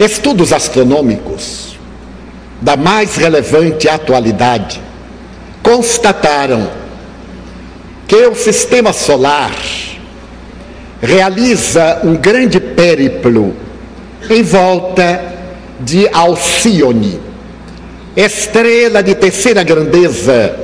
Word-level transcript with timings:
Estudos 0.00 0.50
astronômicos 0.50 1.78
da 2.58 2.74
mais 2.74 3.16
relevante 3.16 3.86
atualidade 3.86 4.80
constataram 5.62 6.70
que 8.08 8.16
o 8.26 8.34
sistema 8.34 8.94
solar 8.94 9.54
realiza 11.02 12.00
um 12.02 12.16
grande 12.16 12.58
périplo 12.58 13.54
em 14.30 14.42
volta 14.42 15.22
de 15.80 16.08
Alcione, 16.08 17.20
estrela 18.16 19.02
de 19.02 19.14
terceira 19.14 19.62
grandeza 19.62 20.58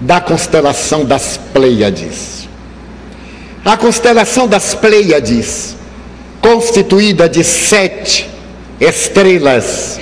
da 0.00 0.20
constelação 0.20 1.04
das 1.04 1.38
Pleiades. 1.52 2.48
A 3.64 3.76
constelação 3.76 4.48
das 4.48 4.74
Pleiades, 4.74 5.76
constituída 6.40 7.28
de 7.28 7.44
sete 7.44 8.32
estrelas, 8.82 10.00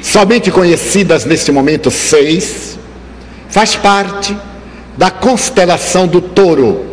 somente 0.00 0.50
conhecidas 0.50 1.26
neste 1.26 1.52
momento 1.52 1.90
seis, 1.90 2.78
faz 3.50 3.76
parte 3.76 4.34
da 4.96 5.10
constelação 5.10 6.06
do 6.06 6.20
touro, 6.20 6.86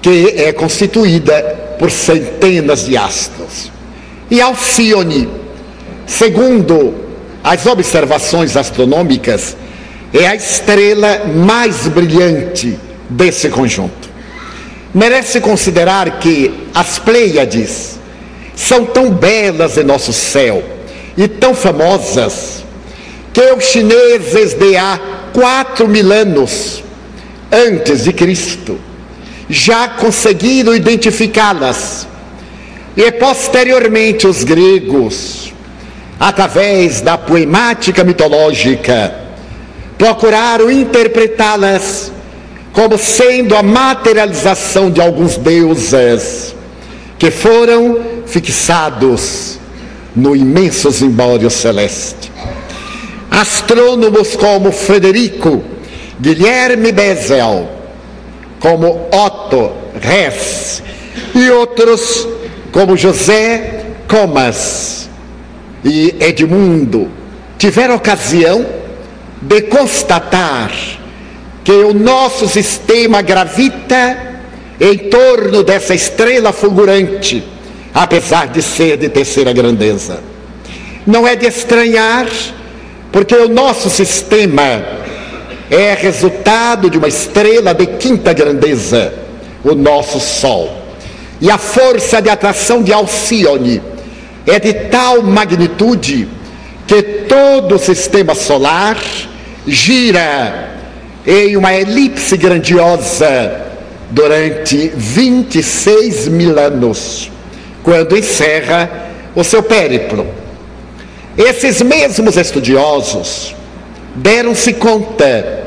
que 0.00 0.34
é 0.36 0.52
constituída 0.52 1.42
por 1.78 1.90
centenas 1.90 2.86
de 2.86 2.96
astros. 2.96 3.70
E 4.30 4.40
Alcione, 4.40 5.28
segundo 6.06 6.94
as 7.44 7.66
observações 7.66 8.56
astronômicas, 8.56 9.54
é 10.14 10.26
a 10.26 10.34
estrela 10.34 11.26
mais 11.26 11.86
brilhante 11.88 12.78
desse 13.10 13.50
conjunto. 13.50 14.08
Merece 14.94 15.40
considerar 15.40 16.18
que 16.18 16.68
as 16.74 16.98
Pleiades 16.98 17.95
são 18.56 18.86
tão 18.86 19.10
belas 19.10 19.76
em 19.76 19.84
nosso 19.84 20.12
céu 20.12 20.64
e 21.16 21.28
tão 21.28 21.54
famosas 21.54 22.64
que 23.32 23.52
os 23.52 23.64
chineses 23.64 24.54
de 24.54 24.76
há 24.76 24.98
quatro 25.32 25.86
mil 25.86 26.10
anos 26.10 26.82
antes 27.52 28.04
de 28.04 28.12
Cristo 28.14 28.80
já 29.48 29.88
conseguiram 29.88 30.74
identificá-las. 30.74 32.08
E 32.96 33.12
posteriormente 33.12 34.26
os 34.26 34.42
gregos, 34.42 35.52
através 36.18 37.02
da 37.02 37.18
poemática 37.18 38.02
mitológica, 38.02 39.14
procuraram 39.98 40.70
interpretá-las 40.70 42.10
como 42.72 42.96
sendo 42.96 43.54
a 43.54 43.62
materialização 43.62 44.90
de 44.90 45.00
alguns 45.00 45.36
deuses 45.36 46.54
que 47.18 47.30
foram 47.30 48.15
fixados 48.26 49.58
no 50.14 50.34
imenso 50.34 50.90
zimbório 50.90 51.50
celeste. 51.50 52.32
Astrônomos 53.30 54.34
como 54.36 54.72
Frederico 54.72 55.62
Guilherme 56.18 56.92
Bezel, 56.92 57.68
como 58.58 59.08
Otto 59.12 59.72
Hess 60.02 60.82
e 61.34 61.50
outros 61.50 62.26
como 62.72 62.96
José 62.96 63.84
Comas 64.08 65.08
e 65.84 66.14
Edmundo 66.20 67.10
tiveram 67.58 67.96
ocasião 67.96 68.64
de 69.40 69.62
constatar 69.62 70.72
que 71.62 71.72
o 71.72 71.92
nosso 71.92 72.48
sistema 72.48 73.22
gravita 73.22 74.36
em 74.80 75.10
torno 75.10 75.62
dessa 75.62 75.94
estrela 75.94 76.52
fulgurante, 76.52 77.42
apesar 77.96 78.48
de 78.48 78.60
ser 78.60 78.98
de 78.98 79.08
terceira 79.08 79.54
grandeza. 79.54 80.20
Não 81.06 81.26
é 81.26 81.34
de 81.34 81.46
estranhar, 81.46 82.26
porque 83.10 83.34
o 83.34 83.48
nosso 83.48 83.88
sistema 83.88 84.84
é 85.70 85.94
resultado 85.94 86.90
de 86.90 86.98
uma 86.98 87.08
estrela 87.08 87.72
de 87.72 87.86
quinta 87.86 88.34
grandeza, 88.34 89.14
o 89.64 89.74
nosso 89.74 90.20
Sol. 90.20 90.76
E 91.40 91.50
a 91.50 91.56
força 91.56 92.20
de 92.20 92.28
atração 92.28 92.82
de 92.82 92.92
Alcione 92.92 93.80
é 94.46 94.60
de 94.60 94.74
tal 94.74 95.22
magnitude 95.22 96.28
que 96.86 97.02
todo 97.02 97.76
o 97.76 97.78
sistema 97.78 98.34
solar 98.34 98.98
gira 99.66 100.74
em 101.26 101.56
uma 101.56 101.72
elipse 101.72 102.36
grandiosa 102.36 103.64
durante 104.10 104.92
26 104.94 106.28
mil 106.28 106.58
anos, 106.58 107.30
quando 107.86 108.18
encerra 108.18 108.90
o 109.32 109.44
seu 109.44 109.62
périplo. 109.62 110.26
Esses 111.38 111.80
mesmos 111.82 112.36
estudiosos 112.36 113.54
deram-se 114.16 114.72
conta 114.72 115.64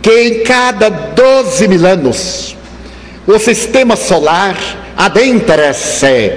que 0.00 0.10
em 0.10 0.44
cada 0.44 0.88
12 0.88 1.66
mil 1.66 1.84
anos 1.84 2.56
o 3.26 3.36
sistema 3.40 3.96
solar 3.96 4.56
adentra-se 4.96 6.34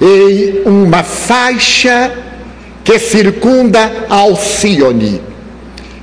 em 0.00 0.62
uma 0.66 1.04
faixa 1.04 2.10
que 2.82 2.98
circunda 2.98 4.06
Alcione. 4.08 5.22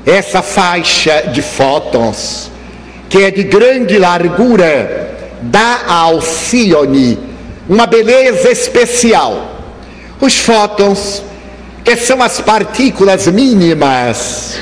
Essa 0.06 0.42
faixa 0.42 1.24
de 1.34 1.42
fótons, 1.42 2.50
que 3.10 3.18
é 3.18 3.32
de 3.32 3.44
grande 3.44 3.98
largura, 3.98 5.10
dá 5.42 5.82
a 5.86 5.94
Alcione 5.96 7.27
uma 7.68 7.86
beleza 7.86 8.50
especial. 8.50 9.56
Os 10.20 10.38
fótons 10.38 11.24
que 11.84 11.96
são 11.96 12.22
as 12.22 12.42
partículas 12.42 13.28
mínimas 13.28 14.58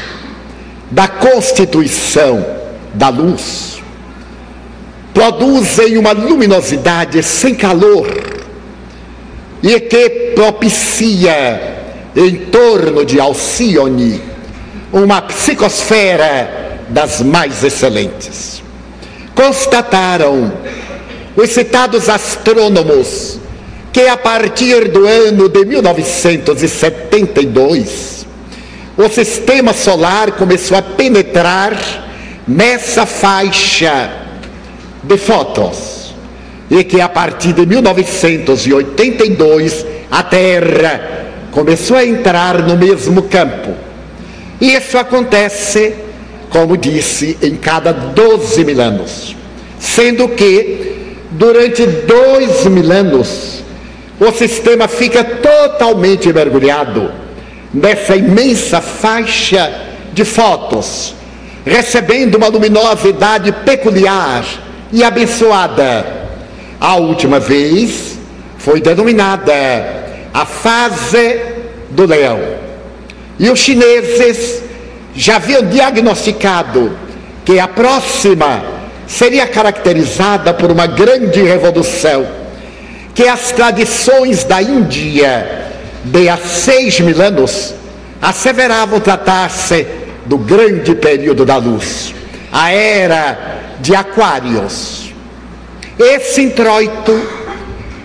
da 0.92 1.08
constituição 1.08 2.46
da 2.94 3.10
luz, 3.10 3.82
produzem 5.12 5.98
uma 5.98 6.12
luminosidade 6.12 7.24
sem 7.24 7.56
calor 7.56 8.08
e 9.64 9.80
que 9.80 10.34
propicia 10.36 11.78
em 12.16 12.36
torno 12.46 13.04
de 13.04 13.20
Alcione 13.20 14.22
uma 14.94 15.22
psicosfera 15.24 16.80
das 16.90 17.22
mais 17.22 17.64
excelentes. 17.64 18.62
Constataram 19.34 20.54
os 21.36 21.50
citados 21.50 22.08
astrônomos 22.10 23.40
que 23.92 24.08
a 24.08 24.16
partir 24.18 24.90
do 24.90 25.08
ano 25.08 25.48
de 25.48 25.66
1972, 25.66 28.26
o 28.98 29.08
sistema 29.10 29.74
solar 29.74 30.32
começou 30.34 30.78
a 30.78 30.82
penetrar 30.82 32.06
nessa 32.48 33.06
faixa 33.06 34.10
de 35.04 35.18
fótons. 35.18 36.16
E 36.70 36.84
que 36.84 37.00
a 37.00 37.08
partir 37.08 37.54
de 37.54 37.66
1982 37.66 39.86
a 40.10 40.24
Terra 40.24 41.28
começou 41.52 41.96
a 41.96 42.06
entrar 42.06 42.64
no 42.64 42.76
mesmo 42.76 43.22
campo. 43.24 43.74
E 44.60 44.74
isso 44.74 44.98
acontece, 44.98 45.94
como 46.50 46.76
disse, 46.76 47.38
em 47.42 47.56
cada 47.56 47.94
12 47.94 48.66
mil 48.66 48.82
anos. 48.82 49.36
Sendo 49.80 50.28
que, 50.30 50.95
durante 51.38 51.86
dois 51.86 52.66
mil 52.66 52.92
anos, 52.92 53.64
o 54.20 54.32
sistema 54.32 54.88
fica 54.88 55.24
totalmente 55.24 56.32
mergulhado 56.32 57.12
nessa 57.74 58.16
imensa 58.16 58.80
faixa 58.80 59.72
de 60.14 60.24
fótons, 60.24 61.14
recebendo 61.66 62.36
uma 62.36 62.48
luminosidade 62.48 63.52
peculiar 63.66 64.46
e 64.92 65.04
abençoada. 65.04 66.06
A 66.80 66.96
última 66.96 67.40
vez 67.40 68.18
foi 68.58 68.80
denominada 68.80 69.54
a 70.34 70.46
fase 70.46 71.42
do 71.90 72.06
leão. 72.06 72.40
E 73.38 73.50
os 73.50 73.60
chineses 73.60 74.64
já 75.14 75.36
haviam 75.36 75.64
diagnosticado 75.64 76.98
que 77.44 77.60
a 77.60 77.68
próxima 77.68 78.75
seria 79.08 79.48
caracterizada 79.48 80.54
por 80.54 80.72
uma 80.72 80.88
grande 80.88 81.42
revolução 81.42 82.26
que 83.14 83.28
as 83.28 83.52
tradições 83.52 84.44
da 84.44 84.62
Índia 84.62 85.68
de 86.04 86.28
há 86.28 86.38
seis 86.38 87.00
mil 87.00 87.20
anos 87.22 87.74
asseveravam 88.22 89.00
tratar-se 89.00 89.88
do 90.26 90.38
grande 90.38 90.94
período 90.96 91.46
da 91.46 91.58
luz, 91.58 92.14
a 92.52 92.72
era 92.72 93.62
de 93.80 93.96
Aquários. 93.96 95.14
Esse 95.98 96.42
introito, 96.42 97.22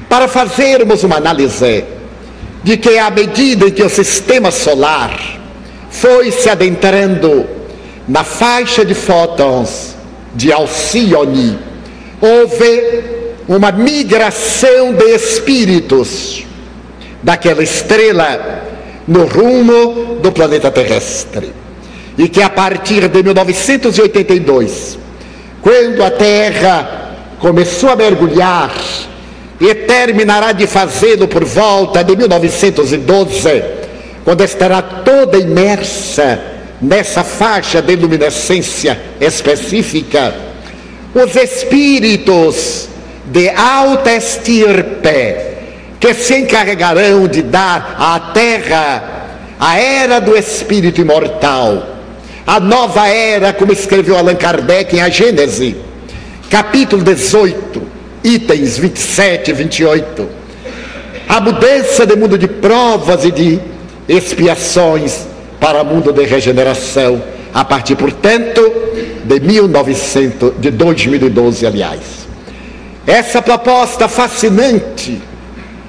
para 0.08 0.28
fazermos 0.28 1.02
uma 1.02 1.16
análise 1.16 1.84
de 2.62 2.76
que 2.76 2.98
à 2.98 3.10
medida 3.10 3.66
em 3.66 3.70
que 3.70 3.82
o 3.82 3.88
sistema 3.88 4.50
solar 4.50 5.18
foi 5.90 6.30
se 6.30 6.48
adentrando 6.48 7.46
na 8.06 8.22
faixa 8.22 8.84
de 8.84 8.94
fótons 8.94 9.89
de 10.34 10.52
Alcione, 10.52 11.58
houve 12.20 13.02
uma 13.48 13.72
migração 13.72 14.92
de 14.92 15.04
espíritos 15.14 16.46
daquela 17.22 17.62
estrela 17.62 18.62
no 19.06 19.26
rumo 19.26 20.16
do 20.22 20.30
planeta 20.30 20.70
terrestre. 20.70 21.52
E 22.16 22.28
que 22.28 22.42
a 22.42 22.50
partir 22.50 23.08
de 23.08 23.22
1982, 23.22 24.98
quando 25.62 26.02
a 26.02 26.10
Terra 26.10 27.16
começou 27.38 27.90
a 27.90 27.96
mergulhar 27.96 28.72
e 29.60 29.74
terminará 29.74 30.52
de 30.52 30.66
fazê-lo 30.66 31.26
por 31.26 31.44
volta 31.44 32.04
de 32.04 32.16
1912, 32.16 33.64
quando 34.24 34.44
estará 34.44 34.80
toda 34.82 35.38
imersa 35.38 36.59
nessa 36.80 37.22
faixa 37.22 37.82
de 37.82 37.94
luminescência 37.96 38.98
específica, 39.20 40.34
os 41.14 41.36
espíritos 41.36 42.88
de 43.26 43.48
alta 43.50 44.12
estirpe 44.14 45.36
que 45.98 46.14
se 46.14 46.38
encarregarão 46.38 47.26
de 47.26 47.42
dar 47.42 47.96
à 47.98 48.32
terra 48.32 49.20
a 49.58 49.78
era 49.78 50.20
do 50.20 50.34
espírito 50.36 51.00
imortal, 51.00 51.96
a 52.46 52.58
nova 52.58 53.06
era, 53.06 53.52
como 53.52 53.72
escreveu 53.72 54.16
Allan 54.16 54.34
Kardec 54.34 54.96
em 54.96 55.02
A 55.02 55.10
Gênese, 55.10 55.76
capítulo 56.48 57.04
18, 57.04 57.82
itens 58.24 58.78
27 58.78 59.50
e 59.50 59.54
28. 59.54 60.28
A 61.28 61.40
mudança 61.40 62.06
de 62.06 62.16
mundo 62.16 62.38
de 62.38 62.48
provas 62.48 63.24
e 63.24 63.30
de 63.30 63.60
expiações 64.08 65.29
para 65.60 65.82
o 65.82 65.84
mundo 65.84 66.12
de 66.12 66.24
regeneração, 66.24 67.22
a 67.52 67.64
partir, 67.64 67.94
portanto, 67.94 68.72
de 69.24 69.38
1900, 69.38 70.54
de 70.58 70.70
2012, 70.70 71.66
aliás. 71.66 72.00
Essa 73.06 73.42
proposta 73.42 74.08
fascinante 74.08 75.20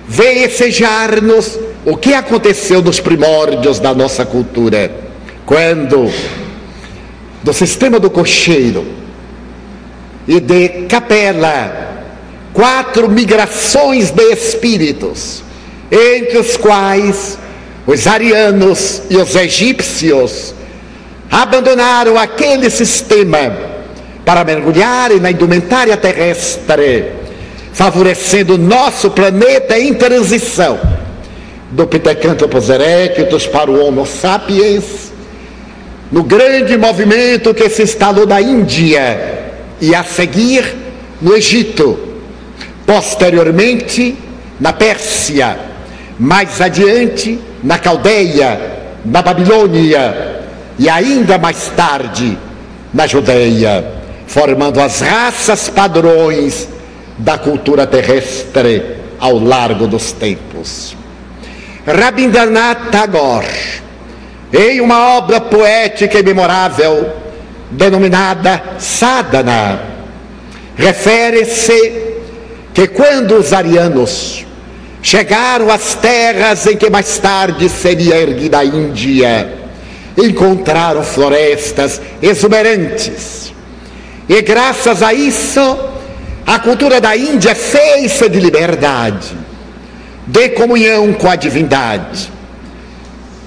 vem 0.08 0.44
ensejar-nos 0.44 1.58
o 1.86 1.96
que 1.96 2.14
aconteceu 2.14 2.82
nos 2.82 3.00
primórdios 3.00 3.80
da 3.80 3.94
nossa 3.94 4.26
cultura, 4.26 4.92
quando 5.46 6.12
do 7.42 7.54
sistema 7.54 8.00
do 8.00 8.10
cocheiro 8.10 8.86
e 10.28 10.40
de 10.40 10.86
capela, 10.88 12.06
quatro 12.54 13.10
migrações 13.10 14.12
de 14.12 14.24
espíritos, 14.32 15.44
entre 15.92 16.38
os 16.38 16.58
quais 16.58 17.38
os 17.86 18.08
arianos 18.08 19.02
e 19.10 19.18
os 19.18 19.36
egípcios 19.36 20.54
abandonaram 21.30 22.18
aquele 22.18 22.70
sistema 22.70 23.72
para 24.26 24.44
mergulharem 24.44 25.20
na 25.20 25.32
indumentária 25.32 25.98
terrestre, 25.98 27.12
favorecendo 27.74 28.58
nosso 28.58 29.10
planeta 29.12 29.80
em 29.80 29.94
transição. 29.94 30.80
Do 31.72 31.88
Pithecanthropus 31.88 32.70
erectus 32.70 33.48
para 33.48 33.72
o 33.72 33.84
Homo 33.84 34.06
sapiens, 34.06 35.12
no 36.12 36.22
grande 36.24 36.78
movimento 36.78 37.54
que 37.54 37.70
se 37.70 37.84
instalou 37.84 38.28
na 38.28 38.42
Índia 38.42 39.52
e 39.80 39.96
a 39.96 40.04
seguir 40.04 40.76
no 41.22 41.34
Egito, 41.34 41.98
posteriormente 42.86 44.18
na 44.60 44.74
Pérsia, 44.74 45.71
mais 46.22 46.62
adiante 46.62 47.40
na 47.64 47.80
Caldeia, 47.80 48.60
na 49.04 49.24
Babilônia 49.24 50.44
e 50.78 50.88
ainda 50.88 51.40
mais 51.40 51.72
tarde 51.76 52.38
na 52.94 53.08
Judeia, 53.08 53.84
formando 54.28 54.80
as 54.80 55.02
raças 55.02 55.68
padrões 55.68 56.70
da 57.18 57.40
cultura 57.40 57.88
terrestre 57.88 58.98
ao 59.20 59.40
largo 59.40 59.88
dos 59.88 60.12
tempos. 60.12 60.96
Rabindranath 61.88 62.92
Tagore, 62.92 63.82
em 64.54 64.80
uma 64.80 65.18
obra 65.18 65.42
poética 65.42 66.20
e 66.20 66.24
memorável 66.24 67.16
denominada 67.72 68.62
Sadhana, 68.78 69.82
refere-se 70.76 72.14
que 72.76 72.88
quando 72.90 73.38
os 73.38 73.52
arianos 73.52 74.46
Chegaram 75.02 75.72
às 75.72 75.96
terras 75.96 76.68
em 76.68 76.78
que 76.78 76.90
mais 76.90 77.18
tarde 77.18 77.68
seria 77.70 78.18
erguida 78.18 78.60
a 78.60 78.66
Índia. 78.66 79.52
Encontraram 80.18 81.04
florestas 81.04 82.00
exuberantes. 82.22 83.52
E 84.30 84.42
graças 84.42 85.02
a 85.02 85.14
isso, 85.14 85.78
a 86.46 86.60
cultura 86.60 87.02
da 87.02 87.18
Índia 87.18 87.56
fez-se 87.56 88.30
de 88.30 88.40
liberdade, 88.40 89.36
de 90.28 90.50
comunhão 90.50 91.14
com 91.14 91.30
a 91.30 91.36
divindade. 91.36 92.32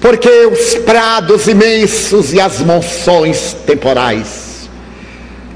Porque 0.01 0.29
os 0.29 0.75
prados 0.75 1.47
imensos 1.47 2.33
e 2.33 2.39
as 2.39 2.59
monções 2.59 3.55
temporais 3.65 4.69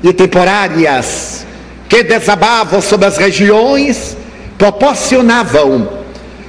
e 0.01 0.13
temporárias 0.13 1.45
que 1.89 2.03
desabavam 2.03 2.81
sobre 2.81 3.07
as 3.07 3.17
regiões 3.17 4.15
proporcionavam 4.59 5.89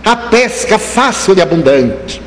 a 0.05 0.17
pesca 0.17 0.79
fácil 0.79 1.39
e 1.39 1.41
abundante, 1.41 2.21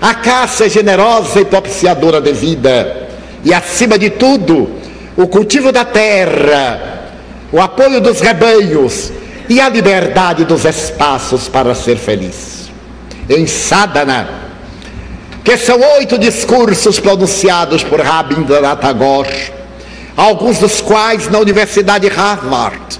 a 0.00 0.14
caça 0.14 0.66
generosa 0.68 1.40
e 1.40 1.44
propiciadora 1.44 2.22
de 2.22 2.32
vida, 2.32 3.08
e 3.44 3.52
acima 3.52 3.98
de 3.98 4.08
tudo, 4.08 4.70
o 5.14 5.28
cultivo 5.28 5.70
da 5.70 5.84
terra, 5.84 7.10
o 7.52 7.60
apoio 7.60 8.00
dos 8.00 8.20
rebanhos 8.20 9.12
e 9.48 9.60
a 9.60 9.68
liberdade 9.68 10.44
dos 10.46 10.64
espaços 10.64 11.48
para 11.48 11.74
ser 11.74 11.96
feliz. 11.96 12.70
Em 13.28 13.46
Sadhana, 13.46 14.28
que 15.44 15.56
são 15.58 15.78
oito 15.98 16.18
discursos 16.18 16.98
pronunciados 16.98 17.84
por 17.84 18.00
Rabindranath 18.00 18.80
Tagore, 18.80 19.52
alguns 20.16 20.58
dos 20.58 20.80
quais 20.80 21.28
na 21.28 21.38
Universidade 21.38 22.08
Harvard, 22.08 22.98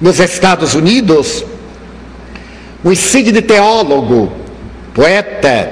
nos 0.00 0.20
Estados 0.20 0.74
Unidos, 0.74 1.44
um 2.84 2.92
insigne 2.92 3.42
teólogo, 3.42 4.32
poeta, 4.94 5.70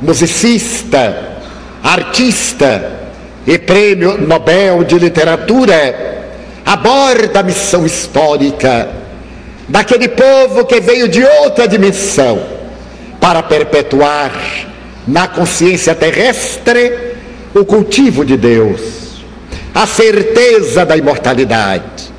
musicista, 0.00 1.38
artista 1.82 3.00
e 3.46 3.58
prêmio 3.58 4.18
Nobel 4.18 4.84
de 4.84 4.98
Literatura, 4.98 6.24
aborda 6.64 7.40
a 7.40 7.42
missão 7.42 7.86
histórica 7.86 8.88
daquele 9.68 10.08
povo 10.08 10.64
que 10.64 10.80
veio 10.80 11.08
de 11.08 11.22
outra 11.24 11.66
dimensão 11.66 12.42
para 13.20 13.42
perpetuar 13.42 14.32
na 15.06 15.28
consciência 15.28 15.94
terrestre 15.94 17.14
o 17.54 17.64
cultivo 17.64 18.24
de 18.24 18.36
Deus, 18.36 18.80
a 19.74 19.86
certeza 19.86 20.84
da 20.84 20.96
imortalidade 20.96 22.12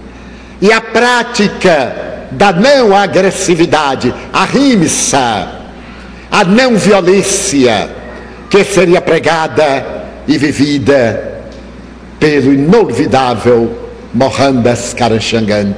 e 0.62 0.72
a 0.72 0.80
prática 0.80 2.21
da 2.32 2.52
não 2.52 2.96
agressividade, 2.96 4.14
a 4.32 4.46
rimsa, 4.46 5.52
a 6.32 6.44
não 6.44 6.76
violência 6.76 7.90
que 8.50 8.64
seria 8.64 9.02
pregada 9.02 10.06
e 10.28 10.38
vivida 10.38 11.44
pelo 12.20 12.54
inolvidável 12.54 13.90
Mohandas 14.14 14.94
Karamchand. 14.94 15.76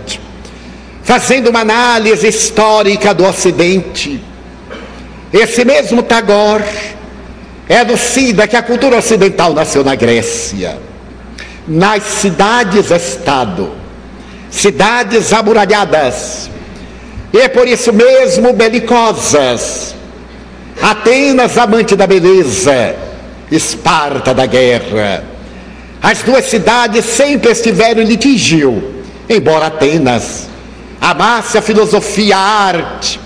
Fazendo 1.03 1.49
uma 1.49 1.61
análise 1.61 2.27
histórica 2.27 3.13
do 3.13 3.25
Ocidente, 3.25 4.23
esse 5.31 5.65
mesmo 5.65 6.03
Tagore 6.03 6.63
elucida 7.67 8.47
que 8.47 8.55
a 8.55 8.61
cultura 8.61 8.97
ocidental 8.97 9.53
nasceu 9.53 9.83
na 9.83 9.95
Grécia, 9.95 10.77
nas 11.67 12.03
cidades-estado, 12.03 13.71
cidades 14.53 15.33
amuralhadas, 15.33 16.49
e 17.33 17.49
por 17.49 17.67
isso 17.67 17.91
mesmo 17.91 18.53
belicosas. 18.53 19.95
Atenas, 20.81 21.57
amante 21.57 21.95
da 21.95 22.05
beleza, 22.05 22.95
Esparta 23.51 24.33
da 24.33 24.45
guerra. 24.45 25.23
As 26.01 26.21
duas 26.23 26.45
cidades 26.45 27.05
sempre 27.05 27.51
estiveram 27.51 28.01
em 28.01 28.05
litígio, 28.05 29.03
embora 29.29 29.67
Atenas 29.67 30.47
amasse 30.99 31.57
a 31.57 31.61
filosofia, 31.61 32.37
a 32.37 32.39
arte, 32.39 33.19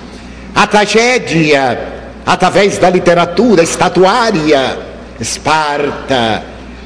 a 0.56 0.66
tragédia, 0.66 1.80
através 2.26 2.78
da 2.78 2.90
literatura 2.90 3.62
estatuária. 3.62 4.80
Esparta, 5.20 6.44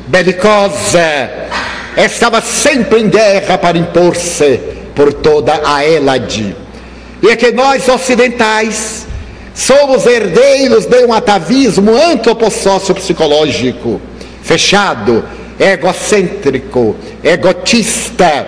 belicosa, 0.07 1.40
estava 1.97 2.41
sempre 2.41 3.01
em 3.01 3.09
guerra 3.09 3.57
para 3.57 3.77
impor-se 3.77 4.59
por 4.95 5.13
toda 5.13 5.61
a 5.63 5.83
Hélade. 5.83 6.55
E 7.21 7.27
é 7.27 7.35
que 7.35 7.51
nós 7.51 7.87
ocidentais 7.87 9.05
somos 9.53 10.05
herdeiros 10.05 10.85
de 10.85 11.05
um 11.05 11.13
atavismo 11.13 11.95
antropossócio-psicológico, 11.95 14.01
fechado, 14.41 15.23
egocêntrico, 15.59 16.95
egotista, 17.23 18.47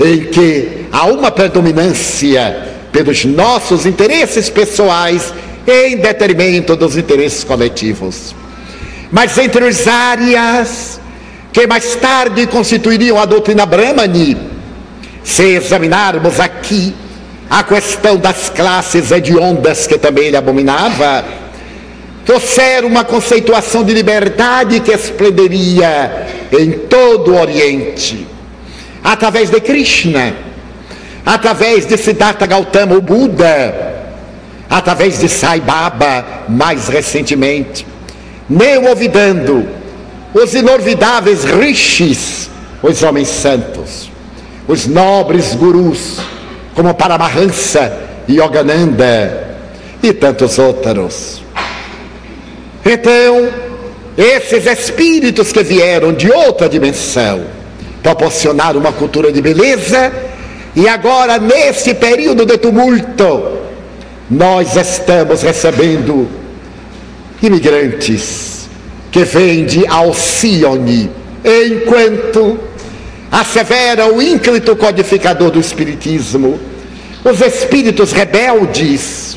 em 0.00 0.24
que 0.26 0.86
há 0.92 1.06
uma 1.06 1.30
predominância 1.30 2.68
pelos 2.92 3.24
nossos 3.24 3.84
interesses 3.84 4.48
pessoais 4.48 5.34
em 5.66 5.98
detrimento 5.98 6.76
dos 6.76 6.96
interesses 6.96 7.44
coletivos. 7.44 8.34
Mas 9.10 9.36
entre 9.36 9.66
as 9.66 9.86
áreas 9.86 10.97
que 11.58 11.66
mais 11.66 11.96
tarde 11.96 12.46
constituiriam 12.46 13.18
a 13.18 13.24
doutrina 13.24 13.66
Brahmani, 13.66 14.36
se 15.24 15.56
examinarmos 15.56 16.38
aqui 16.38 16.94
a 17.50 17.64
questão 17.64 18.16
das 18.16 18.48
classes 18.48 19.10
hediondas 19.10 19.84
que 19.84 19.98
também 19.98 20.26
ele 20.26 20.36
abominava, 20.36 21.24
trouxeram 22.24 22.86
uma 22.86 23.02
conceituação 23.02 23.82
de 23.82 23.92
liberdade 23.92 24.78
que 24.78 24.92
esplenderia 24.92 26.28
em 26.52 26.70
todo 26.86 27.32
o 27.32 27.40
Oriente, 27.40 28.24
através 29.02 29.50
de 29.50 29.60
Krishna, 29.60 30.36
através 31.26 31.84
de 31.86 31.96
Siddhartha 31.96 32.46
Gautama, 32.46 32.94
o 32.94 33.00
Buda, 33.00 33.96
através 34.70 35.18
de 35.18 35.28
Sai 35.28 35.60
Baba, 35.60 36.44
mais 36.48 36.86
recentemente, 36.86 37.84
nem 38.48 38.78
olvidando 38.78 39.77
os 40.38 40.54
inorvidáveis 40.54 41.44
rishis, 41.44 42.48
os 42.82 43.02
homens 43.02 43.28
santos, 43.28 44.10
os 44.66 44.86
nobres 44.86 45.54
gurus, 45.54 46.18
como 46.74 46.94
Paramahansa, 46.94 47.92
Yogananda 48.28 49.56
e 50.02 50.12
tantos 50.12 50.58
outros. 50.58 51.42
Então, 52.84 53.48
esses 54.16 54.66
espíritos 54.66 55.52
que 55.52 55.62
vieram 55.62 56.12
de 56.12 56.30
outra 56.30 56.68
dimensão 56.68 57.44
proporcionaram 58.02 58.80
uma 58.80 58.92
cultura 58.92 59.32
de 59.32 59.42
beleza, 59.42 60.12
e 60.76 60.86
agora, 60.86 61.38
nesse 61.38 61.94
período 61.94 62.46
de 62.46 62.56
tumulto, 62.58 63.58
nós 64.30 64.76
estamos 64.76 65.42
recebendo 65.42 66.28
imigrantes 67.42 68.57
que 69.18 69.24
vêm 69.24 69.64
de 69.64 69.84
Alcione, 69.84 71.10
enquanto 71.44 72.56
assevera 73.32 74.06
o 74.14 74.22
ínclito 74.22 74.76
codificador 74.76 75.50
do 75.50 75.58
Espiritismo, 75.58 76.56
os 77.24 77.40
espíritos 77.40 78.12
rebeldes 78.12 79.36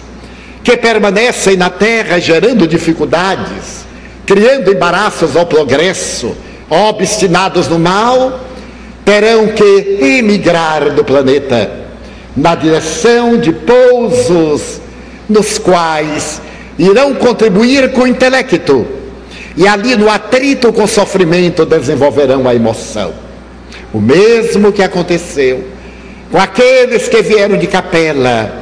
que 0.64 0.78
permanecem 0.78 1.58
na 1.58 1.72
terra 1.72 2.20
gerando 2.20 2.68
dificuldades, 2.68 3.84
criando 4.24 4.72
embaraços 4.72 5.36
ao 5.36 5.48
progresso, 5.48 6.38
obstinados 6.70 7.68
no 7.68 7.80
mal, 7.80 8.40
terão 9.04 9.48
que 9.48 9.98
emigrar 10.00 10.92
do 10.92 11.04
planeta 11.04 11.72
na 12.38 12.54
direção 12.54 13.36
de 13.36 13.52
pousos 13.52 14.80
nos 15.28 15.58
quais 15.58 16.40
irão 16.78 17.16
contribuir 17.16 17.94
com 17.94 18.02
o 18.02 18.08
intelecto 18.08 19.01
e 19.56 19.68
ali 19.68 19.96
no 19.96 20.10
atrito 20.10 20.72
com 20.72 20.84
o 20.84 20.88
sofrimento 20.88 21.66
desenvolverão 21.66 22.48
a 22.48 22.56
emoção. 22.56 23.14
O 23.94 24.00
mesmo 24.00 24.72
que 24.72 24.82
aconteceu 24.82 25.68
com 26.32 26.38
aqueles 26.38 27.10
que 27.10 27.22
vieram 27.22 27.58
de 27.58 27.68
capela, 27.68 28.54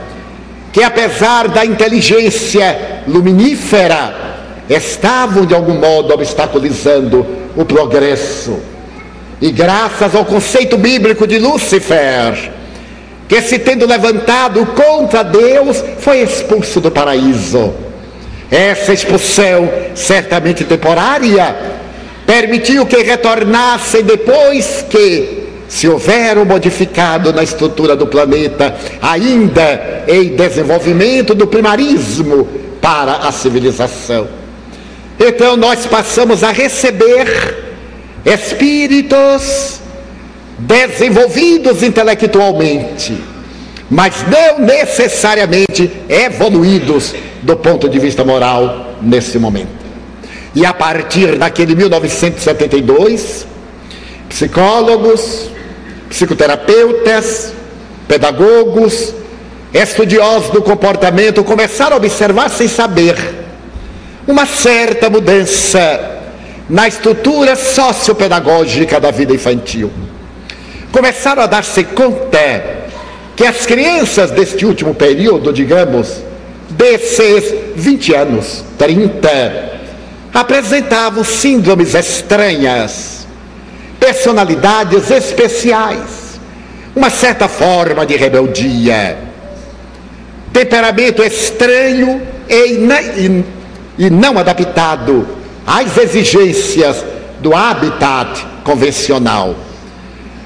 que 0.74 0.82
apesar 0.82 1.48
da 1.48 1.64
inteligência 1.64 3.04
luminífera, 3.08 4.30
estavam 4.68 5.46
de 5.46 5.54
algum 5.54 5.76
modo 5.76 6.14
obstaculizando 6.14 7.26
o 7.56 7.64
progresso. 7.66 8.60
E 9.42 9.52
graças 9.52 10.16
ao 10.16 10.26
conceito 10.26 10.78
bíblico 10.78 11.26
de 11.26 11.38
Lúcifer, 11.38 12.52
que 13.28 13.42
se 13.42 13.60
tendo 13.60 13.86
levantado 13.86 14.66
contra 14.68 15.24
Deus, 15.24 15.84
foi 16.00 16.22
expulso 16.22 16.82
do 16.82 16.92
paraíso. 16.92 17.74
Essa 18.52 18.94
expulsão, 18.94 19.72
certamente 19.94 20.64
temporária, 20.64 21.56
permitiu 22.26 22.86
que 22.86 22.98
retornassem 22.98 24.04
depois 24.04 24.86
que 24.90 25.48
se 25.68 25.88
houveram 25.88 26.44
modificado 26.46 27.32
na 27.32 27.44
estrutura 27.44 27.96
do 27.96 28.08
planeta, 28.08 28.76
ainda 29.00 30.04
em 30.08 30.36
desenvolvimento 30.36 31.36
do 31.36 31.46
primarismo 31.46 32.48
para 32.82 33.28
a 33.28 33.32
civilização. 33.32 34.28
Então 35.20 35.56
nós 35.56 35.86
passamos 35.86 36.44
a 36.44 36.52
receber 36.52 37.56
espíritos 38.26 39.80
desenvolvidos 40.58 41.84
intelectualmente, 41.84 43.16
mas 43.90 44.26
não 44.28 44.60
necessariamente 44.60 45.92
evoluídos 46.08 47.14
do 47.42 47.56
ponto 47.58 47.90
de 47.90 47.98
vista 48.00 48.24
moral 48.24 48.96
nesse 49.02 49.40
momento. 49.40 49.80
E 50.54 50.66
a 50.66 50.74
partir 50.74 51.38
daquele 51.38 51.76
1972, 51.76 53.48
psicólogos, 54.28 55.50
psicoterapeutas, 56.10 57.54
pedagogos, 58.08 59.14
estudiosos 59.74 60.50
do 60.50 60.62
comportamento 60.62 61.44
começaram 61.44 61.94
a 61.94 61.98
observar 61.98 62.50
sem 62.50 62.68
saber 62.68 63.16
uma 64.28 64.46
certa 64.46 65.10
mudança 65.10 66.18
na 66.70 66.88
estrutura 66.88 67.56
sociopedagógica 67.56 69.00
da 69.00 69.12
vida 69.12 69.34
infantil 69.34 69.92
começaram 70.92 71.44
a 71.44 71.48
dar-se 71.48 71.84
conta 71.84 72.79
que 73.40 73.46
as 73.46 73.66
crianças 73.66 74.32
deste 74.32 74.66
último 74.66 74.94
período, 74.94 75.54
digamos, 75.54 76.22
desses 76.72 77.56
20 77.74 78.14
anos, 78.14 78.66
30, 78.78 79.80
apresentavam 80.34 81.24
síndromes 81.24 81.96
estranhas, 81.96 83.26
personalidades 83.98 85.10
especiais, 85.10 86.38
uma 86.94 87.10
certa 87.10 87.48
forma 87.48 88.06
de 88.06 88.18
rebeldia, 88.18 89.18
temperamento 90.52 91.24
estranho 91.24 92.22
e, 92.50 93.46
e 93.98 94.10
não 94.10 94.38
adaptado 94.38 95.26
às 95.66 95.98
exigências 95.98 97.06
do 97.40 97.56
habitat 97.56 98.46
convencional. 98.66 99.56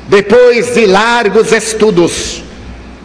Depois 0.08 0.76
de 0.76 0.86
largos 0.86 1.52
estudos, 1.52 2.44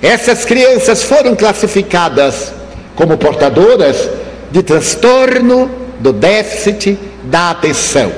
essas 0.01 0.45
crianças 0.45 1.03
foram 1.03 1.35
classificadas 1.35 2.53
como 2.95 3.19
portadoras 3.19 4.09
de 4.51 4.63
transtorno 4.63 5.71
do 5.99 6.13
déficit 6.13 6.99
da 7.25 7.51
atenção, 7.51 8.13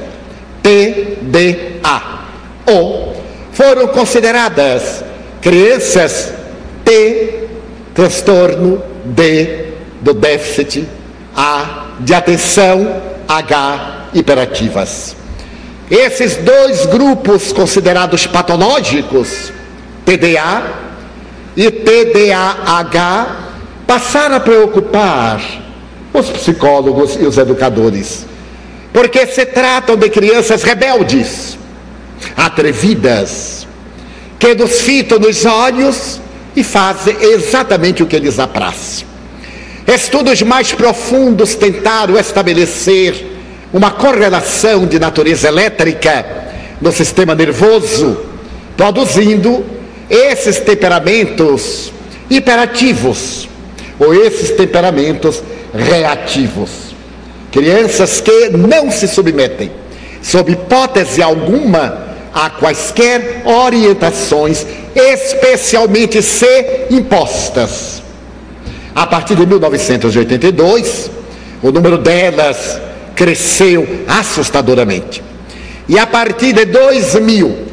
TDA, 0.62 2.02
ou 2.66 3.16
foram 3.52 3.88
consideradas 3.88 5.02
crianças 5.40 6.32
T, 6.84 7.49
transtorno 7.94 8.82
D, 9.04 9.70
do 10.00 10.12
déficit 10.14 10.87
A, 11.34 11.87
de 12.00 12.14
atenção, 12.14 13.02
H, 13.26 14.08
hiperativas. 14.14 15.16
Esses 15.90 16.37
dois 16.37 16.87
grupos 16.87 17.52
considerados 17.52 18.26
patológicos, 18.26 19.52
TDA 20.04 20.89
e 21.57 21.71
TDAH, 21.71 23.37
passaram 23.87 24.37
a 24.37 24.40
preocupar 24.40 25.40
os 26.12 26.28
psicólogos 26.30 27.16
e 27.16 27.25
os 27.25 27.38
educadores, 27.38 28.26
porque 28.92 29.26
se 29.26 29.47
tratam 29.47 29.97
de 29.97 30.09
crianças 30.09 30.62
rebeldes, 30.62 31.59
atrevidas, 32.37 33.66
que 34.38 34.54
nos 34.54 34.80
fitam 34.80 35.19
nos 35.19 35.45
olhos 35.45 36.21
e 36.54 36.64
fazem 36.64 37.16
exatamente 37.21 38.02
o 38.02 38.07
que 38.07 38.19
lhes 38.19 38.38
apraz. 38.38 39.04
Estudos 39.87 40.42
mais 40.42 40.73
profundos 40.73 41.54
tentaram 41.54 42.19
estabelecer 42.19 43.26
uma 43.73 43.90
correlação 43.90 44.87
de 44.87 44.99
natureza 44.99 45.49
elétrica 45.49 46.25
no 46.80 46.90
sistema 46.90 47.35
nervoso, 47.35 48.19
produzindo 48.76 49.64
esses 50.11 50.59
temperamentos 50.59 51.93
hiperativos 52.29 53.49
ou 53.99 54.12
esses 54.12 54.50
temperamentos 54.50 55.43
reativos. 55.73 56.71
Crianças 57.52 58.21
que 58.21 58.50
não 58.50 58.90
se 58.90 59.07
submetem, 59.07 59.71
sob 60.23 60.52
hipótese 60.52 61.23
alguma, 61.23 62.11
a 62.33 62.50
quaisquer 62.50 63.43
orientações, 63.45 64.67
especialmente 64.95 66.23
se 66.23 66.87
impostas. 66.90 68.02
A 68.95 69.07
partir 69.07 69.37
de 69.37 69.47
1982, 69.47 71.11
o 71.62 71.71
número 71.71 71.99
delas 71.99 72.81
cresceu 73.14 74.05
assustadoramente. 74.07 75.23
E 75.88 75.99
a 75.99 76.07
partir 76.07 76.52
de 76.52 76.64
2000, 76.67 77.67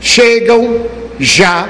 chegam 0.00 0.86
já 1.18 1.66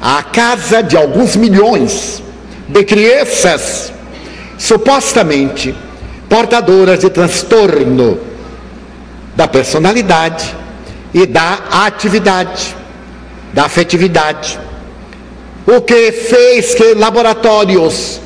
à 0.00 0.22
casa 0.22 0.82
de 0.82 0.96
alguns 0.96 1.36
milhões 1.36 2.22
de 2.68 2.84
crianças 2.84 3.92
supostamente 4.58 5.74
portadoras 6.28 7.00
de 7.00 7.10
transtorno 7.10 8.18
da 9.34 9.46
personalidade 9.46 10.54
e 11.12 11.26
da 11.26 11.58
atividade, 11.70 12.74
da 13.52 13.64
afetividade. 13.64 14.58
O 15.66 15.80
que 15.80 16.12
fez 16.12 16.74
que 16.74 16.94
laboratórios 16.94 18.20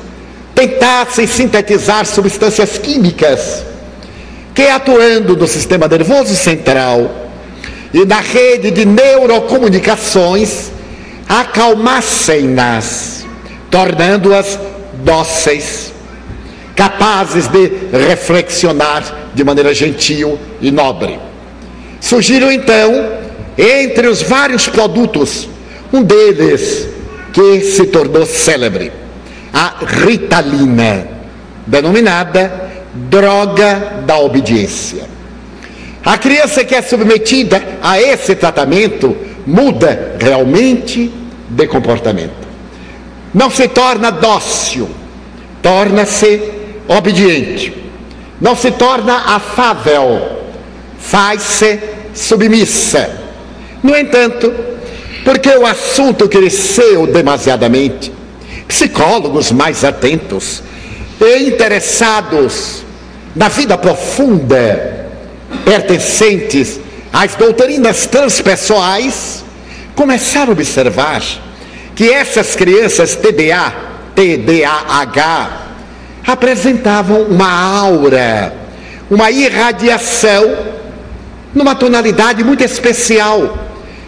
tentassem 0.53 1.27
sintetizar 1.27 2.05
substâncias 2.05 2.77
químicas 2.77 3.65
que, 4.53 4.63
atuando 4.67 5.35
no 5.35 5.47
sistema 5.47 5.87
nervoso 5.87 6.35
central 6.35 7.20
e 7.93 8.05
na 8.05 8.19
rede 8.19 8.71
de 8.71 8.85
neurocomunicações, 8.85 10.71
acalmassem-nas, 11.27 13.25
tornando-as 13.69 14.57
dóceis, 15.03 15.93
capazes 16.75 17.47
de 17.47 17.71
reflexionar 17.91 19.03
de 19.33 19.43
maneira 19.43 19.73
gentil 19.73 20.39
e 20.61 20.71
nobre. 20.71 21.19
Surgiram 21.99 22.51
então, 22.51 23.11
entre 23.57 24.07
os 24.07 24.21
vários 24.21 24.67
produtos, 24.67 25.47
um 25.93 26.01
deles 26.01 26.87
que 27.33 27.61
se 27.61 27.85
tornou 27.85 28.25
célebre, 28.25 28.91
a 29.53 29.75
Ritalina, 29.85 31.07
denominada 31.67 32.71
droga 32.93 34.03
da 34.05 34.17
obediência. 34.17 35.03
A 36.03 36.17
criança 36.17 36.63
que 36.63 36.73
é 36.73 36.81
submetida 36.81 37.61
a 37.81 38.01
esse 38.01 38.35
tratamento 38.35 39.15
muda 39.45 40.15
realmente 40.19 41.11
de 41.49 41.67
comportamento. 41.67 42.47
Não 43.33 43.49
se 43.49 43.67
torna 43.67 44.11
dócil, 44.11 44.89
torna-se 45.61 46.41
obediente. 46.87 47.73
Não 48.39 48.55
se 48.55 48.71
torna 48.71 49.35
afável, 49.35 50.39
faz-se 50.97 51.79
submissa. 52.13 53.09
No 53.83 53.95
entanto, 53.95 54.51
porque 55.23 55.49
o 55.49 55.65
assunto 55.65 56.27
cresceu 56.27 57.05
demasiadamente, 57.05 58.11
psicólogos 58.67 59.51
mais 59.51 59.83
atentos 59.83 60.63
e 61.19 61.47
interessados 61.47 62.83
na 63.35 63.47
vida 63.47 63.77
profunda, 63.77 65.00
pertencentes 65.63 66.79
às 67.11 67.35
doutrinas 67.35 68.05
transpessoais, 68.05 69.43
começaram 69.95 70.49
a 70.49 70.51
observar 70.53 71.21
que 71.95 72.09
essas 72.09 72.55
crianças 72.55 73.15
TDA, 73.15 73.73
TDAH, 74.15 75.61
apresentavam 76.25 77.23
uma 77.23 77.51
aura, 77.51 78.53
uma 79.09 79.29
irradiação 79.29 80.55
numa 81.53 81.75
tonalidade 81.75 82.43
muito 82.43 82.63
especial, 82.63 83.57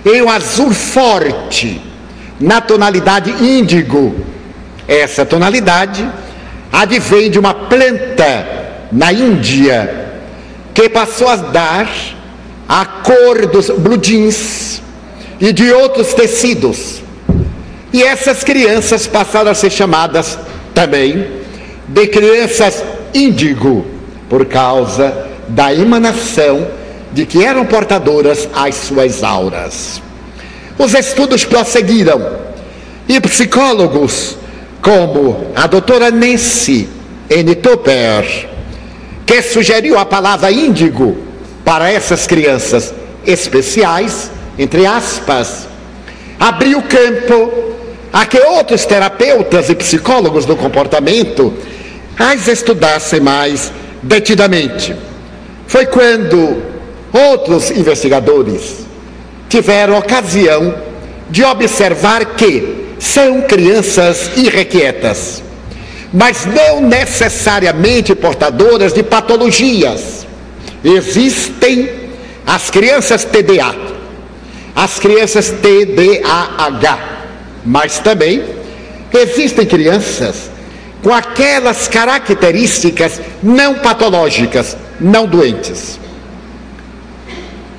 em 0.06 0.22
um 0.22 0.30
azul 0.30 0.72
forte, 0.72 1.82
na 2.40 2.62
tonalidade 2.62 3.32
índigo. 3.44 4.16
Essa 4.88 5.26
tonalidade 5.26 6.08
advém 6.72 7.30
de 7.30 7.40
uma 7.40 7.54
planta 7.54 8.48
na 8.92 9.12
Índia 9.12 10.03
que 10.74 10.90
passou 10.90 11.28
a 11.28 11.36
dar 11.36 11.90
a 12.68 12.86
cor 12.86 13.46
dos 13.48 13.70
blue 13.70 13.98
jeans 13.98 14.82
e 15.40 15.52
de 15.54 15.72
outros 15.72 16.14
tecidos. 16.14 17.02
E 17.92 18.02
essas 18.02 18.44
crianças 18.44 19.06
passaram 19.06 19.52
a 19.52 19.56
ser 19.56 19.70
chamadas 19.70 20.38
também 20.74 21.28
de 21.88 22.08
crianças 22.08 22.84
índigo, 23.14 23.86
por 24.30 24.46
causa 24.46 25.28
da 25.48 25.74
emanação 25.74 26.68
de 27.12 27.26
que 27.26 27.44
eram 27.44 27.66
portadoras 27.66 28.50
as 28.54 28.74
suas 28.76 29.24
auras. 29.24 30.02
Os 30.80 30.94
estudos 30.96 31.46
prosseguiram 31.46 32.40
e 33.08 33.20
psicólogos 33.22 34.38
como 34.82 35.52
a 35.56 35.68
doutora 35.68 36.10
Nancy 36.10 36.90
N. 37.30 37.56
Topper, 37.56 38.50
que 39.26 39.42
sugeriu 39.42 39.98
a 39.98 40.06
palavra 40.06 40.52
índigo 40.52 41.18
para 41.64 41.92
essas 41.92 42.28
crianças 42.28 42.94
especiais, 43.26 44.30
entre 44.58 44.86
aspas, 44.86 45.68
abriu 46.40 46.82
campo 46.82 47.74
a 48.12 48.26
que 48.26 48.40
outros 48.40 48.86
terapeutas 48.86 49.70
e 49.70 49.76
psicólogos 49.76 50.46
do 50.46 50.56
comportamento 50.56 51.54
as 52.18 52.48
estudassem 52.48 53.20
mais 53.20 53.72
detidamente. 54.02 54.96
Foi 55.66 55.86
quando 55.86 56.62
outros 57.12 57.72
investigadores 57.72 58.86
tiveram 59.50 59.98
ocasião 59.98 60.76
de 61.30 61.44
observar 61.44 62.36
que 62.36 62.96
são 63.00 63.42
crianças 63.42 64.30
irrequietas, 64.38 65.44
mas 66.14 66.46
não 66.46 66.80
necessariamente 66.82 68.14
portadoras 68.14 68.94
de 68.94 69.02
patologias. 69.02 70.28
Existem 70.84 71.90
as 72.46 72.70
crianças 72.70 73.26
TDA, 73.26 73.74
as 74.76 75.00
crianças 75.00 75.50
TDAH, 75.50 77.00
mas 77.66 77.98
também 78.00 78.44
existem 79.12 79.66
crianças 79.66 80.52
com 81.02 81.12
aquelas 81.14 81.88
características 81.88 83.20
não 83.42 83.76
patológicas, 83.76 84.78
não 85.00 85.26
doentes. 85.26 86.00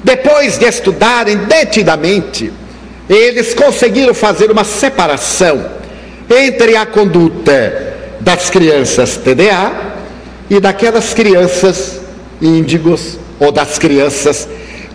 Depois 0.02 0.58
de 0.58 0.66
estudarem 0.66 1.36
detidamente, 1.36 2.52
eles 3.08 3.54
conseguiram 3.54 4.12
fazer 4.12 4.50
uma 4.50 4.64
separação 4.64 5.64
entre 6.28 6.76
a 6.76 6.84
conduta 6.84 7.93
das 8.24 8.48
crianças 8.48 9.18
TDA 9.18 9.70
e 10.48 10.58
daquelas 10.58 11.12
crianças 11.12 12.00
índigos 12.40 13.18
ou 13.38 13.52
das 13.52 13.78
crianças 13.78 14.48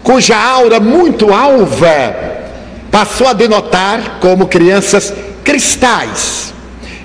cuja 0.04 0.36
aura 0.36 0.80
muito 0.80 1.32
alva 1.32 2.15
passou 2.89 3.28
a 3.28 3.34
denotar 3.34 4.18
como 4.20 4.48
crianças 4.48 5.13
cristais 5.44 6.54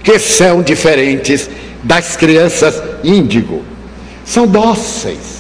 que 0.03 0.19
são 0.19 0.63
diferentes 0.63 1.49
das 1.83 2.17
crianças 2.17 2.83
índigo. 3.03 3.63
São 4.25 4.47
dóceis. 4.47 5.35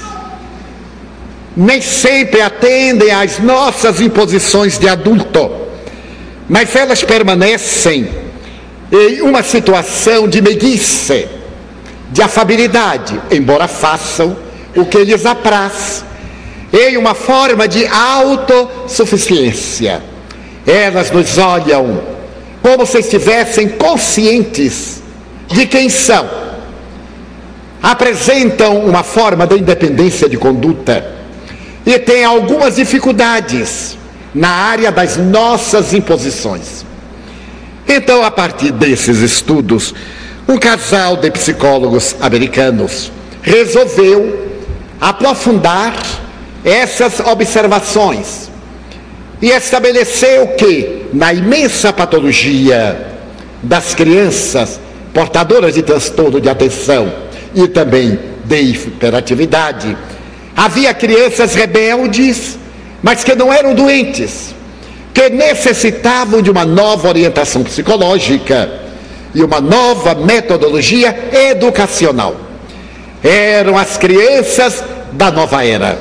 Nem 1.56 1.80
sempre 1.80 2.42
atendem 2.42 3.10
às 3.10 3.38
nossas 3.38 4.00
imposições 4.00 4.78
de 4.78 4.88
adulto, 4.88 5.50
mas 6.48 6.74
elas 6.76 7.02
permanecem 7.02 8.23
em 8.94 9.20
uma 9.22 9.42
situação 9.42 10.28
de 10.28 10.40
meiguice, 10.40 11.26
de 12.12 12.22
afabilidade, 12.22 13.20
embora 13.28 13.66
façam 13.66 14.36
o 14.76 14.84
que 14.84 15.02
lhes 15.02 15.26
apraz, 15.26 16.04
em 16.72 16.96
uma 16.96 17.12
forma 17.12 17.66
de 17.66 17.84
autossuficiência. 17.86 20.00
Elas 20.64 21.10
nos 21.10 21.36
olham 21.38 22.00
como 22.62 22.86
se 22.86 22.98
estivessem 22.98 23.68
conscientes 23.68 25.02
de 25.48 25.66
quem 25.66 25.88
são. 25.88 26.30
Apresentam 27.82 28.78
uma 28.78 29.02
forma 29.02 29.44
de 29.46 29.58
independência 29.58 30.28
de 30.28 30.38
conduta 30.38 31.04
e 31.84 31.98
têm 31.98 32.24
algumas 32.24 32.76
dificuldades 32.76 33.98
na 34.32 34.48
área 34.48 34.92
das 34.92 35.16
nossas 35.16 35.92
imposições. 35.92 36.93
Então, 37.88 38.24
a 38.24 38.30
partir 38.30 38.72
desses 38.72 39.18
estudos, 39.18 39.94
um 40.48 40.56
casal 40.56 41.16
de 41.16 41.30
psicólogos 41.30 42.16
americanos 42.20 43.10
resolveu 43.42 44.50
aprofundar 45.00 45.94
essas 46.64 47.20
observações 47.20 48.50
e 49.40 49.50
estabeleceu 49.50 50.48
que, 50.48 51.06
na 51.12 51.32
imensa 51.32 51.92
patologia 51.92 53.14
das 53.62 53.94
crianças 53.94 54.80
portadoras 55.12 55.74
de 55.74 55.82
transtorno 55.82 56.40
de 56.40 56.48
atenção 56.48 57.12
e 57.54 57.68
também 57.68 58.18
de 58.44 58.60
hiperatividade, 58.60 59.96
havia 60.56 60.92
crianças 60.94 61.54
rebeldes, 61.54 62.58
mas 63.02 63.22
que 63.22 63.34
não 63.34 63.52
eram 63.52 63.74
doentes, 63.74 64.54
que 65.14 65.30
necessitavam 65.30 66.42
de 66.42 66.50
uma 66.50 66.64
nova 66.64 67.08
orientação 67.08 67.62
psicológica 67.62 68.80
e 69.32 69.42
uma 69.44 69.60
nova 69.60 70.14
metodologia 70.16 71.30
educacional. 71.50 72.36
Eram 73.22 73.78
as 73.78 73.96
crianças 73.96 74.82
da 75.12 75.30
nova 75.30 75.64
era. 75.64 75.98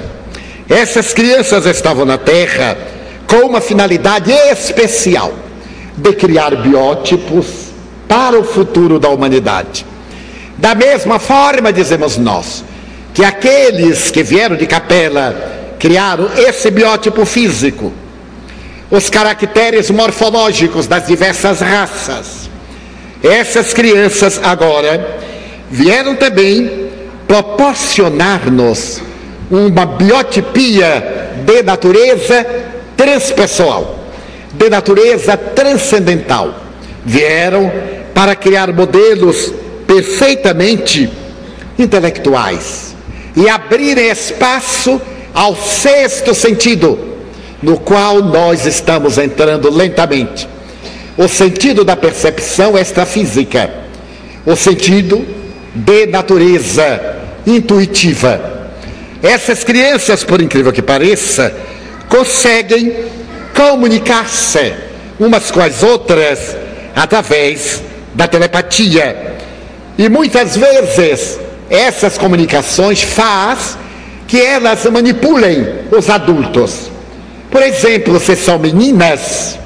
Essas 0.68 1.14
crianças 1.14 1.68
estavam 1.68 2.06
na 2.06 2.18
Terra 2.18 2.76
com 3.28 3.48
uma 3.48 3.62
finalidade 3.62 4.32
especial 4.32 5.32
de 5.96 6.14
criar 6.14 6.56
biótipos 6.56 7.46
para 8.08 8.38
o 8.38 8.44
futuro 8.44 9.00
da 9.00 9.10
humanidade, 9.10 9.86
Da 10.58 10.76
mesma 10.76 11.18
forma, 11.18 11.74
dizemos 11.74 12.18
nós, 12.18 12.64
que 13.14 13.24
aqueles 13.24 14.12
que 14.12 14.22
vieram 14.22 14.56
de 14.56 14.68
capela 14.68 15.76
criaram 15.80 16.30
esse 16.38 16.70
biótipo 16.70 17.26
físico, 17.26 17.92
os 18.92 19.10
caracteres 19.10 19.90
morfológicos 19.90 20.88
das 20.88 21.08
diversas 21.08 21.60
raças. 21.60 22.50
Essas 23.24 23.74
crianças 23.74 24.40
agora 24.44 25.20
vieram 25.72 26.16
também 26.16 26.90
proporcionar-nos 27.28 29.02
uma 29.50 29.86
biotipia 29.86 31.32
de 31.46 31.64
natureza 31.64 32.46
transpessoal, 32.96 34.00
de 34.54 34.70
natureza 34.70 35.36
transcendental. 35.38 36.54
Vieram 37.06 37.72
para 38.14 38.36
criar 38.36 38.72
modelos 38.72 39.52
perfeitamente 39.88 41.12
intelectuais 41.78 42.96
e 43.36 43.50
abrirem 43.50 44.10
espaço 44.10 45.02
ao 45.34 45.56
sexto 45.56 46.34
sentido, 46.36 47.13
no 47.64 47.80
qual 47.80 48.22
nós 48.22 48.66
estamos 48.66 49.18
entrando 49.18 49.72
lentamente. 49.72 50.48
O 51.18 51.28
sentido 51.28 51.86
da 51.86 51.96
percepção 51.96 52.78
extrafísica, 52.78 53.70
o 54.46 54.56
sentido 54.56 55.26
de 55.74 56.06
natureza 56.08 57.16
intuitiva. 57.48 58.70
Essas 59.22 59.64
crianças, 59.64 60.24
por 60.24 60.42
incrível 60.42 60.74
que 60.74 60.82
pareça, 60.82 61.56
conseguem 62.10 62.94
comunicar-se 63.56 64.74
umas 65.18 65.50
com 65.50 65.62
as 65.62 65.82
outras 65.82 66.58
através 66.94 67.82
da 68.14 68.28
telepatia. 68.28 69.36
E 69.98 70.10
muitas 70.10 70.58
vezes 70.58 71.40
essas 71.70 72.18
comunicações 72.18 73.02
faz 73.02 73.78
que 74.28 74.42
elas 74.42 74.84
manipulem 74.86 75.66
os 75.92 76.10
adultos. 76.10 76.92
Por 77.54 77.62
exemplo, 77.62 78.20
se 78.20 78.36
são 78.36 78.58
meninas, 78.58 79.60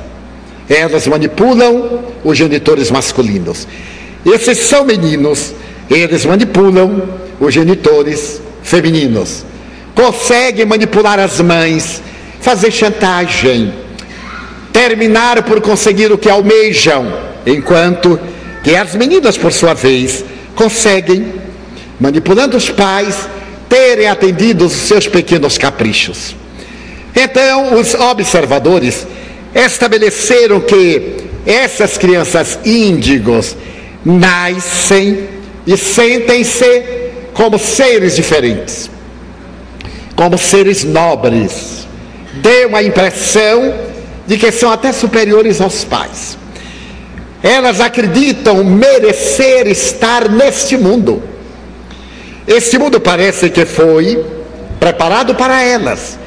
elas 0.69 1.07
manipulam 1.07 2.03
os 2.21 2.37
genitores 2.37 2.91
masculinos. 2.91 3.65
E 4.25 4.37
se 4.39 4.53
são 4.55 4.83
meninos, 4.83 5.53
eles 5.89 6.25
manipulam 6.25 7.01
os 7.39 7.53
genitores 7.53 8.41
femininos. 8.61 9.45
Conseguem 9.95 10.65
manipular 10.65 11.17
as 11.17 11.39
mães, 11.39 12.03
fazer 12.41 12.71
chantagem, 12.71 13.73
terminar 14.73 15.43
por 15.43 15.61
conseguir 15.61 16.11
o 16.11 16.17
que 16.17 16.29
almejam, 16.29 17.07
enquanto 17.45 18.19
que 18.65 18.75
as 18.75 18.95
meninas, 18.95 19.37
por 19.37 19.53
sua 19.53 19.73
vez, 19.73 20.25
conseguem, 20.55 21.35
manipulando 21.97 22.57
os 22.57 22.69
pais, 22.69 23.29
terem 23.69 24.09
atendido 24.09 24.65
os 24.65 24.73
seus 24.73 25.07
pequenos 25.07 25.57
caprichos. 25.57 26.35
Então, 27.15 27.79
os 27.79 27.93
observadores 27.95 29.07
estabeleceram 29.53 30.59
que 30.61 31.17
essas 31.45 31.97
crianças 31.97 32.59
índigos 32.65 33.55
nascem 34.05 35.27
e 35.65 35.75
sentem-se 35.77 36.83
como 37.33 37.57
seres 37.57 38.15
diferentes, 38.15 38.89
como 40.15 40.37
seres 40.37 40.83
nobres. 40.83 41.87
Deu 42.35 42.75
a 42.75 42.83
impressão 42.83 43.73
de 44.27 44.37
que 44.37 44.51
são 44.51 44.71
até 44.71 44.91
superiores 44.91 45.61
aos 45.61 45.83
pais. 45.83 46.37
Elas 47.41 47.79
acreditam 47.79 48.63
merecer 48.63 49.67
estar 49.67 50.29
neste 50.29 50.75
mundo. 50.75 51.23
Este 52.47 52.77
mundo 52.77 52.99
parece 52.99 53.49
que 53.49 53.65
foi 53.65 54.23
preparado 54.79 55.35
para 55.35 55.61
elas. 55.61 56.17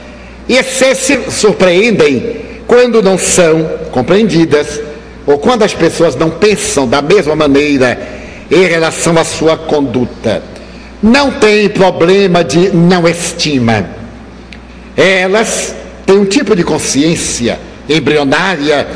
E 0.51 0.65
se 0.65 1.31
surpreendem 1.31 2.41
quando 2.67 3.01
não 3.01 3.17
são 3.17 3.71
compreendidas 3.93 4.81
ou 5.25 5.39
quando 5.39 5.63
as 5.63 5.73
pessoas 5.73 6.17
não 6.17 6.29
pensam 6.29 6.89
da 6.89 7.01
mesma 7.01 7.37
maneira 7.37 7.97
em 8.51 8.65
relação 8.65 9.17
à 9.17 9.23
sua 9.23 9.57
conduta. 9.57 10.43
Não 11.01 11.31
tem 11.31 11.69
problema 11.69 12.43
de 12.43 12.69
não 12.71 13.07
estima. 13.07 13.91
Elas 14.97 15.73
têm 16.05 16.19
um 16.19 16.25
tipo 16.25 16.57
de 16.57 16.65
consciência 16.65 17.57
embrionária 17.89 18.89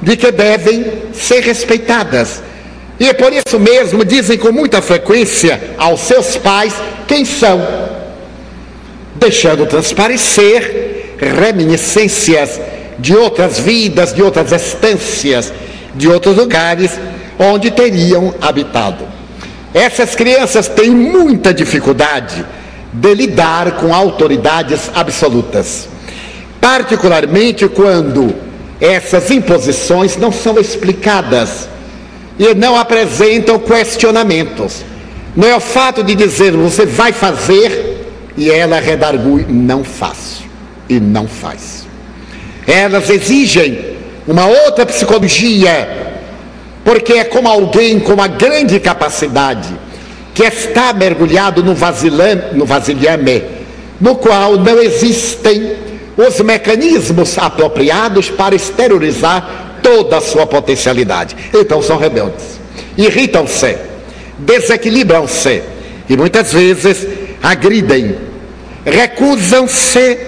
de 0.00 0.16
que 0.16 0.30
devem 0.30 0.92
ser 1.12 1.40
respeitadas. 1.40 2.40
E 3.00 3.08
é 3.08 3.12
por 3.12 3.32
isso 3.32 3.58
mesmo 3.58 4.04
dizem 4.04 4.38
com 4.38 4.52
muita 4.52 4.80
frequência 4.80 5.60
aos 5.76 6.02
seus 6.02 6.36
pais 6.36 6.72
quem 7.08 7.24
são, 7.24 7.60
deixando 9.16 9.66
transparecer 9.66 10.89
reminiscências 11.20 12.60
de 12.98 13.14
outras 13.14 13.58
vidas, 13.58 14.12
de 14.12 14.22
outras 14.22 14.52
estâncias, 14.52 15.52
de 15.94 16.08
outros 16.08 16.36
lugares 16.36 16.98
onde 17.38 17.70
teriam 17.70 18.34
habitado. 18.40 19.04
Essas 19.72 20.14
crianças 20.14 20.68
têm 20.68 20.90
muita 20.90 21.54
dificuldade 21.54 22.44
de 22.92 23.14
lidar 23.14 23.72
com 23.72 23.94
autoridades 23.94 24.90
absolutas, 24.94 25.88
particularmente 26.60 27.68
quando 27.68 28.34
essas 28.80 29.30
imposições 29.30 30.16
não 30.16 30.32
são 30.32 30.58
explicadas 30.58 31.68
e 32.38 32.54
não 32.54 32.76
apresentam 32.76 33.58
questionamentos. 33.58 34.84
Não 35.36 35.46
é 35.46 35.54
o 35.54 35.60
fato 35.60 36.02
de 36.02 36.14
dizer 36.14 36.52
você 36.52 36.84
vai 36.84 37.12
fazer 37.12 38.08
e 38.36 38.50
ela 38.50 38.80
redargui 38.80 39.46
não 39.48 39.84
faço 39.84 40.49
e 40.90 40.98
não 40.98 41.26
faz. 41.28 41.86
Elas 42.66 43.08
exigem 43.08 43.96
uma 44.26 44.46
outra 44.46 44.84
psicologia 44.84 46.10
porque 46.84 47.14
é 47.14 47.24
como 47.24 47.48
alguém 47.48 48.00
com 48.00 48.14
uma 48.14 48.26
grande 48.26 48.80
capacidade 48.80 49.68
que 50.34 50.42
está 50.42 50.92
mergulhado 50.92 51.62
no 51.62 51.74
vasilhame, 51.74 52.42
no 52.52 52.64
vasilhame, 52.64 53.42
no 54.00 54.16
qual 54.16 54.56
não 54.56 54.82
existem 54.82 55.76
os 56.16 56.40
mecanismos 56.40 57.38
apropriados 57.38 58.30
para 58.30 58.54
exteriorizar 58.54 59.78
toda 59.82 60.18
a 60.18 60.20
sua 60.20 60.46
potencialidade. 60.46 61.36
Então 61.54 61.82
são 61.82 61.96
rebeldes, 61.96 62.60
irritam-se, 62.96 63.76
desequilibram-se 64.38 65.62
e 66.08 66.16
muitas 66.16 66.52
vezes 66.52 67.06
agridem, 67.42 68.16
recusam-se 68.84 70.18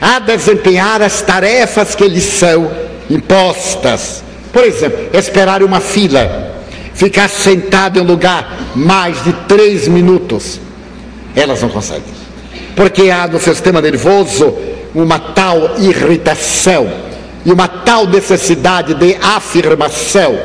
a 0.00 0.18
desempenhar 0.18 1.02
as 1.02 1.22
tarefas 1.22 1.94
que 1.94 2.06
lhes 2.06 2.24
são 2.24 2.70
impostas 3.10 4.22
por 4.52 4.64
exemplo, 4.64 5.10
esperar 5.12 5.62
uma 5.62 5.80
fila, 5.80 6.52
ficar 6.94 7.28
sentado 7.28 7.98
em 7.98 8.02
um 8.02 8.06
lugar 8.06 8.72
mais 8.74 9.22
de 9.22 9.32
três 9.46 9.86
minutos, 9.88 10.60
elas 11.36 11.60
não 11.62 11.68
conseguem. 11.68 12.18
Porque 12.74 13.10
há 13.10 13.26
no 13.26 13.38
sistema 13.38 13.80
nervoso 13.80 14.56
uma 14.94 15.18
tal 15.18 15.78
irritação 15.78 16.90
e 17.44 17.52
uma 17.52 17.68
tal 17.68 18.06
necessidade 18.06 18.94
de 18.94 19.16
afirmação 19.22 20.38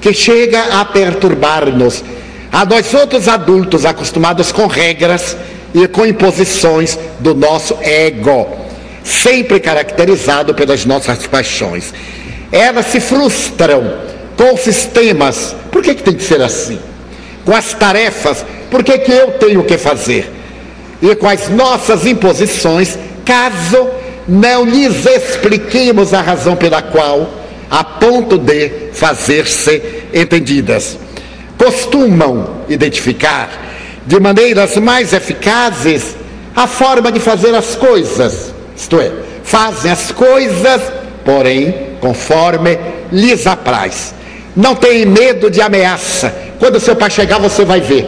que 0.00 0.14
chega 0.14 0.80
a 0.80 0.84
perturbar-nos. 0.84 2.04
A 2.52 2.64
nós 2.64 2.92
outros 2.94 3.28
adultos 3.28 3.84
acostumados 3.84 4.52
com 4.52 4.66
regras 4.66 5.36
e 5.74 5.86
com 5.86 6.06
imposições 6.06 6.98
do 7.18 7.34
nosso 7.34 7.76
ego, 7.82 8.48
sempre 9.10 9.60
caracterizado 9.60 10.54
pelas 10.54 10.84
nossas 10.84 11.26
paixões 11.26 11.92
elas 12.52 12.86
se 12.86 13.00
frustram 13.00 13.92
com 14.36 14.54
os 14.54 14.60
sistemas. 14.60 15.54
Por 15.70 15.82
que, 15.82 15.94
que 15.94 16.02
tem 16.02 16.14
que 16.14 16.22
ser 16.22 16.42
assim? 16.42 16.78
Com 17.44 17.54
as 17.54 17.72
tarefas, 17.72 18.44
por 18.70 18.82
que, 18.82 18.98
que 18.98 19.12
eu 19.12 19.32
tenho 19.32 19.62
que 19.64 19.78
fazer? 19.78 20.30
E 21.00 21.14
com 21.14 21.28
as 21.28 21.48
nossas 21.48 22.06
imposições, 22.06 22.98
caso 23.24 23.88
não 24.28 24.64
lhes 24.64 25.06
expliquemos 25.06 26.12
a 26.12 26.20
razão 26.20 26.56
pela 26.56 26.82
qual, 26.82 27.30
a 27.70 27.82
ponto 27.82 28.36
de 28.36 28.90
fazer-se 28.92 29.82
entendidas. 30.12 30.98
Costumam 31.56 32.62
identificar 32.68 33.48
de 34.06 34.18
maneiras 34.18 34.76
mais 34.76 35.12
eficazes 35.12 36.16
a 36.54 36.66
forma 36.66 37.12
de 37.12 37.20
fazer 37.20 37.54
as 37.54 37.76
coisas, 37.76 38.52
isto 38.80 38.98
é, 38.98 39.12
fazem 39.44 39.90
as 39.90 40.10
coisas, 40.10 40.80
porém 41.22 41.90
conforme 42.00 42.78
lhes 43.12 43.46
apraz. 43.46 44.14
Não 44.56 44.74
tem 44.74 45.04
medo 45.04 45.50
de 45.50 45.60
ameaça. 45.60 46.34
Quando 46.58 46.80
seu 46.80 46.96
pai 46.96 47.10
chegar, 47.10 47.38
você 47.38 47.62
vai 47.62 47.80
ver. 47.80 48.06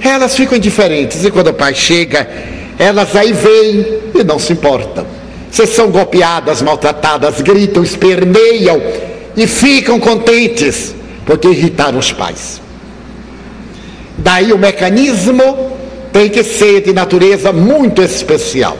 Elas 0.00 0.34
ficam 0.34 0.58
indiferentes 0.58 1.24
e 1.24 1.30
quando 1.30 1.48
o 1.48 1.54
pai 1.54 1.74
chega, 1.74 2.28
elas 2.76 3.14
aí 3.14 3.32
vêm 3.32 3.86
e 4.14 4.24
não 4.24 4.38
se 4.38 4.52
importam. 4.52 5.06
Se 5.50 5.64
são 5.64 5.90
golpeadas, 5.90 6.60
maltratadas, 6.60 7.40
gritam, 7.40 7.84
esperneiam 7.84 8.82
e 9.36 9.46
ficam 9.46 10.00
contentes 10.00 10.94
porque 11.24 11.48
irritaram 11.48 11.98
os 11.98 12.12
pais. 12.12 12.60
Daí 14.18 14.52
o 14.52 14.58
mecanismo 14.58 15.76
tem 16.12 16.28
que 16.28 16.42
ser 16.42 16.82
de 16.82 16.92
natureza 16.92 17.52
muito 17.52 18.02
especial. 18.02 18.76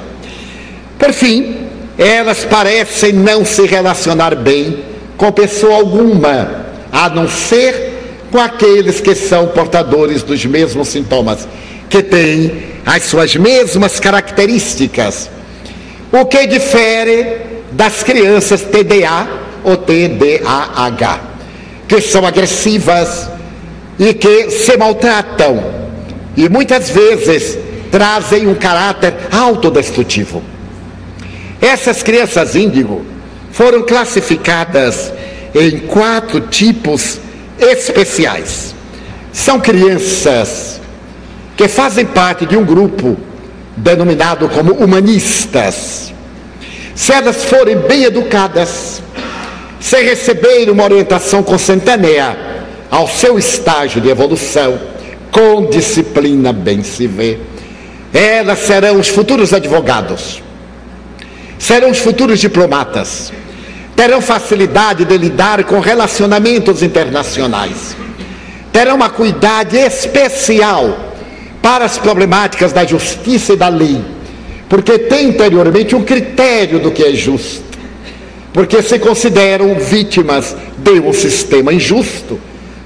Por 0.99 1.13
fim, 1.13 1.69
elas 1.99 2.45
parecem 2.45 3.13
não 3.13 3.45
se 3.45 3.67
relacionar 3.67 4.35
bem 4.35 4.85
com 5.17 5.33
pessoa 5.33 5.77
alguma, 5.77 6.67
a 6.93 7.09
não 7.09 7.29
ser 7.29 8.27
com 8.31 8.39
aqueles 8.39 9.01
que 9.01 9.15
são 9.15 9.49
portadores 9.49 10.23
dos 10.23 10.45
mesmos 10.45 10.89
sintomas, 10.89 11.47
que 11.89 12.03
têm 12.03 12.77
as 12.85 13.05
suas 13.05 13.35
mesmas 13.37 13.99
características. 13.99 15.31
O 16.13 16.25
que 16.27 16.47
difere 16.47 17.39
das 17.73 18.03
crianças 18.03 18.63
TDA 18.63 19.29
ou 19.65 19.77
TDAH, 19.77 21.21
que 21.89 22.01
são 22.01 22.27
agressivas 22.27 23.29
e 23.99 24.13
que 24.15 24.51
se 24.51 24.77
maltratam 24.77 25.87
e 26.37 26.49
muitas 26.49 26.91
vezes 26.91 27.59
trazem 27.91 28.47
um 28.47 28.55
caráter 28.55 29.15
autodestrutivo. 29.33 30.43
Essas 31.61 32.03
crianças 32.03 32.55
índigo 32.55 33.05
foram 33.51 33.83
classificadas 33.83 35.13
em 35.55 35.79
quatro 35.81 36.41
tipos 36.41 37.19
especiais. 37.59 38.75
São 39.33 39.61
crianças 39.61 40.81
que 41.57 41.69
fazem 41.69 42.05
parte 42.05 42.45
de 42.45 42.57
um 42.57 42.65
grupo 42.65 43.17
denominado 43.77 44.49
como 44.49 44.73
humanistas. 44.75 46.13
Se 46.95 47.13
elas 47.13 47.45
forem 47.45 47.77
bem 47.77 48.05
educadas, 48.05 49.03
se 49.81 50.03
receberem 50.03 50.71
uma 50.71 50.85
orientação 50.85 51.43
consentânea 51.43 52.37
ao 52.91 53.09
seu 53.09 53.39
estágio 53.39 54.01
de 54.01 54.09
evolução, 54.09 54.79
com 55.31 55.67
disciplina 55.67 56.53
bem 56.53 56.83
se 56.83 57.07
vê, 57.07 57.39
elas 58.13 58.61
serão 58.61 58.99
os 58.99 59.09
futuros 59.09 59.53
advogados, 59.53 60.43
serão 61.59 61.91
os 61.91 61.99
futuros 61.99 62.39
diplomatas, 62.41 63.33
terão 63.95 64.21
facilidade 64.21 65.05
de 65.05 65.17
lidar 65.17 65.65
com 65.65 65.81
relacionamentos 65.81 66.83
internacionais, 66.83 67.97
terão 68.73 68.97
uma 68.97 69.09
cuidade 69.09 69.77
especial 69.77 71.15
para 71.63 71.85
as 71.85 71.99
problemáticas 71.99 72.73
da 72.73 72.85
justiça 72.85 73.55
e 73.55 73.57
da 73.57 73.69
lei, 73.69 74.05
porque 74.69 74.99
tem 74.99 75.31
interiormente 75.31 75.97
um 75.97 76.05
critério 76.05 76.79
do 76.79 76.91
que 76.91 77.03
é 77.03 77.13
justo, 77.15 77.65
porque 78.53 78.83
se 78.83 78.99
consideram 78.99 79.75
vítimas 79.75 80.55
de 80.79 81.01
um 81.01 81.13
sistema 81.13 81.73
injusto 81.73 82.39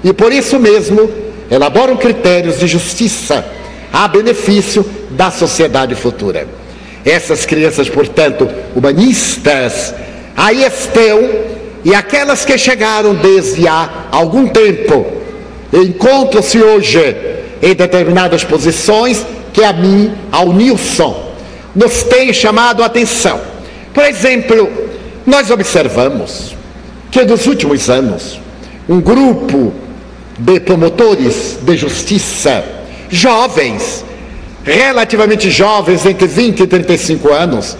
e 0.03 0.11
por 0.13 0.31
isso 0.31 0.59
mesmo 0.59 1.09
elaboram 1.49 1.97
critérios 1.97 2.59
de 2.59 2.67
justiça 2.67 3.45
a 3.91 4.07
benefício 4.07 4.85
da 5.11 5.29
sociedade 5.29 5.95
futura. 5.95 6.60
Essas 7.05 7.45
crianças, 7.45 7.89
portanto, 7.89 8.47
humanistas, 8.75 9.93
aí 10.35 10.63
estão, 10.63 11.29
e 11.83 11.95
aquelas 11.95 12.45
que 12.45 12.57
chegaram 12.57 13.15
desde 13.15 13.67
há 13.67 14.07
algum 14.11 14.47
tempo, 14.47 15.05
encontram-se 15.73 16.61
hoje 16.61 17.15
em 17.61 17.73
determinadas 17.73 18.43
posições 18.43 19.25
que 19.53 19.63
a 19.63 19.73
mim, 19.73 20.13
ao 20.31 20.53
Nilson, 20.53 21.31
nos 21.75 22.03
tem 22.03 22.33
chamado 22.33 22.83
a 22.83 22.85
atenção. 22.85 23.39
Por 23.93 24.03
exemplo, 24.03 24.69
nós 25.25 25.49
observamos 25.49 26.55
que 27.09 27.23
nos 27.23 27.45
últimos 27.47 27.89
anos, 27.89 28.39
um 28.87 29.01
grupo 29.01 29.73
de 30.37 30.59
promotores 30.59 31.59
de 31.61 31.77
justiça, 31.77 32.63
jovens, 33.09 34.03
relativamente 34.63 35.49
jovens, 35.49 36.05
entre 36.05 36.27
20 36.27 36.61
e 36.61 36.67
35 36.67 37.31
anos, 37.31 37.77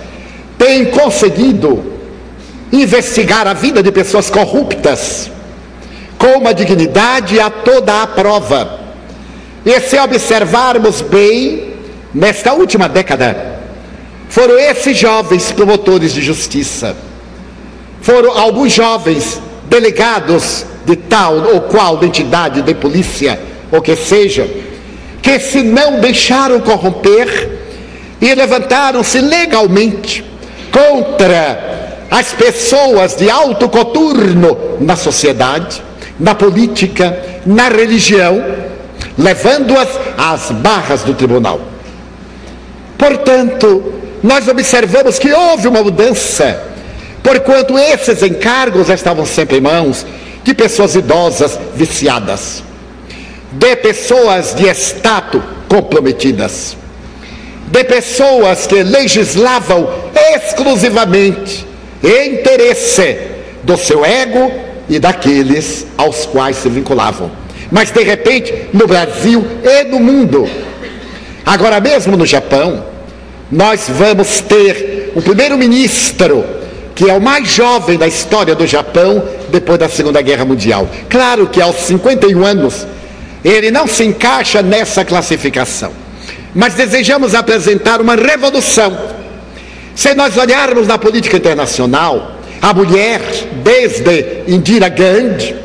têm 0.57 0.85
conseguido 0.85 1.83
investigar 2.71 3.47
a 3.47 3.53
vida 3.53 3.83
de 3.83 3.91
pessoas 3.91 4.29
corruptas 4.29 5.29
com 6.17 6.37
uma 6.37 6.53
dignidade 6.53 7.39
a 7.39 7.49
toda 7.49 8.01
a 8.01 8.07
prova. 8.07 8.79
E 9.65 9.79
se 9.81 9.97
observarmos 9.97 11.01
bem, 11.01 11.73
nesta 12.13 12.53
última 12.53 12.87
década, 12.87 13.59
foram 14.29 14.57
esses 14.57 14.97
jovens 14.97 15.51
promotores 15.51 16.13
de 16.13 16.21
justiça, 16.21 16.95
foram 18.01 18.37
alguns 18.37 18.71
jovens 18.71 19.41
delegados 19.69 20.65
de 20.85 20.95
tal 20.95 21.35
ou 21.53 21.61
qual 21.61 22.03
entidade 22.03 22.61
de 22.61 22.73
polícia, 22.73 23.39
ou 23.71 23.81
que 23.81 23.95
seja, 23.95 24.47
que 25.21 25.39
se 25.39 25.61
não 25.61 25.99
deixaram 25.99 26.59
corromper 26.59 27.59
e 28.19 28.33
levantaram-se 28.33 29.19
legalmente 29.19 30.23
contra 30.71 31.71
as 32.09 32.33
pessoas 32.33 33.15
de 33.15 33.29
alto 33.29 33.69
coturno 33.69 34.77
na 34.79 34.95
sociedade, 34.95 35.81
na 36.19 36.35
política, 36.35 37.17
na 37.45 37.69
religião, 37.69 38.43
levando-as 39.17 39.89
às 40.17 40.51
barras 40.51 41.03
do 41.03 41.13
tribunal. 41.13 41.59
Portanto, 42.97 43.93
nós 44.21 44.47
observamos 44.47 45.17
que 45.17 45.31
houve 45.31 45.67
uma 45.67 45.81
mudança, 45.81 46.63
porquanto 47.23 47.77
esses 47.77 48.21
encargos 48.21 48.89
estavam 48.89 49.25
sempre 49.25 49.57
em 49.57 49.61
mãos 49.61 50.05
de 50.43 50.53
pessoas 50.53 50.95
idosas 50.95 51.59
viciadas, 51.73 52.63
de 53.51 53.75
pessoas 53.75 54.55
de 54.55 54.67
estado 54.67 55.43
comprometidas, 55.67 56.77
de 57.67 57.83
pessoas 57.83 58.65
que 58.65 58.83
legislavam 58.83 59.89
exclusivamente 60.35 61.65
em 62.03 62.35
interesse 62.35 63.17
do 63.63 63.77
seu 63.77 64.05
ego 64.05 64.51
e 64.89 64.99
daqueles 64.99 65.85
aos 65.97 66.25
quais 66.25 66.57
se 66.57 66.69
vinculavam. 66.69 67.31
Mas 67.71 67.91
de 67.91 68.03
repente, 68.03 68.53
no 68.73 68.87
Brasil 68.87 69.45
e 69.63 69.83
no 69.85 69.99
mundo, 69.99 70.49
agora 71.45 71.79
mesmo 71.79 72.17
no 72.17 72.25
Japão, 72.25 72.85
nós 73.51 73.85
vamos 73.89 74.41
ter 74.41 75.11
o 75.15 75.21
primeiro-ministro 75.21 76.61
que 76.93 77.09
é 77.09 77.13
o 77.13 77.21
mais 77.21 77.47
jovem 77.47 77.97
da 77.97 78.07
história 78.07 78.53
do 78.53 78.67
Japão 78.67 79.23
depois 79.49 79.79
da 79.79 79.89
Segunda 79.89 80.21
Guerra 80.21 80.45
Mundial. 80.45 80.87
Claro 81.09 81.47
que 81.47 81.61
aos 81.61 81.77
51 81.77 82.45
anos 82.45 82.85
ele 83.43 83.71
não 83.71 83.87
se 83.87 84.03
encaixa 84.03 84.61
nessa 84.61 85.03
classificação, 85.03 85.91
mas 86.53 86.75
desejamos 86.75 87.33
apresentar 87.33 88.01
uma 88.01 88.15
revolução. 88.15 88.97
Se 89.95 90.13
nós 90.13 90.37
olharmos 90.37 90.87
na 90.87 90.97
política 90.97 91.37
internacional, 91.37 92.39
a 92.61 92.73
mulher, 92.73 93.21
desde 93.63 94.43
Indira 94.47 94.87
Gandhi, 94.87 95.55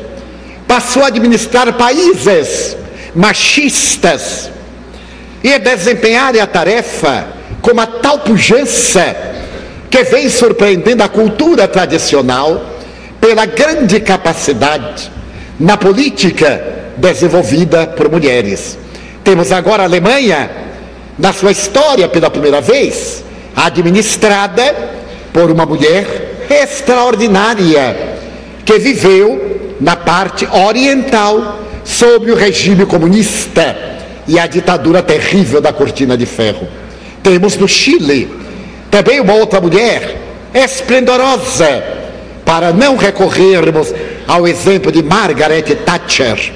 passou 0.67 1.03
a 1.03 1.07
administrar 1.07 1.71
países 1.73 2.75
machistas 3.15 4.49
e 5.43 5.57
desempenhar 5.59 6.37
a 6.37 6.47
tarefa 6.47 7.27
com 7.61 7.71
uma 7.71 7.87
tal 7.87 8.19
pujança 8.19 9.15
que 9.89 10.03
vem 10.03 10.29
surpreendendo 10.29 11.03
a 11.03 11.07
cultura 11.07 11.67
tradicional 11.67 12.77
pela 13.21 13.45
grande 13.45 13.99
capacidade 13.99 15.11
na 15.59 15.77
política 15.77 16.77
desenvolvida 16.97 17.87
por 17.87 18.09
mulheres. 18.09 18.77
Temos 19.23 19.51
agora 19.51 19.83
a 19.83 19.85
Alemanha, 19.85 20.49
na 21.17 21.33
sua 21.33 21.51
história 21.51 22.07
pela 22.07 22.29
primeira 22.29 22.61
vez, 22.61 23.23
administrada 23.55 24.75
por 25.31 25.49
uma 25.51 25.65
mulher 25.65 26.45
extraordinária, 26.49 28.17
que 28.65 28.77
viveu 28.79 29.75
na 29.79 29.95
parte 29.95 30.47
oriental 30.47 31.59
sob 31.83 32.31
o 32.31 32.35
regime 32.35 32.85
comunista 32.85 33.75
e 34.27 34.37
a 34.37 34.47
ditadura 34.47 35.01
terrível 35.01 35.61
da 35.61 35.71
cortina 35.71 36.17
de 36.17 36.25
ferro. 36.25 36.67
Temos 37.23 37.55
no 37.55 37.67
Chile 37.67 38.29
também 38.91 39.19
uma 39.19 39.33
outra 39.33 39.61
mulher 39.61 40.17
esplendorosa, 40.53 41.83
para 42.45 42.71
não 42.71 42.95
recorrermos 42.95 43.93
ao 44.25 44.47
exemplo 44.47 44.91
de 44.91 45.03
Margaret 45.03 45.63
Thatcher, 45.85 46.53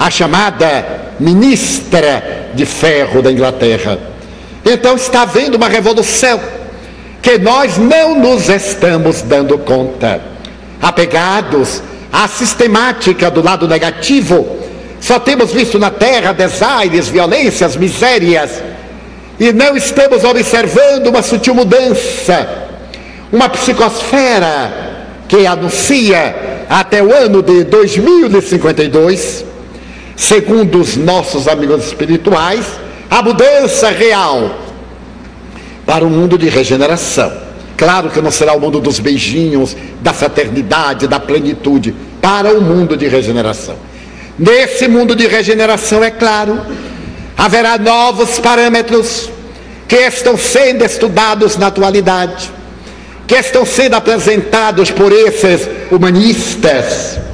a 0.00 0.10
chamada 0.10 1.12
ministra 1.20 2.48
de 2.54 2.64
ferro 2.64 3.20
da 3.20 3.30
Inglaterra. 3.30 3.98
Então 4.64 4.96
está 4.96 5.20
havendo 5.22 5.58
uma 5.58 5.68
revolução 5.68 6.40
que 7.20 7.36
nós 7.36 7.76
não 7.76 8.18
nos 8.18 8.48
estamos 8.48 9.20
dando 9.20 9.58
conta. 9.58 10.22
Apegados 10.80 11.82
à 12.10 12.26
sistemática 12.26 13.30
do 13.30 13.42
lado 13.42 13.68
negativo, 13.68 14.58
só 15.02 15.20
temos 15.20 15.52
visto 15.52 15.78
na 15.78 15.90
terra 15.90 16.32
desaires, 16.32 17.08
violências, 17.08 17.76
misérias, 17.76 18.62
e 19.38 19.52
não 19.52 19.76
estamos 19.76 20.24
observando 20.24 21.08
uma 21.08 21.20
sutil 21.20 21.54
mudança, 21.54 22.48
uma 23.30 23.50
psicosfera 23.50 24.72
que 25.28 25.46
anuncia 25.46 26.64
até 26.70 27.02
o 27.02 27.14
ano 27.14 27.42
de 27.42 27.64
2052 27.64 29.49
segundo 30.20 30.82
os 30.82 30.96
nossos 30.96 31.48
amigos 31.48 31.86
espirituais, 31.86 32.66
a 33.10 33.22
mudança 33.22 33.88
real 33.88 34.54
para 35.86 36.04
um 36.04 36.10
mundo 36.10 36.36
de 36.36 36.46
regeneração. 36.46 37.32
Claro 37.74 38.10
que 38.10 38.20
não 38.20 38.30
será 38.30 38.52
o 38.52 38.60
mundo 38.60 38.80
dos 38.80 39.00
beijinhos, 39.00 39.74
da 40.02 40.12
fraternidade, 40.12 41.08
da 41.08 41.18
plenitude, 41.18 41.94
para 42.20 42.52
o 42.52 42.60
mundo 42.60 42.98
de 42.98 43.08
regeneração. 43.08 43.76
Nesse 44.38 44.86
mundo 44.86 45.16
de 45.16 45.26
regeneração, 45.26 46.04
é 46.04 46.10
claro, 46.10 46.60
haverá 47.34 47.78
novos 47.78 48.38
parâmetros 48.38 49.30
que 49.88 49.96
estão 49.96 50.36
sendo 50.36 50.84
estudados 50.84 51.56
na 51.56 51.68
atualidade, 51.68 52.50
que 53.26 53.36
estão 53.36 53.64
sendo 53.64 53.94
apresentados 53.94 54.90
por 54.90 55.10
esses 55.12 55.66
humanistas 55.90 57.29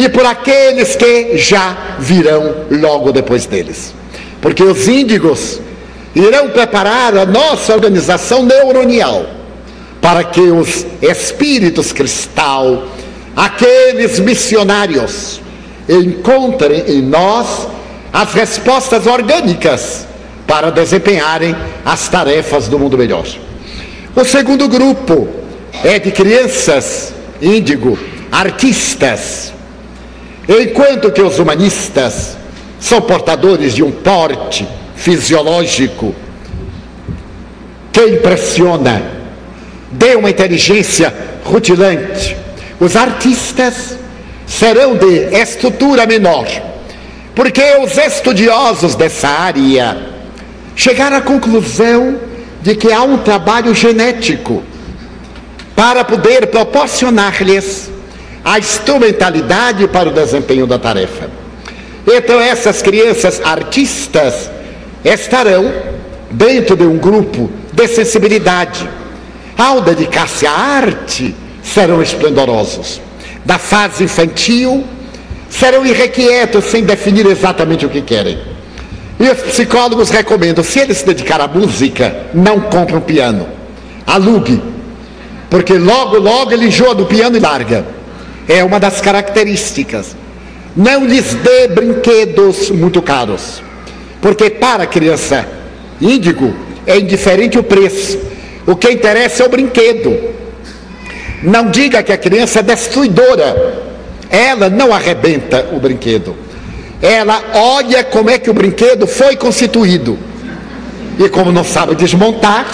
e 0.00 0.08
por 0.08 0.24
aqueles 0.24 0.96
que 0.96 1.36
já 1.36 1.76
virão 1.98 2.64
logo 2.70 3.12
depois 3.12 3.44
deles. 3.44 3.92
Porque 4.40 4.62
os 4.62 4.88
índigos 4.88 5.60
irão 6.14 6.48
preparar 6.48 7.14
a 7.18 7.26
nossa 7.26 7.74
organização 7.74 8.42
neuronial 8.42 9.26
para 10.00 10.24
que 10.24 10.40
os 10.40 10.86
espíritos 11.02 11.92
cristal, 11.92 12.88
aqueles 13.36 14.18
missionários, 14.18 15.42
encontrem 15.86 16.82
em 16.88 17.02
nós 17.02 17.68
as 18.10 18.32
respostas 18.32 19.06
orgânicas 19.06 20.06
para 20.46 20.70
desempenharem 20.70 21.54
as 21.84 22.08
tarefas 22.08 22.68
do 22.68 22.78
mundo 22.78 22.96
melhor. 22.96 23.26
O 24.16 24.24
segundo 24.24 24.66
grupo 24.66 25.28
é 25.84 25.98
de 25.98 26.10
crianças 26.10 27.12
índigo, 27.42 27.98
artistas, 28.32 29.52
enquanto 30.58 31.12
que 31.12 31.22
os 31.22 31.38
humanistas 31.38 32.36
são 32.80 33.00
portadores 33.00 33.74
de 33.74 33.82
um 33.82 33.92
porte 33.92 34.66
fisiológico 34.96 36.14
que 37.92 38.04
impressiona, 38.06 39.02
de 39.92 40.16
uma 40.16 40.30
inteligência 40.30 41.14
rutilante. 41.44 42.36
Os 42.78 42.96
artistas 42.96 43.96
serão 44.46 44.96
de 44.96 45.36
estrutura 45.36 46.06
menor, 46.06 46.46
porque 47.34 47.62
os 47.82 47.96
estudiosos 47.96 48.94
dessa 48.94 49.28
área 49.28 49.96
chegaram 50.74 51.16
à 51.16 51.20
conclusão 51.20 52.18
de 52.62 52.74
que 52.74 52.92
há 52.92 53.02
um 53.02 53.18
trabalho 53.18 53.74
genético 53.74 54.62
para 55.76 56.04
poder 56.04 56.46
proporcionar-lhes 56.48 57.90
a 58.44 58.58
instrumentalidade 58.58 59.86
para 59.88 60.08
o 60.08 60.12
desempenho 60.12 60.66
da 60.66 60.78
tarefa. 60.78 61.28
Então, 62.06 62.40
essas 62.40 62.80
crianças 62.82 63.40
artistas 63.44 64.50
estarão 65.04 65.72
dentro 66.30 66.76
de 66.76 66.84
um 66.84 66.96
grupo 66.96 67.50
de 67.72 67.86
sensibilidade. 67.88 68.88
Ao 69.56 69.80
dedicar-se 69.80 70.46
à 70.46 70.52
arte, 70.52 71.34
serão 71.62 72.02
esplendorosos. 72.02 73.00
Da 73.44 73.58
fase 73.58 74.04
infantil, 74.04 74.84
serão 75.48 75.84
irrequietos 75.84 76.64
sem 76.64 76.82
definir 76.82 77.26
exatamente 77.26 77.84
o 77.84 77.88
que 77.88 78.00
querem. 78.00 78.38
E 79.18 79.28
os 79.28 79.38
psicólogos 79.42 80.08
recomendam: 80.08 80.64
se 80.64 80.78
ele 80.78 80.94
se 80.94 81.04
dedicar 81.04 81.40
à 81.40 81.48
música, 81.48 82.26
não 82.32 82.60
compre 82.60 82.96
um 82.96 83.00
piano, 83.00 83.46
alugue, 84.06 84.62
porque 85.50 85.74
logo, 85.74 86.16
logo 86.18 86.52
ele 86.52 86.66
enjoa 86.66 86.94
do 86.94 87.04
piano 87.04 87.36
e 87.36 87.40
larga. 87.40 87.84
É 88.50 88.64
uma 88.64 88.80
das 88.80 89.00
características. 89.00 90.16
Não 90.76 91.06
lhes 91.06 91.34
dê 91.34 91.68
brinquedos 91.68 92.68
muito 92.68 93.00
caros, 93.00 93.62
porque 94.20 94.50
para 94.50 94.82
a 94.82 94.86
criança 94.88 95.46
índigo 96.00 96.52
é 96.84 96.98
indiferente 96.98 97.56
o 97.56 97.62
preço. 97.62 98.18
O 98.66 98.74
que 98.74 98.90
interessa 98.90 99.44
é 99.44 99.46
o 99.46 99.48
brinquedo. 99.48 100.18
Não 101.44 101.70
diga 101.70 102.02
que 102.02 102.12
a 102.12 102.18
criança 102.18 102.58
é 102.58 102.62
destruidora. 102.64 103.84
Ela 104.28 104.68
não 104.68 104.92
arrebenta 104.92 105.68
o 105.72 105.78
brinquedo. 105.78 106.34
Ela 107.00 107.40
olha 107.54 108.02
como 108.02 108.30
é 108.30 108.38
que 108.38 108.50
o 108.50 108.54
brinquedo 108.54 109.06
foi 109.06 109.36
constituído. 109.36 110.18
E 111.20 111.28
como 111.28 111.52
não 111.52 111.62
sabe 111.62 111.94
desmontar, 111.94 112.66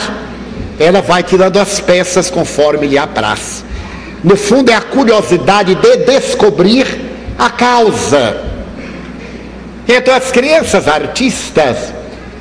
ela 0.80 1.02
vai 1.02 1.22
tirando 1.22 1.58
as 1.58 1.80
peças 1.80 2.30
conforme 2.30 2.86
lhe 2.86 2.96
apraz. 2.96 3.62
No 4.22 4.36
fundo, 4.36 4.70
é 4.70 4.74
a 4.74 4.80
curiosidade 4.80 5.74
de 5.74 5.96
descobrir 5.98 6.86
a 7.38 7.50
causa. 7.50 8.42
Então, 9.88 10.14
as 10.14 10.32
crianças 10.32 10.88
artistas, 10.88 11.92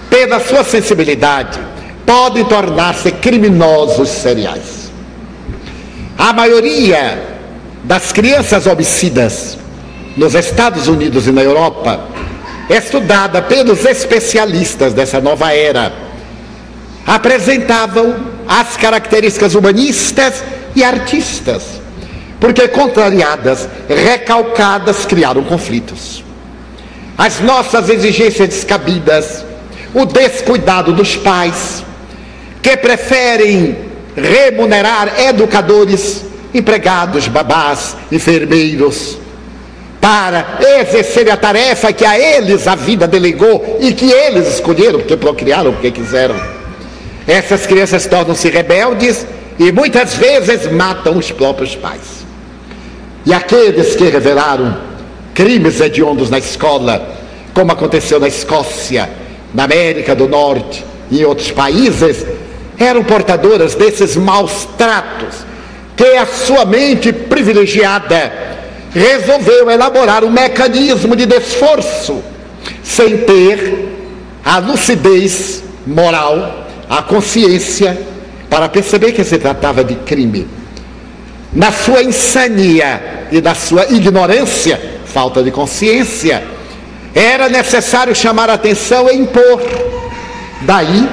pela 0.09 0.39
sua 0.39 0.63
sensibilidade, 0.63 1.59
podem 2.05 2.45
tornar-se 2.45 3.11
criminosos 3.11 4.09
seriais. 4.09 4.91
A 6.17 6.31
maioria 6.33 7.35
das 7.83 8.11
crianças 8.11 8.65
homicidas 8.65 9.57
nos 10.15 10.33
Estados 10.33 10.87
Unidos 10.87 11.27
e 11.27 11.31
na 11.31 11.43
Europa, 11.43 11.99
estudada 12.69 13.41
pelos 13.41 13.85
especialistas 13.85 14.93
dessa 14.93 15.19
nova 15.19 15.53
era, 15.53 15.91
apresentavam 17.05 18.15
as 18.47 18.75
características 18.75 19.53
humanistas 19.53 20.43
e 20.75 20.83
artistas, 20.83 21.63
porque 22.39 22.67
contrariadas, 22.67 23.67
recalcadas, 23.87 25.05
criaram 25.05 25.43
conflitos. 25.43 26.23
As 27.17 27.39
nossas 27.39 27.89
exigências 27.89 28.49
descabidas, 28.49 29.45
o 29.93 30.05
descuidado 30.05 30.91
dos 30.91 31.15
pais, 31.15 31.83
que 32.61 32.75
preferem 32.75 33.77
remunerar 34.15 35.21
educadores, 35.21 36.25
empregados, 36.53 37.27
babás, 37.27 37.95
enfermeiros, 38.11 39.17
para 40.01 40.59
exercer 40.79 41.29
a 41.31 41.37
tarefa 41.37 41.93
que 41.93 42.05
a 42.05 42.19
eles 42.19 42.67
a 42.67 42.75
vida 42.75 43.07
delegou 43.07 43.77
e 43.79 43.93
que 43.93 44.11
eles 44.11 44.55
escolheram, 44.55 44.99
porque 44.99 45.17
procriaram 45.17 45.73
porque 45.73 45.91
quiseram. 45.91 46.54
Essas 47.27 47.65
crianças 47.65 48.05
tornam-se 48.05 48.49
rebeldes 48.49 49.25
e 49.57 49.71
muitas 49.71 50.13
vezes 50.15 50.71
matam 50.71 51.17
os 51.17 51.31
próprios 51.31 51.75
pais. 51.75 52.25
E 53.25 53.33
aqueles 53.33 53.95
que 53.95 54.03
revelaram 54.05 54.77
crimes 55.33 55.81
hediondos 55.81 56.29
na 56.29 56.37
escola, 56.37 57.17
como 57.53 57.71
aconteceu 57.71 58.19
na 58.19 58.27
Escócia, 58.27 59.09
na 59.53 59.63
América 59.63 60.13
do 60.13 60.27
Norte 60.27 60.83
e 61.09 61.21
em 61.21 61.25
outros 61.25 61.51
países, 61.51 62.25
eram 62.77 63.03
portadoras 63.03 63.73
desses 63.73 64.15
maus 64.15 64.67
tratos 64.77 65.45
que 65.95 66.17
a 66.17 66.25
sua 66.25 66.65
mente 66.65 67.11
privilegiada 67.11 68.31
resolveu 68.91 69.69
elaborar 69.71 70.23
um 70.23 70.29
mecanismo 70.29 71.15
de 71.15 71.25
desforço, 71.25 72.21
sem 72.83 73.17
ter 73.19 73.89
a 74.43 74.59
lucidez 74.59 75.63
moral, 75.85 76.64
a 76.89 77.01
consciência, 77.01 77.97
para 78.49 78.69
perceber 78.69 79.11
que 79.11 79.23
se 79.23 79.37
tratava 79.37 79.83
de 79.83 79.95
crime. 79.95 80.47
Na 81.53 81.71
sua 81.71 82.03
insania 82.03 83.27
e 83.31 83.41
na 83.41 83.55
sua 83.55 83.85
ignorância, 83.85 84.79
falta 85.05 85.41
de 85.41 85.51
consciência, 85.51 86.43
era 87.13 87.49
necessário 87.49 88.13
chamar 88.15 88.49
a 88.49 88.53
atenção 88.53 89.09
e 89.09 89.15
impor. 89.15 89.61
Daí, 90.61 91.07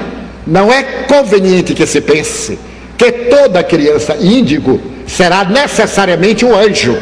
não 0.45 0.71
é 0.71 0.83
conveniente 1.07 1.73
que 1.73 1.85
se 1.87 2.01
pense 2.01 2.59
que 2.97 3.11
toda 3.11 3.63
criança 3.63 4.17
índigo 4.19 4.79
será 5.07 5.43
necessariamente 5.43 6.45
um 6.45 6.55
anjo 6.55 6.97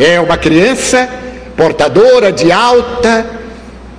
é 0.00 0.18
uma 0.18 0.38
criança 0.38 1.06
portadora 1.54 2.32
de 2.32 2.50
alta 2.50 3.26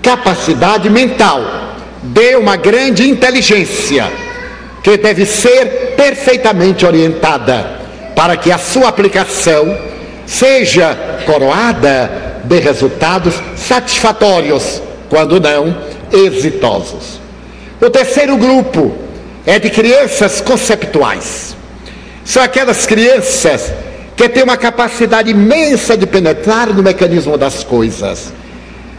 capacidade 0.01 0.89
mental, 0.89 1.70
de 2.03 2.35
uma 2.35 2.55
grande 2.55 3.07
inteligência, 3.09 4.11
que 4.83 4.97
deve 4.97 5.25
ser 5.25 5.93
perfeitamente 5.95 6.85
orientada 6.85 7.79
para 8.15 8.35
que 8.35 8.51
a 8.51 8.57
sua 8.57 8.87
aplicação 8.87 9.77
seja 10.25 10.97
coroada 11.25 12.41
de 12.43 12.59
resultados 12.59 13.35
satisfatórios, 13.55 14.81
quando 15.09 15.39
não 15.39 15.77
exitosos. 16.11 17.19
O 17.79 17.89
terceiro 17.89 18.37
grupo 18.37 18.95
é 19.45 19.59
de 19.59 19.69
crianças 19.69 20.41
conceptuais. 20.41 21.55
São 22.23 22.43
aquelas 22.43 22.85
crianças 22.85 23.71
que 24.15 24.29
tem 24.29 24.43
uma 24.43 24.57
capacidade 24.57 25.31
imensa 25.31 25.97
de 25.97 26.05
penetrar 26.05 26.67
no 26.73 26.83
mecanismo 26.83 27.37
das 27.37 27.63
coisas. 27.63 28.31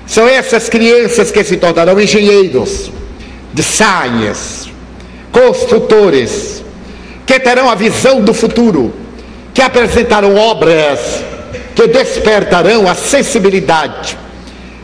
São 0.06 0.28
essas 0.28 0.68
crianças 0.68 1.30
que 1.30 1.44
se 1.44 1.56
tornarão 1.56 2.00
engenheiros, 2.00 2.90
designers, 3.52 4.70
construtores, 5.30 6.62
que 7.24 7.38
terão 7.38 7.70
a 7.70 7.74
visão 7.74 8.20
do 8.20 8.34
futuro, 8.34 8.92
que 9.54 9.62
apresentarão 9.62 10.36
obras 10.36 11.22
que 11.74 11.86
despertarão 11.86 12.88
a 12.88 12.94
sensibilidade, 12.94 14.18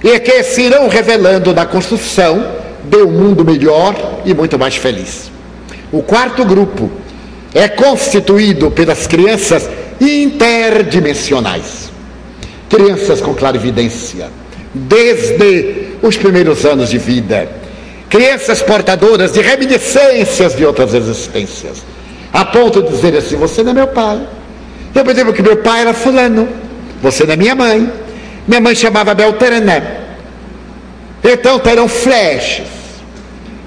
e 0.03 0.19
que 0.21 0.43
se 0.43 0.63
irão 0.63 0.89
revelando 0.89 1.55
na 1.55 1.67
construção 1.67 2.47
de 2.85 2.99
um 2.99 3.11
mundo 3.11 3.45
melhor 3.45 3.95
e 4.25 4.33
muito 4.33 4.59
mais 4.59 4.77
feliz. 4.77 5.31
O 5.93 6.03
quarto 6.03 6.45
grupo 6.45 6.91
é 7.55 7.69
constituído 7.69 8.71
pelas 8.71 9.07
crianças 9.07 9.69
interdimensionais, 10.01 11.91
crianças 12.69 13.21
com 13.21 13.35
clarividência, 13.35 14.31
desde 14.75 15.89
os 16.03 16.17
primeiros 16.17 16.65
anos 16.65 16.91
de 16.91 16.99
vida, 16.99 17.49
crianças 18.09 18.63
portadoras 18.63 19.33
de 19.33 19.41
reminiscências 19.41 20.57
de 20.57 20.65
outras 20.65 20.95
existências, 20.95 21.83
a 22.33 22.45
ponto 22.45 22.83
de 22.83 22.91
dizer 22.91 23.17
assim: 23.17 23.37
Você 23.37 23.63
não 23.63 23.73
é 23.73 23.75
meu 23.75 23.89
pai. 23.89 24.21
Eu 24.95 25.05
percebo 25.05 25.33
que 25.33 25.43
meu 25.43 25.59
pai 25.59 25.83
era 25.83 25.93
Fulano, 25.93 26.49
você 27.03 27.25
não 27.25 27.35
é 27.35 27.37
minha 27.37 27.55
mãe. 27.55 27.91
Minha 28.49 28.63
mãe 28.63 28.75
chamava 28.75 29.13
Belterané. 29.15 30.01
Então 31.23 31.59
terão 31.59 31.87
flashes 31.87 32.67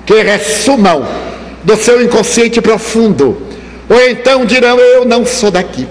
que 0.06 0.16
ressumam 0.24 1.08
do 1.64 1.76
seu 1.76 2.02
inconsciente 2.02 2.60
profundo, 2.60 3.46
ou 3.88 4.10
então 4.10 4.44
dirão: 4.46 4.80
Eu 4.80 5.06
não 5.06 5.24
sou 5.24 5.52
daqui. 5.52 5.88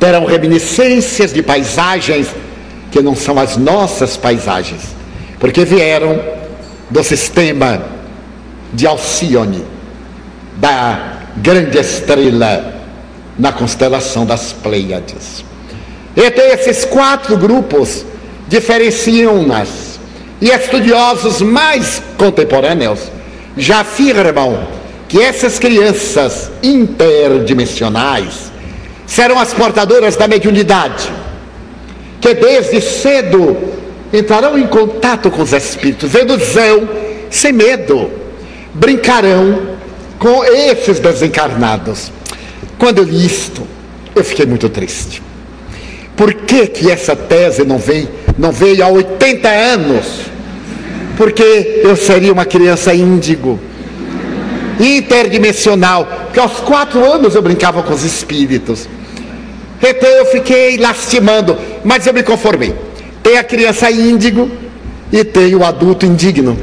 Terão 0.00 0.24
reminiscências 0.24 1.32
de 1.32 1.42
paisagens 1.42 2.28
que 2.96 3.02
não 3.02 3.14
são 3.14 3.38
as 3.38 3.58
nossas 3.58 4.16
paisagens, 4.16 4.80
porque 5.38 5.66
vieram 5.66 6.18
do 6.88 7.04
sistema 7.04 7.82
de 8.72 8.86
Alcione, 8.86 9.62
da 10.56 11.18
grande 11.36 11.76
estrela 11.76 12.72
na 13.38 13.52
constelação 13.52 14.24
das 14.24 14.54
Pleiades. 14.54 15.44
Então, 16.16 16.42
esses 16.46 16.86
quatro 16.86 17.36
grupos 17.36 18.02
diferenciam-nas, 18.48 20.00
e 20.40 20.48
estudiosos 20.48 21.42
mais 21.42 22.00
contemporâneos 22.16 23.10
já 23.58 23.80
afirmam 23.80 24.66
que 25.06 25.20
essas 25.20 25.58
crianças 25.58 26.50
interdimensionais 26.62 28.50
serão 29.06 29.38
as 29.38 29.52
portadoras 29.52 30.16
da 30.16 30.26
mediunidade, 30.26 31.10
que 32.20 32.34
desde 32.34 32.80
cedo 32.80 33.56
entrarão 34.12 34.58
em 34.58 34.66
contato 34.66 35.30
com 35.30 35.42
os 35.42 35.52
espíritos, 35.52 36.10
seduzão, 36.10 36.88
sem 37.30 37.52
medo, 37.52 38.10
brincarão 38.74 39.76
com 40.18 40.44
esses 40.44 40.98
desencarnados. 40.98 42.10
Quando 42.78 42.98
eu 42.98 43.04
li 43.04 43.26
isto, 43.26 43.62
eu 44.14 44.24
fiquei 44.24 44.46
muito 44.46 44.68
triste. 44.68 45.22
Por 46.16 46.32
que, 46.32 46.66
que 46.66 46.90
essa 46.90 47.14
tese 47.14 47.64
não 47.64 47.78
veio, 47.78 48.08
não 48.38 48.50
veio 48.50 48.84
há 48.84 48.88
80 48.88 49.48
anos? 49.48 50.06
Porque 51.16 51.82
eu 51.84 51.94
seria 51.96 52.32
uma 52.32 52.44
criança 52.44 52.94
índigo, 52.94 53.60
interdimensional, 54.80 56.06
porque 56.24 56.40
aos 56.40 56.60
quatro 56.60 57.04
anos 57.04 57.34
eu 57.34 57.42
brincava 57.42 57.82
com 57.82 57.92
os 57.92 58.04
espíritos. 58.04 58.88
Então 59.82 60.08
eu 60.08 60.26
fiquei 60.26 60.76
lastimando, 60.76 61.56
mas 61.84 62.06
eu 62.06 62.14
me 62.14 62.22
conformei. 62.22 62.74
Tem 63.22 63.38
a 63.38 63.44
criança 63.44 63.90
índigo 63.90 64.50
e 65.12 65.24
tem 65.24 65.54
o 65.54 65.64
adulto 65.64 66.06
indigno. 66.06 66.56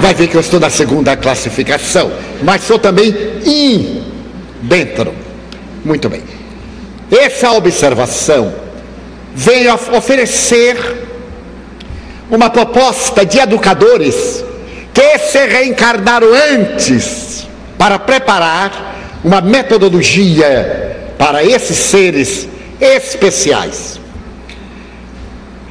Vai 0.00 0.14
ver 0.14 0.28
que 0.28 0.36
eu 0.36 0.40
estou 0.40 0.60
na 0.60 0.70
segunda 0.70 1.16
classificação, 1.16 2.12
mas 2.42 2.62
sou 2.62 2.78
também 2.78 3.14
in 3.44 4.02
dentro. 4.62 5.14
Muito 5.84 6.08
bem. 6.08 6.22
Essa 7.10 7.52
observação 7.52 8.52
veio 9.34 9.72
oferecer 9.92 11.06
uma 12.30 12.50
proposta 12.50 13.24
de 13.24 13.38
educadores 13.38 14.44
que 14.92 15.18
se 15.18 15.46
reencarnaram 15.46 16.28
antes 16.52 17.46
para 17.78 17.98
preparar 17.98 19.20
uma 19.22 19.40
metodologia 19.40 20.95
para 21.18 21.44
esses 21.44 21.76
seres 21.76 22.48
especiais. 22.80 24.00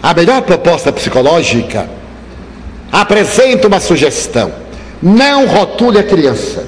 A 0.01 0.13
melhor 0.13 0.41
proposta 0.43 0.91
psicológica 0.91 1.89
apresenta 2.91 3.67
uma 3.67 3.79
sugestão: 3.79 4.51
não 5.01 5.47
rotule 5.47 5.99
a 5.99 6.03
criança. 6.03 6.65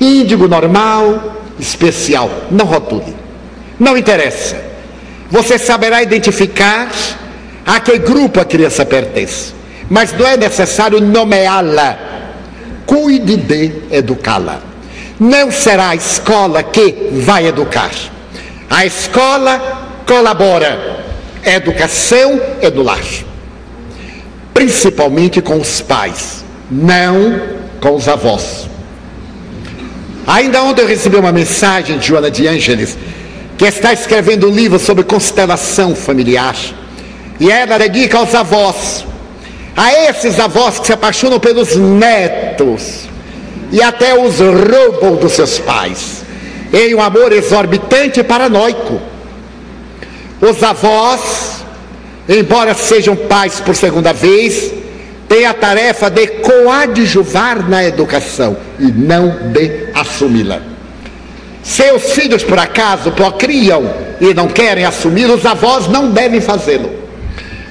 Índigo 0.00 0.48
normal, 0.48 1.36
especial, 1.58 2.30
não 2.50 2.64
rotule. 2.64 3.14
Não 3.78 3.96
interessa. 3.96 4.56
Você 5.30 5.58
saberá 5.58 6.02
identificar 6.02 6.90
a 7.66 7.80
que 7.80 7.98
grupo 7.98 8.40
a 8.40 8.44
criança 8.44 8.84
pertence. 8.84 9.52
Mas 9.88 10.12
não 10.12 10.26
é 10.26 10.36
necessário 10.36 11.00
nomeá-la. 11.00 11.98
Cuide 12.86 13.36
de 13.36 13.72
educá-la. 13.90 14.73
Não 15.24 15.50
será 15.50 15.88
a 15.88 15.94
escola 15.94 16.62
que 16.62 17.08
vai 17.10 17.46
educar. 17.46 17.90
A 18.68 18.84
escola 18.84 20.02
colabora. 20.06 21.02
A 21.42 21.50
educação 21.52 22.38
é 22.60 22.70
do 22.70 22.82
lar. 22.82 23.00
Principalmente 24.52 25.40
com 25.40 25.58
os 25.58 25.80
pais, 25.80 26.44
não 26.70 27.40
com 27.80 27.94
os 27.94 28.06
avós. 28.06 28.68
Ainda 30.26 30.62
ontem 30.62 30.82
eu 30.82 30.88
recebi 30.88 31.16
uma 31.16 31.32
mensagem 31.32 31.96
de 31.96 32.06
Joana 32.06 32.30
de 32.30 32.46
Ângeles, 32.46 32.94
que 33.56 33.64
está 33.64 33.94
escrevendo 33.94 34.50
um 34.50 34.54
livro 34.54 34.78
sobre 34.78 35.04
constelação 35.04 35.96
familiar. 35.96 36.54
E 37.40 37.50
ela 37.50 37.78
dedica 37.78 38.18
aos 38.18 38.34
avós, 38.34 39.06
a 39.74 39.90
esses 39.90 40.38
avós 40.38 40.78
que 40.78 40.86
se 40.86 40.92
apaixonam 40.92 41.40
pelos 41.40 41.76
netos 41.76 43.13
e 43.74 43.82
até 43.82 44.16
os 44.16 44.38
roubam 44.38 45.16
dos 45.16 45.32
seus 45.32 45.58
pais, 45.58 46.22
em 46.72 46.94
um 46.94 47.02
amor 47.02 47.32
exorbitante 47.32 48.20
e 48.20 48.22
paranoico. 48.22 49.00
Os 50.40 50.62
avós, 50.62 51.64
embora 52.28 52.72
sejam 52.72 53.16
pais 53.16 53.58
por 53.58 53.74
segunda 53.74 54.12
vez, 54.12 54.72
têm 55.28 55.44
a 55.44 55.52
tarefa 55.52 56.08
de 56.08 56.24
coadjuvar 56.24 57.68
na 57.68 57.82
educação 57.82 58.56
e 58.78 58.84
não 58.92 59.50
de 59.50 59.88
assumi-la. 59.92 60.60
Seus 61.64 62.12
filhos, 62.12 62.44
por 62.44 62.60
acaso, 62.60 63.10
procriam 63.10 63.92
e 64.20 64.32
não 64.32 64.46
querem 64.46 64.84
assumir, 64.84 65.28
os 65.28 65.44
avós 65.44 65.88
não 65.88 66.12
devem 66.12 66.40
fazê-lo, 66.40 66.92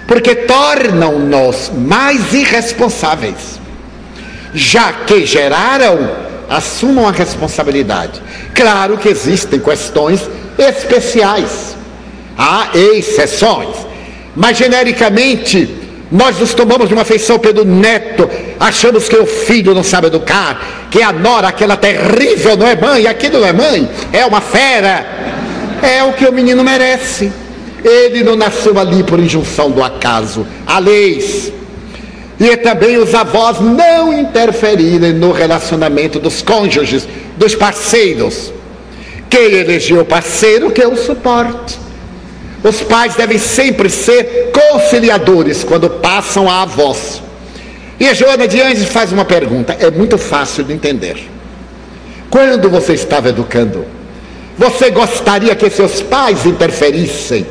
porque 0.05 0.35
tornam-nos 0.35 1.71
mais 1.73 2.33
irresponsáveis. 2.33 3.62
Já 4.53 4.93
que 4.93 5.25
geraram, 5.25 6.11
assumam 6.49 7.07
a 7.07 7.11
responsabilidade. 7.11 8.21
Claro 8.53 8.97
que 8.97 9.09
existem 9.09 9.59
questões 9.59 10.29
especiais, 10.57 11.75
há 12.37 12.69
exceções, 12.73 13.75
mas 14.35 14.57
genericamente 14.57 15.81
nós 16.11 16.37
nos 16.37 16.53
tomamos 16.53 16.87
de 16.87 16.93
uma 16.93 17.01
afeição 17.01 17.39
pelo 17.39 17.65
neto, 17.65 18.29
achamos 18.59 19.09
que 19.09 19.15
o 19.15 19.25
filho 19.25 19.73
não 19.73 19.83
sabe 19.83 20.07
educar, 20.07 20.87
que 20.91 21.01
a 21.01 21.11
nora, 21.11 21.47
aquela 21.47 21.75
terrível, 21.75 22.55
não 22.55 22.67
é 22.67 22.75
mãe, 22.75 23.07
aquilo 23.07 23.39
não 23.39 23.47
é 23.47 23.53
mãe, 23.53 23.89
é 24.11 24.23
uma 24.25 24.39
fera. 24.39 25.05
É 25.81 26.01
o 26.03 26.13
que 26.13 26.25
o 26.25 26.31
menino 26.31 26.63
merece. 26.63 27.31
Ele 27.83 28.23
não 28.23 28.35
nasceu 28.37 28.79
ali 28.79 29.03
por 29.03 29.19
injunção 29.19 29.69
do 29.69 29.83
acaso. 29.83 30.47
Há 30.65 30.79
leis. 30.79 31.51
E 32.43 32.57
também 32.57 32.97
os 32.97 33.15
avós 33.15 33.61
não 33.61 34.11
interferirem 34.11 35.13
no 35.13 35.31
relacionamento 35.31 36.19
dos 36.19 36.41
cônjuges, 36.41 37.07
dos 37.37 37.55
parceiros. 37.55 38.51
Quem 39.29 39.53
elegeu 39.53 40.01
o 40.01 40.05
parceiro, 40.05 40.69
que 40.69 40.81
é 40.81 40.87
o 40.87 40.97
suporte. 40.97 41.79
Os 42.61 42.81
pais 42.81 43.15
devem 43.15 43.37
sempre 43.37 43.89
ser 43.89 44.51
conciliadores 44.51 45.63
quando 45.63 45.89
passam 45.89 46.49
a 46.49 46.63
avós. 46.63 47.23
E 47.97 48.09
a 48.09 48.13
Joana 48.13 48.45
de 48.45 48.61
Anjos 48.61 48.89
faz 48.89 49.13
uma 49.13 49.23
pergunta, 49.23 49.77
é 49.79 49.89
muito 49.89 50.17
fácil 50.17 50.65
de 50.65 50.73
entender. 50.73 51.29
Quando 52.29 52.69
você 52.69 52.91
estava 52.91 53.29
educando, 53.29 53.85
você 54.57 54.91
gostaria 54.91 55.55
que 55.55 55.69
seus 55.69 56.01
pais 56.01 56.45
interferissem 56.45 57.45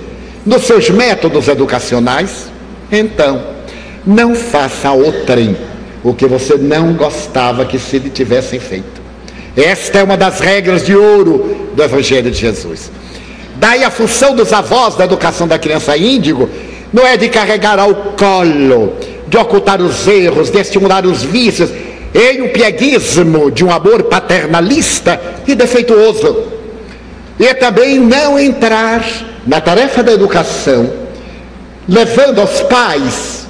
nos 0.45 0.65
seus 0.65 0.91
métodos 0.91 1.49
educacionais? 1.49 2.53
Então, 2.91 3.52
não 4.07 4.35
faça 4.35 4.91
outrem 4.93 5.57
o 6.03 6.13
que 6.13 6.27
você 6.27 6.57
não 6.57 6.93
gostava 6.95 7.65
que 7.65 7.79
se 7.79 7.99
lhe 7.99 8.11
tivessem 8.11 8.59
feito. 8.59 9.01
Esta 9.57 9.99
é 9.99 10.03
uma 10.03 10.17
das 10.17 10.41
regras 10.41 10.85
de 10.85 10.97
ouro 10.97 11.71
do 11.75 11.83
Evangelho 11.83 12.31
de 12.31 12.39
Jesus. 12.39 12.91
Daí 13.57 13.85
a 13.85 13.91
função 13.91 14.35
dos 14.35 14.53
avós 14.53 14.97
da 14.97 15.05
educação 15.05 15.47
da 15.47 15.59
criança 15.59 15.97
índigo 15.97 16.49
não 16.93 17.07
é 17.07 17.17
de 17.17 17.29
carregar 17.29 17.79
ao 17.79 17.95
colo, 17.95 18.95
de 19.29 19.37
ocultar 19.37 19.81
os 19.81 20.07
erros, 20.09 20.51
de 20.51 20.59
estimular 20.59 21.07
os 21.07 21.23
vícios, 21.23 21.71
em 22.15 22.43
um 22.43 22.49
pieguismo 22.49 23.51
de 23.51 23.65
um 23.65 23.71
amor 23.71 24.05
paternalista 24.05 25.21
e 25.47 25.55
defeituoso. 25.55 26.45
E 27.39 27.55
também 27.55 27.99
não 27.99 28.39
entrar 28.39 29.05
na 29.47 29.61
tarefa 29.61 30.03
da 30.03 30.13
educação 30.13 30.91
levando 31.89 32.41
aos 32.41 32.61
pais 32.63 33.42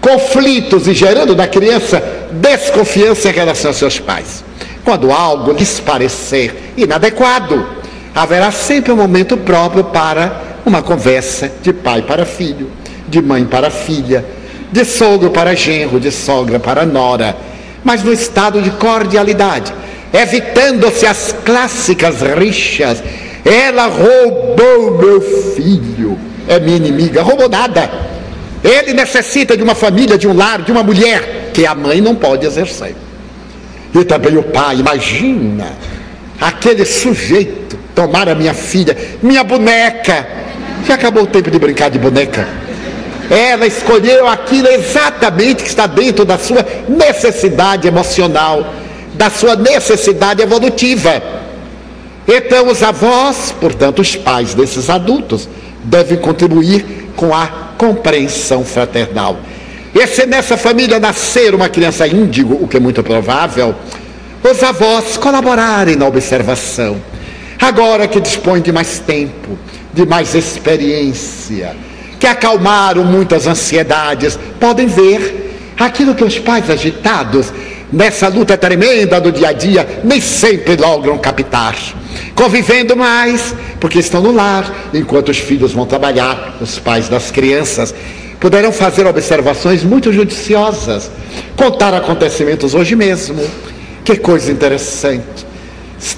conflitos 0.00 0.86
e 0.86 0.94
gerando 0.94 1.36
na 1.36 1.46
criança 1.46 2.02
desconfiança 2.32 3.28
em 3.28 3.32
relação 3.32 3.70
aos 3.70 3.76
seus 3.76 3.98
pais. 3.98 4.42
Quando 4.84 5.12
algo 5.12 5.52
lhes 5.52 5.78
parecer 5.78 6.72
inadequado, 6.76 7.66
haverá 8.14 8.50
sempre 8.50 8.92
um 8.92 8.96
momento 8.96 9.36
próprio 9.36 9.84
para 9.84 10.40
uma 10.64 10.82
conversa 10.82 11.50
de 11.62 11.72
pai 11.72 12.02
para 12.02 12.24
filho, 12.24 12.70
de 13.08 13.20
mãe 13.20 13.44
para 13.44 13.70
filha, 13.70 14.24
de 14.72 14.84
sogro 14.84 15.30
para 15.30 15.54
genro, 15.54 16.00
de 16.00 16.10
sogra 16.10 16.58
para 16.58 16.86
nora, 16.86 17.36
mas 17.84 18.02
no 18.02 18.12
estado 18.12 18.62
de 18.62 18.70
cordialidade, 18.70 19.72
evitando-se 20.12 21.06
as 21.06 21.34
clássicas 21.44 22.16
rixas. 22.20 23.02
Ela 23.44 23.86
roubou 23.86 24.98
meu 24.98 25.20
filho, 25.20 26.18
é 26.46 26.60
minha 26.60 26.76
inimiga, 26.76 27.22
roubou 27.22 27.48
nada. 27.48 28.09
Ele 28.62 28.92
necessita 28.92 29.56
de 29.56 29.62
uma 29.62 29.74
família, 29.74 30.18
de 30.18 30.28
um 30.28 30.36
lar, 30.36 30.62
de 30.62 30.70
uma 30.70 30.82
mulher 30.82 31.50
que 31.54 31.66
a 31.66 31.74
mãe 31.74 32.00
não 32.00 32.14
pode 32.14 32.46
exercer. 32.46 32.94
E 33.94 34.04
também 34.04 34.36
o 34.36 34.42
pai, 34.42 34.76
imagina 34.76 35.72
aquele 36.40 36.84
sujeito 36.84 37.78
tomar 37.94 38.28
a 38.28 38.34
minha 38.34 38.54
filha, 38.54 38.96
minha 39.22 39.42
boneca. 39.42 40.26
Já 40.86 40.94
acabou 40.94 41.24
o 41.24 41.26
tempo 41.26 41.50
de 41.50 41.58
brincar 41.58 41.90
de 41.90 41.98
boneca. 41.98 42.46
Ela 43.30 43.66
escolheu 43.66 44.26
aquilo 44.26 44.68
exatamente 44.68 45.62
que 45.62 45.68
está 45.68 45.86
dentro 45.86 46.24
da 46.24 46.36
sua 46.36 46.66
necessidade 46.88 47.86
emocional, 47.86 48.74
da 49.14 49.30
sua 49.30 49.54
necessidade 49.56 50.42
evolutiva. 50.42 51.22
Então, 52.26 52.68
os 52.68 52.82
avós, 52.82 53.54
portanto, 53.60 54.00
os 54.00 54.16
pais 54.16 54.54
desses 54.54 54.90
adultos, 54.90 55.48
devem 55.84 56.18
contribuir 56.18 57.10
com 57.16 57.34
a 57.34 57.69
compreensão 57.80 58.62
fraternal. 58.62 59.38
E 59.94 60.06
se 60.06 60.26
nessa 60.26 60.54
família 60.58 61.00
nascer 61.00 61.54
uma 61.54 61.66
criança 61.66 62.06
índigo, 62.06 62.58
o 62.60 62.68
que 62.68 62.76
é 62.76 62.80
muito 62.80 63.02
provável, 63.02 63.74
os 64.44 64.62
avós 64.62 65.16
colaborarem 65.16 65.96
na 65.96 66.06
observação. 66.06 67.00
Agora 67.58 68.06
que 68.06 68.20
dispõem 68.20 68.60
de 68.60 68.70
mais 68.70 68.98
tempo, 68.98 69.58
de 69.94 70.04
mais 70.04 70.34
experiência, 70.34 71.74
que 72.18 72.26
acalmaram 72.26 73.02
muitas 73.02 73.46
ansiedades, 73.46 74.38
podem 74.60 74.86
ver 74.86 75.74
aquilo 75.78 76.14
que 76.14 76.22
os 76.22 76.38
pais 76.38 76.68
agitados 76.68 77.50
nessa 77.90 78.28
luta 78.28 78.58
tremenda 78.58 79.18
do 79.18 79.32
dia 79.32 79.48
a 79.48 79.52
dia 79.52 80.02
nem 80.04 80.20
sempre 80.20 80.76
logram 80.76 81.16
captar. 81.16 81.74
Convivendo 82.40 82.96
mais, 82.96 83.54
porque 83.78 83.98
estão 83.98 84.22
no 84.22 84.32
lar, 84.32 84.88
enquanto 84.94 85.28
os 85.28 85.36
filhos 85.36 85.74
vão 85.74 85.84
trabalhar, 85.84 86.56
os 86.58 86.78
pais 86.78 87.06
das 87.06 87.30
crianças 87.30 87.94
poderão 88.40 88.72
fazer 88.72 89.06
observações 89.06 89.84
muito 89.84 90.10
judiciosas, 90.10 91.10
contar 91.54 91.92
acontecimentos 91.92 92.72
hoje 92.72 92.96
mesmo. 92.96 93.46
Que 94.02 94.16
coisa 94.16 94.50
interessante. 94.50 95.46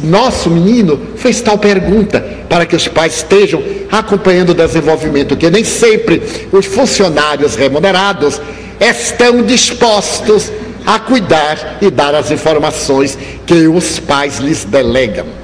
Nosso 0.04 0.48
menino 0.48 1.08
fez 1.16 1.40
tal 1.40 1.58
pergunta 1.58 2.24
para 2.48 2.66
que 2.66 2.76
os 2.76 2.86
pais 2.86 3.16
estejam 3.16 3.60
acompanhando 3.90 4.50
o 4.50 4.54
desenvolvimento, 4.54 5.36
que 5.36 5.50
nem 5.50 5.64
sempre 5.64 6.22
os 6.52 6.66
funcionários 6.66 7.56
remunerados 7.56 8.40
estão 8.78 9.42
dispostos 9.42 10.52
a 10.86 11.00
cuidar 11.00 11.78
e 11.82 11.90
dar 11.90 12.14
as 12.14 12.30
informações 12.30 13.18
que 13.44 13.66
os 13.66 13.98
pais 13.98 14.38
lhes 14.38 14.64
delegam. 14.64 15.41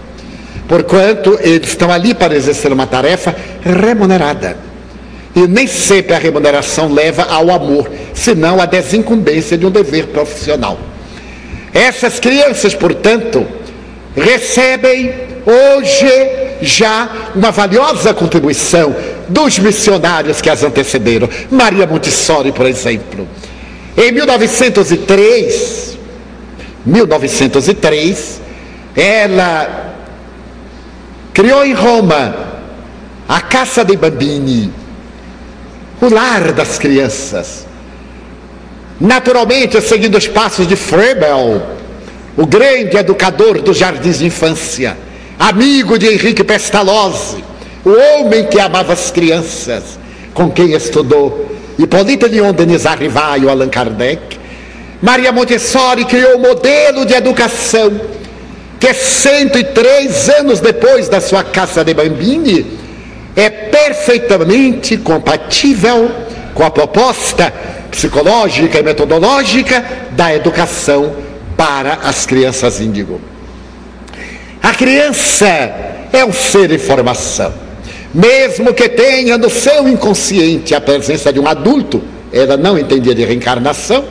Porquanto 0.69 1.39
eles 1.41 1.69
estão 1.69 1.91
ali 1.91 2.13
para 2.13 2.37
exercer 2.37 2.71
uma 2.73 2.87
tarefa 2.87 3.35
remunerada. 3.63 4.57
E 5.35 5.47
nem 5.47 5.67
sempre 5.67 6.15
a 6.15 6.19
remuneração 6.19 6.93
leva 6.93 7.23
ao 7.23 7.51
amor, 7.51 7.91
senão 8.13 8.61
à 8.61 8.67
desincumbência 8.67 9.57
de 9.57 9.65
um 9.65 9.71
dever 9.71 10.09
profissional. 10.09 10.79
Essas 11.73 12.21
crianças, 12.21 12.75
portanto, 12.75 13.47
recebem 14.15 15.15
hoje 15.47 16.57
já 16.61 17.09
uma 17.35 17.51
valiosa 17.51 18.13
contribuição 18.13 18.95
dos 19.29 19.59
missionários 19.59 20.41
que 20.41 20.51
as 20.51 20.63
antecederam. 20.63 21.29
Maria 21.51 21.87
Montessori, 21.87 22.53
por 22.53 22.67
exemplo. 22.67 23.27
Em 23.97 24.13
1903, 24.13 25.99
1903, 26.85 28.41
ela 28.97 29.89
criou 31.39 31.65
em 31.65 31.73
Roma 31.73 32.35
a 33.29 33.41
Casa 33.41 33.85
dei 33.85 33.97
Bambini, 33.97 34.73
o 36.01 36.13
lar 36.13 36.51
das 36.51 36.81
crianças. 36.81 37.65
Naturalmente, 39.01 39.81
seguindo 39.81 40.19
os 40.19 40.27
passos 40.27 40.67
de 40.67 40.75
Froebel, 40.75 41.63
o 42.37 42.45
grande 42.45 42.97
educador 42.97 43.63
dos 43.63 43.79
jardins 43.79 44.19
de 44.19 44.27
infância, 44.27 44.99
amigo 45.39 45.97
de 45.97 46.09
Henrique 46.09 46.43
Pestalozzi, 46.43 47.45
o 47.85 47.91
homem 47.91 48.49
que 48.49 48.59
amava 48.59 48.93
as 48.93 49.13
crianças, 49.13 49.97
com 50.35 50.51
quem 50.51 50.73
estudou 50.73 51.55
Hipólito 51.79 52.27
Lyon 52.27 52.53
Denis 52.53 52.85
Arrivai 52.85 53.43
e 53.43 53.49
Allan 53.49 53.69
Kardec, 53.69 54.37
Maria 55.01 55.31
Montessori 55.31 56.05
criou 56.05 56.35
o 56.35 56.39
um 56.39 56.49
modelo 56.49 57.07
de 57.07 57.15
educação 57.15 58.18
que 58.79 58.95
103 58.95 60.29
anos 60.31 60.61
depois 60.61 61.09
da 61.09 61.21
sua 61.21 61.43
Casa 61.43 61.85
de 61.85 61.95
Bambini, 61.95 62.79
é 63.35 63.51
perfeitamente 63.51 64.97
compatível 64.97 66.11
com 66.55 66.65
a 66.65 66.71
proposta 66.71 67.53
psicológica 67.91 68.79
e 68.79 68.83
metodológica 68.83 69.85
da 70.13 70.35
educação 70.35 71.15
para 71.57 71.95
as 72.05 72.27
crianças 72.27 72.81
índigo. 72.81 73.21
A 74.63 74.75
criança 74.75 75.47
é 76.13 76.25
um 76.25 76.33
ser 76.33 76.71
em 76.73 76.79
formação. 76.79 77.53
Mesmo 78.13 78.75
que 78.75 78.89
tenha 78.89 79.39
no 79.39 79.51
seu 79.51 79.89
inconsciente 79.89 80.75
a 80.75 80.81
presença 80.81 81.33
de 81.33 81.39
um 81.39 81.47
adulto, 81.47 82.03
ela 82.33 82.57
não 82.57 82.79
entendia 82.79 83.15
de 83.15 83.25
reencarnação. 83.25 84.05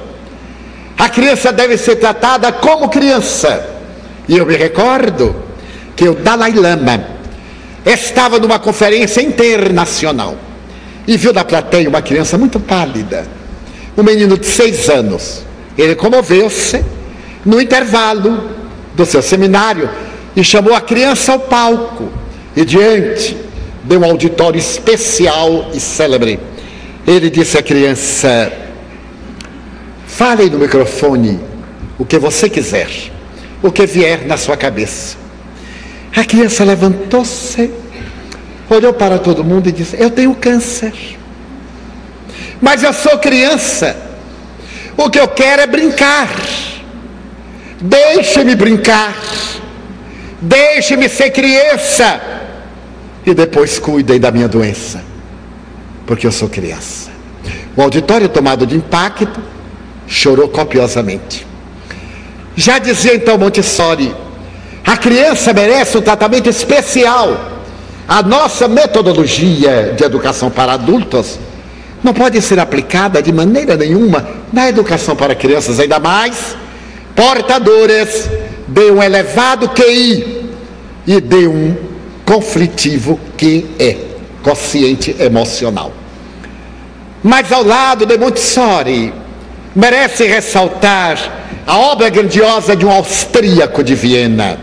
A 0.98 1.10
criança 1.10 1.52
deve 1.52 1.78
ser 1.78 1.98
tratada 1.98 2.52
como 2.52 2.90
criança. 2.90 3.77
E 4.28 4.38
eu 4.38 4.46
me 4.46 4.56
recordo 4.56 5.36
que 5.96 6.08
o 6.08 6.14
Dalai 6.14 6.54
Lama, 6.54 7.18
estava 7.94 8.40
numa 8.40 8.60
conferência 8.60 9.22
internacional 9.22 10.36
e 11.08 11.16
viu 11.16 11.32
na 11.32 11.46
plateia 11.46 11.88
uma 11.88 12.02
criança 12.02 12.38
muito 12.38 12.60
pálida, 12.60 13.26
um 13.98 14.04
menino 14.04 14.38
de 14.38 14.46
seis 14.46 14.90
anos. 14.90 15.44
Ele 15.78 15.96
comoveu-se 15.96 16.84
no 17.46 17.62
intervalo 17.62 18.50
do 18.94 19.06
seu 19.06 19.22
seminário 19.22 19.90
e 20.36 20.44
chamou 20.44 20.74
a 20.74 20.82
criança 20.82 21.32
ao 21.32 21.40
palco 21.40 22.12
e 22.56 22.66
diante 22.66 23.38
de 23.84 23.98
um 23.98 24.04
auditório 24.04 24.60
especial 24.60 25.72
e 25.74 25.80
célebre. 25.80 26.40
Ele 27.06 27.30
disse 27.30 27.58
à 27.58 27.64
criança: 27.64 28.52
Fale 30.06 30.50
no 30.50 30.60
microfone 30.60 31.40
o 31.98 32.06
que 32.06 32.20
você 32.20 32.50
quiser, 32.50 32.90
o 33.62 33.72
que 33.72 33.86
vier 33.86 34.26
na 34.26 34.38
sua 34.38 34.56
cabeça. 34.56 35.18
A 36.16 36.24
criança 36.24 36.64
levantou-se, 36.64 37.72
olhou 38.70 38.94
para 38.94 39.20
todo 39.20 39.44
mundo 39.44 39.70
e 39.70 39.72
disse: 39.72 39.96
Eu 40.00 40.10
tenho 40.10 40.34
câncer, 40.36 40.94
mas 42.62 42.84
eu 42.84 42.94
sou 42.94 43.18
criança. 43.18 43.96
O 44.98 45.10
que 45.10 45.20
eu 45.20 45.28
quero 45.28 45.62
é 45.62 45.68
brincar. 45.68 46.30
Deixe-me 47.80 48.56
brincar. 48.56 49.16
Deixe-me 50.42 51.08
ser 51.08 51.30
criança. 51.30 52.20
E 53.26 53.34
depois 53.34 53.78
cuidem 53.78 54.20
da 54.20 54.32
minha 54.32 54.48
doença, 54.48 55.04
porque 56.06 56.26
eu 56.26 56.32
sou 56.32 56.50
criança. 56.50 57.12
O 57.76 57.82
auditório, 57.82 58.28
tomado 58.28 58.66
de 58.66 58.76
impacto, 58.76 59.40
chorou 60.08 60.48
copiosamente. 60.48 61.46
Já 62.58 62.80
dizia 62.80 63.14
então 63.14 63.38
Montessori: 63.38 64.14
a 64.84 64.98
criança 64.98 65.54
merece 65.54 65.96
um 65.96 66.02
tratamento 66.02 66.50
especial. 66.50 67.52
A 68.08 68.24
nossa 68.24 68.68
metodologia 68.68 69.94
de 69.96 70.04
educação 70.04 70.50
para 70.50 70.74
adultos 70.74 71.38
não 72.04 72.14
pode 72.14 72.42
ser 72.42 72.60
aplicada 72.60 73.22
de 73.22 73.32
maneira 73.32 73.78
nenhuma 73.78 74.28
na 74.52 74.68
educação 74.68 75.16
para 75.16 75.36
crianças, 75.36 75.80
ainda 75.80 76.00
mais 76.00 76.56
portadoras 77.16 78.30
de 78.68 78.92
um 78.92 79.04
elevado 79.04 79.70
QI 79.70 80.50
e 81.06 81.22
de 81.22 81.48
um 81.48 81.76
conflitivo 82.26 83.20
que 83.38 83.68
é 83.78 83.98
consciente 84.42 85.16
emocional. 85.20 85.92
Mas 87.22 87.52
ao 87.52 87.64
lado 87.64 88.06
de 88.06 88.18
Montessori, 88.18 89.14
merece 89.76 90.26
ressaltar 90.26 91.47
a 91.68 91.78
obra 91.78 92.10
grandiosa 92.10 92.78
de 92.78 92.86
um 92.86 92.92
austríaco 92.92 93.84
de 93.84 93.94
Viena, 93.94 94.58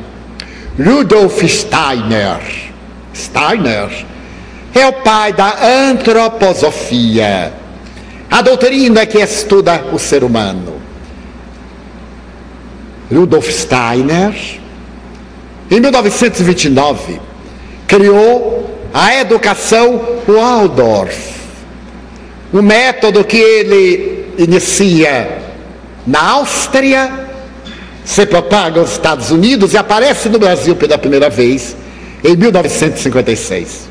Rudolf 0.78 1.44
Steiner. 1.44 2.40
Steiner 3.14 4.06
é 4.74 4.86
o 4.86 4.92
pai 4.94 5.34
da 5.34 5.54
antroposofia. 5.90 7.52
A 8.30 8.40
doutrina 8.40 9.04
que 9.04 9.18
estuda 9.18 9.84
o 9.92 9.98
ser 9.98 10.24
humano. 10.24 10.80
Rudolf 13.12 13.50
Steiner, 13.50 14.34
em 15.70 15.78
1929, 15.78 17.20
criou 17.86 18.88
a 18.94 19.14
educação 19.16 20.00
Waldorf, 20.26 21.34
um 22.52 22.62
método 22.62 23.22
que 23.24 23.36
ele 23.36 24.32
inicia 24.38 25.43
na 26.06 26.20
Áustria, 26.20 27.28
se 28.04 28.26
propaga 28.26 28.80
nos 28.80 28.92
Estados 28.92 29.30
Unidos 29.30 29.72
e 29.72 29.78
aparece 29.78 30.28
no 30.28 30.38
Brasil 30.38 30.76
pela 30.76 30.98
primeira 30.98 31.30
vez 31.30 31.74
em 32.22 32.36
1956, 32.36 33.88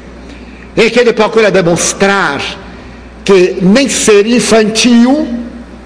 em 0.78 0.90
que 0.90 1.00
ele 1.00 1.14
procura 1.14 1.50
demonstrar 1.50 2.42
que 3.26 3.58
nem 3.62 3.90
ser 3.90 4.28
infantil, 4.28 5.28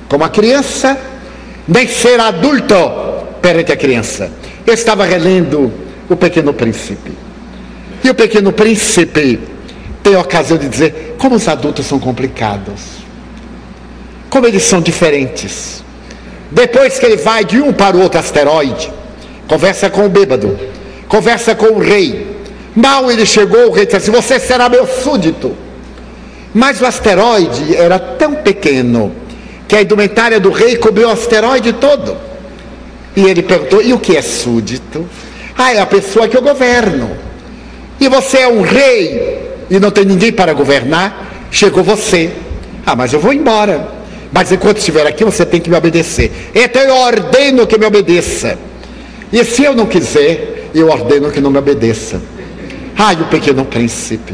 como 0.09 0.23
a 0.23 0.30
criança, 0.30 0.97
nem 1.67 1.88
ser 1.88 2.19
adulto 2.19 2.75
perante 3.41 3.71
a 3.71 3.78
criança. 3.78 4.32
Eu 4.65 4.73
estava 4.73 5.05
relendo 5.05 5.71
O 6.09 6.15
Pequeno 6.15 6.53
Príncipe. 6.53 7.11
E 8.03 8.09
o 8.09 8.15
Pequeno 8.15 8.51
Príncipe 8.51 9.39
tem 10.03 10.15
a 10.15 10.21
ocasião 10.21 10.57
de 10.57 10.67
dizer 10.67 11.15
como 11.17 11.36
os 11.36 11.47
adultos 11.47 11.86
são 11.86 11.99
complicados, 11.99 12.82
como 14.30 14.47
eles 14.47 14.63
são 14.63 14.82
diferentes. 14.82 15.84
Depois 16.52 16.98
que 16.98 17.06
ele 17.06 17.18
vai 17.18 17.43
de 17.43 17.60
um 17.60 17.74
para 17.74 17.95
o 17.95 18.02
outro 18.02 18.20
asteroide, 18.20 18.91
conversa 19.48 19.89
com 19.89 20.06
o 20.06 20.10
bêbado, 20.10 20.58
conversa 21.08 21.54
com 21.56 21.68
o 21.68 21.80
rei. 21.80 22.38
Mal 22.76 23.12
ele 23.12 23.26
chegou, 23.26 23.68
o 23.68 23.72
rei 23.72 23.86
disse 23.86 23.98
assim: 23.98 24.12
Você 24.12 24.39
será 24.39 24.70
meu 24.70 24.88
súdito. 24.88 25.56
Mas 26.54 26.82
o 26.82 26.86
asteroide 26.86 27.76
era 27.76 28.00
tão 28.00 28.36
pequeno 28.36 29.12
que 29.68 29.76
a 29.76 29.82
indumentária 29.82 30.39
do 30.39 30.52
rei 30.52 30.78
cobriu 30.78 31.08
o 31.08 31.12
asteroide 31.12 31.74
todo. 31.74 32.18
E 33.16 33.26
ele 33.26 33.43
perguntou: 33.43 33.82
E 33.82 33.93
o 33.93 34.00
que 34.00 34.16
é 34.16 34.22
súdito? 34.22 35.08
Ah, 35.58 35.74
é 35.74 35.80
a 35.80 35.86
pessoa 35.86 36.28
que 36.28 36.38
eu 36.38 36.41
governo. 36.41 37.18
E 38.00 38.08
você 38.08 38.39
é 38.39 38.48
um 38.48 38.62
rei 38.62 39.56
e 39.70 39.80
não 39.80 39.91
tem 39.91 40.06
ninguém 40.06 40.32
para 40.32 40.54
governar. 40.54 41.48
Chegou 41.52 41.84
você. 41.84 42.32
Ah, 42.86 42.95
mas 42.95 43.12
eu 43.12 43.20
vou 43.20 43.34
embora. 43.34 43.97
Mas 44.32 44.51
enquanto 44.51 44.78
estiver 44.78 45.07
aqui, 45.07 45.23
você 45.23 45.45
tem 45.45 45.59
que 45.61 45.69
me 45.69 45.75
obedecer. 45.75 46.32
Então 46.53 46.82
eu 46.82 46.95
ordeno 46.95 47.65
que 47.65 47.78
me 47.78 47.86
obedeça. 47.86 48.57
E 49.32 49.43
se 49.43 49.63
eu 49.63 49.73
não 49.73 49.86
quiser, 49.86 50.69
eu 50.73 50.89
ordeno 50.89 51.32
que 51.32 51.39
não 51.39 51.51
me 51.51 51.57
obedeça. 51.57 52.21
Ai, 52.97 53.15
o 53.15 53.25
pequeno 53.25 53.65
príncipe. 53.65 54.34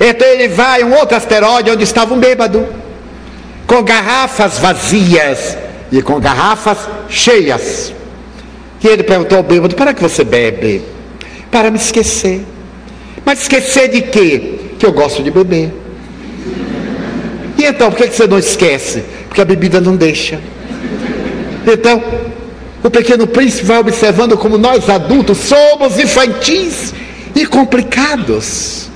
Então 0.00 0.26
ele 0.26 0.48
vai 0.48 0.82
a 0.82 0.86
um 0.86 0.94
outro 0.94 1.16
asteroide 1.16 1.70
onde 1.70 1.84
estava 1.84 2.14
um 2.14 2.18
bêbado, 2.18 2.66
com 3.66 3.82
garrafas 3.82 4.58
vazias 4.58 5.56
e 5.92 6.02
com 6.02 6.18
garrafas 6.18 6.78
cheias. 7.08 7.92
E 8.82 8.88
ele 8.88 9.02
perguntou 9.02 9.38
ao 9.38 9.44
bêbado: 9.44 9.74
Para 9.76 9.94
que 9.94 10.02
você 10.02 10.24
bebe? 10.24 10.82
Para 11.50 11.70
me 11.70 11.78
esquecer. 11.78 12.44
Mas 13.24 13.42
esquecer 13.42 13.88
de 13.88 14.02
quê? 14.02 14.58
Que 14.78 14.84
eu 14.84 14.92
gosto 14.92 15.22
de 15.22 15.30
beber. 15.30 15.83
Então, 17.66 17.90
por 17.90 17.96
que 17.96 18.14
você 18.14 18.26
não 18.26 18.38
esquece? 18.38 19.02
Porque 19.26 19.40
a 19.40 19.44
bebida 19.44 19.80
não 19.80 19.96
deixa. 19.96 20.38
Então, 21.66 22.02
o 22.82 22.90
pequeno 22.90 23.26
príncipe 23.26 23.64
vai 23.64 23.78
observando 23.78 24.36
como 24.36 24.58
nós 24.58 24.90
adultos 24.90 25.38
somos 25.38 25.98
infantis 25.98 26.92
e 27.34 27.46
complicados. 27.46 28.90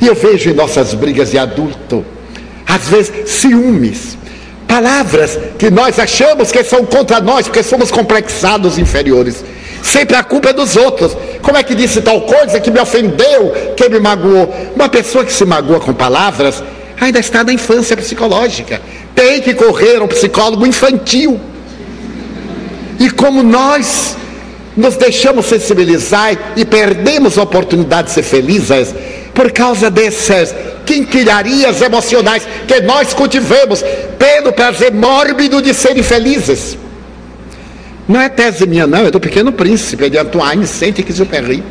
E 0.00 0.06
eu 0.06 0.14
vejo 0.14 0.50
em 0.50 0.54
nossas 0.54 0.94
brigas 0.94 1.32
de 1.32 1.38
adulto, 1.38 2.06
às 2.64 2.88
vezes, 2.88 3.28
ciúmes, 3.28 4.16
palavras 4.68 5.36
que 5.58 5.68
nós 5.68 5.98
achamos 5.98 6.52
que 6.52 6.62
são 6.62 6.84
contra 6.84 7.20
nós, 7.20 7.48
porque 7.48 7.64
somos 7.64 7.90
complexados 7.90 8.78
inferiores. 8.78 9.44
Sempre 9.82 10.16
a 10.16 10.22
culpa 10.22 10.50
é 10.50 10.52
dos 10.52 10.76
outros. 10.76 11.16
Como 11.42 11.56
é 11.56 11.64
que 11.64 11.74
disse 11.74 12.00
tal 12.00 12.20
coisa 12.20 12.60
que 12.60 12.70
me 12.70 12.78
ofendeu, 12.78 13.74
que 13.76 13.88
me 13.88 13.98
magoou? 13.98 14.54
Uma 14.76 14.88
pessoa 14.88 15.24
que 15.24 15.32
se 15.32 15.44
magoa 15.44 15.80
com 15.80 15.92
palavras 15.92 16.62
ainda 17.00 17.18
está 17.18 17.44
na 17.44 17.52
infância 17.52 17.96
psicológica. 17.96 18.80
Tem 19.14 19.40
que 19.40 19.54
correr 19.54 20.02
um 20.02 20.08
psicólogo 20.08 20.66
infantil. 20.66 21.40
E 22.98 23.10
como 23.10 23.42
nós 23.42 24.16
nos 24.76 24.96
deixamos 24.96 25.46
sensibilizar 25.46 26.54
e 26.56 26.64
perdemos 26.64 27.36
a 27.36 27.42
oportunidade 27.42 28.08
de 28.08 28.14
ser 28.14 28.22
felizes 28.22 28.94
por 29.34 29.50
causa 29.50 29.90
dessas 29.90 30.54
quinquilharias 30.86 31.82
emocionais 31.82 32.46
que 32.66 32.80
nós 32.80 33.12
cultivamos 33.12 33.84
pelo 34.18 34.52
prazer 34.52 34.92
mórbido 34.92 35.60
de 35.60 35.74
serem 35.74 36.02
felizes. 36.02 36.78
Não 38.08 38.20
é 38.20 38.28
tese 38.28 38.66
minha, 38.66 38.86
não, 38.86 39.06
é 39.06 39.10
do 39.10 39.20
Pequeno 39.20 39.52
Príncipe, 39.52 40.06
é 40.06 40.08
de 40.08 40.16
Antoine 40.16 40.66
Saint-Exupéry. 40.66 41.62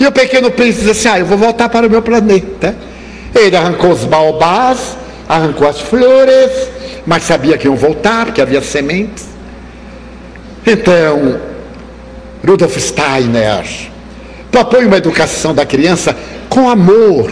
E 0.00 0.06
o 0.06 0.10
Pequeno 0.10 0.50
Príncipe 0.50 0.86
diz 0.86 0.98
assim: 0.98 1.08
Ah, 1.08 1.18
eu 1.20 1.26
vou 1.26 1.38
voltar 1.38 1.68
para 1.68 1.86
o 1.86 1.90
meu 1.90 2.02
planeta. 2.02 2.74
Ele 3.38 3.56
arrancou 3.56 3.90
os 3.90 4.04
baobás, 4.04 4.96
arrancou 5.28 5.68
as 5.68 5.80
flores, 5.80 6.50
mas 7.06 7.22
sabia 7.22 7.58
que 7.58 7.66
iam 7.66 7.76
voltar, 7.76 8.26
porque 8.26 8.40
havia 8.40 8.62
sementes. 8.62 9.26
Então, 10.66 11.40
Rudolf 12.46 12.76
Steiner 12.76 13.64
propõe 14.50 14.86
uma 14.86 14.96
educação 14.96 15.54
da 15.54 15.66
criança 15.66 16.16
com 16.48 16.68
amor. 16.68 17.30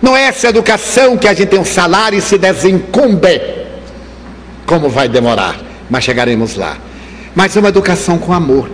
Não 0.00 0.16
é 0.16 0.24
essa 0.24 0.48
educação 0.48 1.16
que 1.16 1.26
a 1.26 1.34
gente 1.34 1.48
tem 1.48 1.58
um 1.58 1.64
salário 1.64 2.18
e 2.18 2.22
se 2.22 2.38
desencumbe. 2.38 3.40
Como 4.64 4.88
vai 4.88 5.08
demorar? 5.08 5.68
mas 5.88 6.04
chegaremos 6.04 6.56
lá. 6.56 6.76
Mas 7.34 7.56
uma 7.56 7.68
educação 7.68 8.18
com 8.18 8.32
amor, 8.32 8.70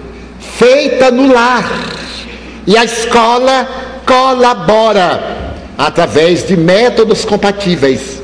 feita 0.59 1.11
no 1.11 1.32
lar. 1.32 1.64
E 2.66 2.76
a 2.76 2.84
escola 2.84 3.68
colabora 4.07 5.53
através 5.77 6.47
de 6.47 6.57
métodos 6.57 7.25
compatíveis, 7.25 8.22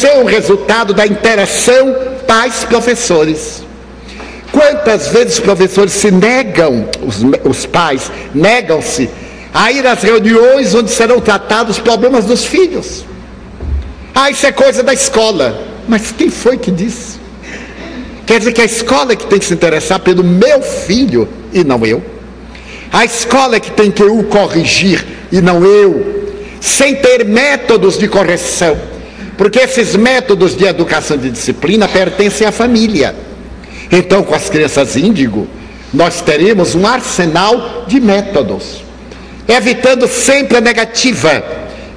são 0.00 0.22
o 0.22 0.26
resultado 0.26 0.94
da 0.94 1.06
interação 1.06 1.94
pais-professores. 2.26 3.64
Quantas 4.52 5.08
vezes 5.08 5.34
os 5.34 5.40
professores 5.40 5.92
se 5.92 6.10
negam, 6.10 6.88
os, 7.02 7.22
os 7.44 7.66
pais 7.66 8.10
negam-se 8.34 9.10
a 9.52 9.70
ir 9.72 9.86
às 9.86 10.02
reuniões 10.02 10.74
onde 10.74 10.90
serão 10.90 11.20
tratados 11.20 11.76
os 11.76 11.82
problemas 11.82 12.24
dos 12.24 12.44
filhos? 12.44 13.04
Ah, 14.14 14.30
isso 14.30 14.46
é 14.46 14.52
coisa 14.52 14.82
da 14.82 14.94
escola. 14.94 15.62
Mas 15.88 16.10
quem 16.10 16.30
foi 16.30 16.56
que 16.56 16.70
disse? 16.70 17.18
Quer 18.26 18.38
dizer 18.38 18.52
que 18.52 18.60
a 18.60 18.64
escola 18.64 19.12
é 19.12 19.16
que 19.16 19.26
tem 19.26 19.38
que 19.38 19.44
se 19.44 19.54
interessar 19.54 20.00
pelo 20.00 20.24
meu 20.24 20.62
filho 20.62 21.28
e 21.52 21.62
não 21.62 21.84
eu. 21.86 22.02
A 22.92 23.04
escola 23.04 23.56
é 23.56 23.60
que 23.60 23.70
tem 23.70 23.90
que 23.90 24.02
o 24.02 24.24
corrigir 24.24 25.06
e 25.30 25.40
não 25.40 25.64
eu. 25.64 26.15
Sem 26.66 26.96
ter 26.96 27.24
métodos 27.24 27.96
de 27.96 28.08
correção. 28.08 28.76
Porque 29.38 29.60
esses 29.60 29.94
métodos 29.94 30.56
de 30.56 30.64
educação 30.64 31.16
de 31.16 31.30
disciplina 31.30 31.86
pertencem 31.86 32.44
à 32.44 32.50
família. 32.50 33.14
Então, 33.90 34.24
com 34.24 34.34
as 34.34 34.50
crianças 34.50 34.96
índigo, 34.96 35.46
nós 35.94 36.20
teremos 36.20 36.74
um 36.74 36.84
arsenal 36.84 37.84
de 37.86 38.00
métodos, 38.00 38.82
evitando 39.46 40.08
sempre 40.08 40.56
a 40.56 40.60
negativa 40.60 41.44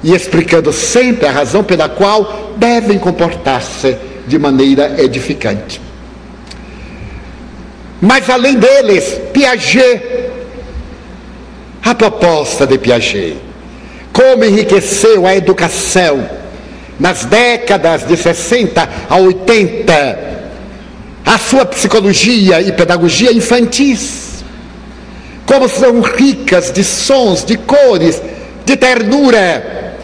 e 0.04 0.14
explicando 0.14 0.72
sempre 0.72 1.26
a 1.26 1.32
razão 1.32 1.64
pela 1.64 1.88
qual 1.88 2.54
devem 2.56 2.96
comportar-se 2.96 3.96
de 4.28 4.38
maneira 4.38 4.94
edificante. 5.02 5.80
Mas 8.00 8.30
além 8.30 8.54
deles, 8.54 9.20
Piaget, 9.32 10.30
a 11.82 11.92
proposta 11.92 12.68
de 12.68 12.78
Piaget, 12.78 13.49
como 14.12 14.44
enriqueceu 14.44 15.26
a 15.26 15.34
educação 15.34 16.28
nas 16.98 17.24
décadas 17.24 18.06
de 18.06 18.16
60 18.16 18.88
a 19.08 19.16
80, 19.16 20.18
a 21.24 21.38
sua 21.38 21.64
psicologia 21.64 22.60
e 22.60 22.72
pedagogia 22.72 23.32
infantis, 23.32 24.44
como 25.46 25.68
são 25.68 26.00
ricas 26.00 26.70
de 26.70 26.84
sons, 26.84 27.44
de 27.44 27.56
cores, 27.56 28.20
de 28.64 28.76
ternura, 28.76 29.94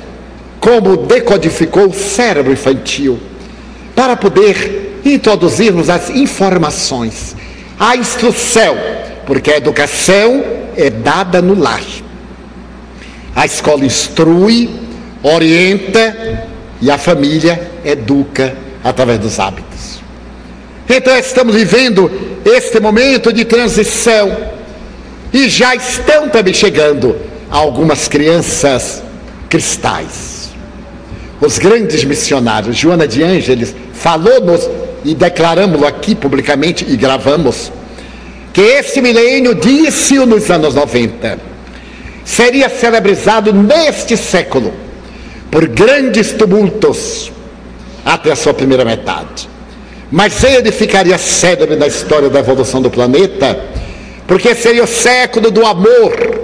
como 0.59 0.97
decodificou 0.97 1.89
o 1.89 1.95
cérebro 1.95 2.53
infantil, 2.53 3.19
para 3.95 4.17
poder 4.17 5.01
introduzirmos 5.05 5.89
as 5.89 6.11
informações 6.11 7.37
a 7.79 7.97
instrução, 7.97 8.77
porque 9.27 9.53
a 9.53 9.57
educação 9.59 10.43
é 10.77 10.89
dada 10.89 11.43
no 11.43 11.55
lar. 11.55 11.83
A 13.37 13.45
escola 13.45 13.85
instrui, 13.85 14.71
orienta 15.23 16.49
e 16.81 16.91
a 16.91 16.97
família 16.97 17.71
educa 17.85 18.57
através 18.83 19.19
dos 19.19 19.39
hábitos. 19.39 20.01
Então 20.89 21.15
estamos 21.19 21.55
vivendo 21.55 22.11
este 22.47 22.81
momento 22.81 23.31
de 23.33 23.45
transição 23.45 24.35
e 25.33 25.51
já 25.51 25.75
estão 25.75 26.31
também 26.31 26.55
chegando 26.55 27.15
algumas 27.51 28.09
crianças 28.09 29.03
cristais. 29.51 30.51
Os 31.39 31.59
grandes 31.59 32.05
missionários, 32.05 32.75
Joana 32.75 33.07
de 33.07 33.23
Ângeles, 33.23 33.75
falou-nos 33.93 34.67
e 35.05 35.15
declaramos-lo 35.15 35.87
aqui 35.87 36.15
publicamente 36.15 36.87
e 36.89 36.97
gravamos, 36.97 37.71
que 38.55 38.63
esse 38.63 39.03
milênio, 39.03 39.55
disse-o 39.55 40.25
nos 40.25 40.51
anos 40.51 40.75
90, 40.75 41.39
seria 42.27 42.69
celebrizado 42.69 43.53
neste 43.53 44.17
século 44.17 44.75
por 45.49 45.69
grandes 45.69 46.33
tumultos 46.33 47.31
até 48.05 48.33
a 48.33 48.37
sua 48.37 48.53
primeira 48.53 48.85
metade. 48.85 49.49
Mas 50.11 50.43
ele 50.43 50.73
ficaria 50.73 51.17
célebre 51.19 51.77
na 51.77 51.87
história 51.87 52.29
da 52.29 52.41
evolução 52.41 52.83
do 52.83 52.91
planeta, 52.91 53.65
porque 54.27 54.55
seria 54.57 54.83
o 54.83 54.89
século 54.89 55.53
do 55.53 55.65
amor, 55.65 56.43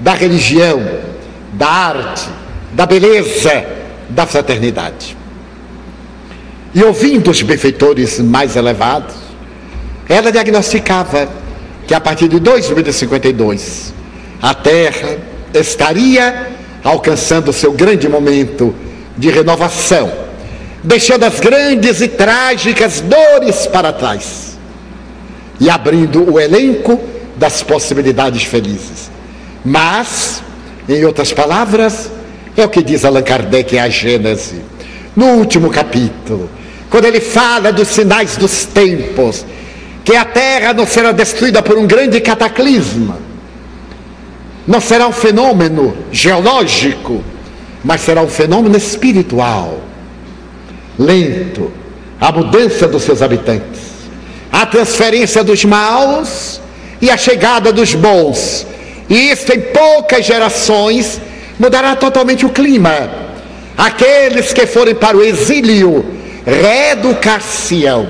da 0.00 0.14
religião, 0.14 0.82
da 1.52 1.68
arte, 1.68 2.28
da 2.72 2.86
beleza, 2.86 3.64
da 4.08 4.24
fraternidade. 4.24 5.16
E 6.74 6.82
ouvindo 6.82 7.30
os 7.30 7.42
benfeitores 7.42 8.18
mais 8.20 8.56
elevados, 8.56 9.16
ela 10.08 10.32
diagnosticava 10.32 11.28
que 11.86 11.92
a 11.92 12.00
partir 12.00 12.28
de 12.28 12.40
2052 12.40 13.99
a 14.40 14.54
Terra 14.54 15.18
estaria 15.52 16.48
alcançando 16.82 17.52
seu 17.52 17.72
grande 17.72 18.08
momento 18.08 18.74
de 19.16 19.30
renovação, 19.30 20.10
deixando 20.82 21.24
as 21.24 21.40
grandes 21.40 22.00
e 22.00 22.08
trágicas 22.08 23.00
dores 23.00 23.66
para 23.66 23.92
trás 23.92 24.58
e 25.60 25.68
abrindo 25.68 26.32
o 26.32 26.40
elenco 26.40 26.98
das 27.36 27.62
possibilidades 27.62 28.44
felizes. 28.44 29.10
Mas, 29.64 30.42
em 30.88 31.04
outras 31.04 31.32
palavras, 31.32 32.10
é 32.56 32.64
o 32.64 32.68
que 32.68 32.82
diz 32.82 33.04
Allan 33.04 33.22
Kardec 33.22 33.76
em 33.76 33.78
A 33.78 33.88
Gênese, 33.90 34.62
no 35.14 35.26
último 35.34 35.68
capítulo, 35.70 36.48
quando 36.88 37.04
ele 37.04 37.20
fala 37.20 37.72
dos 37.72 37.88
sinais 37.88 38.36
dos 38.36 38.64
tempos, 38.64 39.44
que 40.02 40.16
a 40.16 40.24
terra 40.24 40.72
não 40.72 40.86
será 40.86 41.12
destruída 41.12 41.62
por 41.62 41.76
um 41.76 41.86
grande 41.86 42.20
cataclisma, 42.20 43.29
não 44.70 44.80
será 44.80 45.08
um 45.08 45.12
fenômeno 45.12 45.96
geológico, 46.12 47.24
mas 47.82 48.02
será 48.02 48.22
um 48.22 48.28
fenômeno 48.28 48.76
espiritual, 48.76 49.80
lento, 50.96 51.72
a 52.20 52.30
mudança 52.30 52.86
dos 52.86 53.02
seus 53.02 53.20
habitantes, 53.20 53.80
a 54.52 54.64
transferência 54.64 55.42
dos 55.42 55.64
maus 55.64 56.60
e 57.02 57.10
a 57.10 57.16
chegada 57.16 57.72
dos 57.72 57.96
bons. 57.96 58.64
E 59.08 59.32
isso 59.32 59.52
em 59.52 59.60
poucas 59.60 60.24
gerações 60.24 61.20
mudará 61.58 61.96
totalmente 61.96 62.46
o 62.46 62.50
clima. 62.50 63.10
Aqueles 63.76 64.52
que 64.52 64.66
forem 64.66 64.94
para 64.94 65.16
o 65.16 65.22
exílio 65.24 66.06
reeducar-se-ão. 66.46 68.06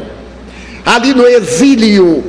Ali 0.84 1.14
no 1.14 1.26
exílio, 1.26 2.22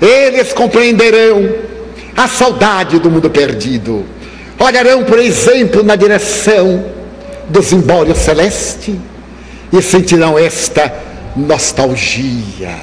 eles 0.00 0.54
compreenderão 0.54 1.73
a 2.16 2.28
saudade 2.28 2.98
do 2.98 3.10
mundo 3.10 3.28
perdido. 3.28 4.04
Olharão, 4.58 5.04
por 5.04 5.18
exemplo, 5.18 5.82
na 5.82 5.96
direção 5.96 6.84
do 7.48 7.60
zimbório 7.60 8.14
celeste 8.14 8.98
e 9.72 9.82
sentirão 9.82 10.38
esta 10.38 10.92
nostalgia, 11.36 12.76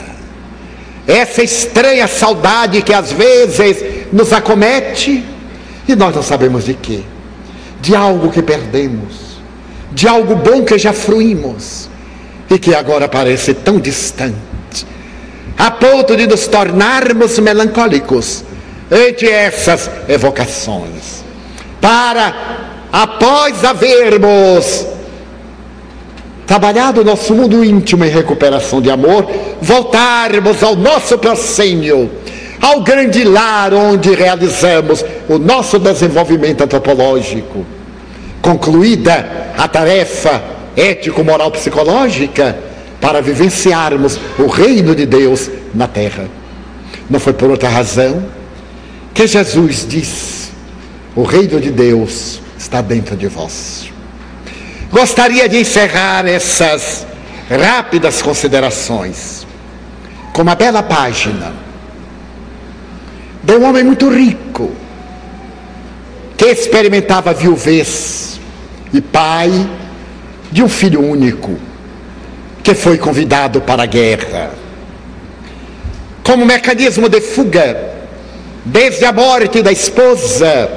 essa 1.07 1.41
estranha 1.41 2.07
saudade 2.07 2.81
que 2.81 2.93
às 2.93 3.11
vezes 3.11 4.11
nos 4.11 4.33
acomete 4.33 5.23
e 5.87 5.95
nós 5.95 6.13
não 6.13 6.21
sabemos 6.21 6.65
de 6.65 6.73
quê, 6.73 7.01
de 7.79 7.95
algo 7.95 8.29
que 8.29 8.41
perdemos, 8.41 9.37
de 9.91 10.07
algo 10.07 10.35
bom 10.35 10.63
que 10.63 10.77
já 10.77 10.91
fruímos 10.91 11.89
e 12.49 12.59
que 12.59 12.75
agora 12.75 13.07
parece 13.07 13.53
tão 13.53 13.79
distante, 13.79 14.35
a 15.57 15.71
ponto 15.71 16.17
de 16.17 16.27
nos 16.27 16.47
tornarmos 16.47 17.39
melancólicos 17.39 18.43
ante 18.91 19.25
essas 19.25 19.89
evocações, 20.09 21.23
para, 21.79 22.33
após 22.91 23.63
havermos 23.63 24.85
trabalhado 26.45 26.99
o 26.99 27.03
nosso 27.05 27.33
mundo 27.33 27.63
íntimo 27.63 28.03
em 28.03 28.09
recuperação 28.09 28.81
de 28.81 28.91
amor, 28.91 29.25
voltarmos 29.61 30.61
ao 30.61 30.75
nosso 30.75 31.17
proscênio, 31.17 32.11
ao 32.61 32.81
grande 32.81 33.23
lar 33.23 33.73
onde 33.73 34.13
realizamos 34.13 35.05
o 35.29 35.39
nosso 35.39 35.79
desenvolvimento 35.79 36.61
antropológico. 36.61 37.65
Concluída 38.41 39.53
a 39.57 39.67
tarefa 39.69 40.43
ético-moral 40.75 41.49
psicológica 41.51 42.57
para 42.99 43.21
vivenciarmos 43.21 44.19
o 44.37 44.47
reino 44.47 44.93
de 44.93 45.05
Deus 45.05 45.49
na 45.73 45.87
terra. 45.87 46.25
Não 47.09 47.19
foi 47.19 47.31
por 47.31 47.49
outra 47.49 47.69
razão 47.69 48.40
que 49.13 49.27
Jesus 49.27 49.85
disse: 49.87 50.51
O 51.15 51.23
reino 51.23 51.59
de 51.59 51.71
Deus 51.71 52.41
está 52.57 52.81
dentro 52.81 53.15
de 53.15 53.27
vós. 53.27 53.91
Gostaria 54.91 55.47
de 55.47 55.57
encerrar 55.57 56.27
essas 56.27 57.07
rápidas 57.49 58.21
considerações 58.21 59.47
com 60.33 60.41
uma 60.41 60.55
bela 60.55 60.83
página 60.83 61.53
de 63.43 63.55
um 63.55 63.67
homem 63.67 63.83
muito 63.83 64.09
rico 64.09 64.71
que 66.37 66.45
experimentava 66.45 67.33
viuvez 67.33 68.39
e 68.93 69.01
pai 69.01 69.49
de 70.51 70.63
um 70.63 70.69
filho 70.69 71.01
único 71.01 71.57
que 72.63 72.73
foi 72.73 72.97
convidado 72.97 73.61
para 73.61 73.83
a 73.83 73.85
guerra. 73.85 74.51
Como 76.23 76.45
mecanismo 76.45 77.09
de 77.09 77.21
fuga, 77.21 77.91
desde 78.65 79.05
a 79.05 79.11
morte 79.11 79.61
da 79.61 79.71
esposa, 79.71 80.69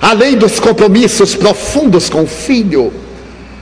além 0.00 0.36
dos 0.36 0.60
compromissos 0.60 1.34
profundos 1.34 2.08
com 2.08 2.22
o 2.22 2.26
filho, 2.26 2.92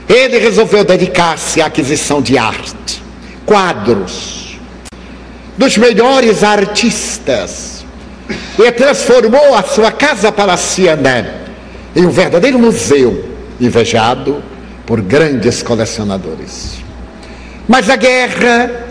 ele 0.07 0.39
resolveu 0.39 0.83
dedicar-se 0.83 1.61
à 1.61 1.65
aquisição 1.65 2.21
de 2.21 2.37
arte, 2.37 3.01
quadros, 3.45 4.59
dos 5.57 5.77
melhores 5.77 6.43
artistas, 6.43 7.85
e 8.57 8.71
transformou 8.71 9.55
a 9.55 9.63
sua 9.63 9.91
casa 9.91 10.31
palaciana 10.31 11.35
em 11.95 12.05
um 12.05 12.09
verdadeiro 12.09 12.59
museu, 12.59 13.29
invejado 13.59 14.43
por 14.85 15.01
grandes 15.01 15.63
colecionadores. 15.63 16.77
Mas 17.67 17.89
a 17.89 17.95
guerra, 17.95 18.87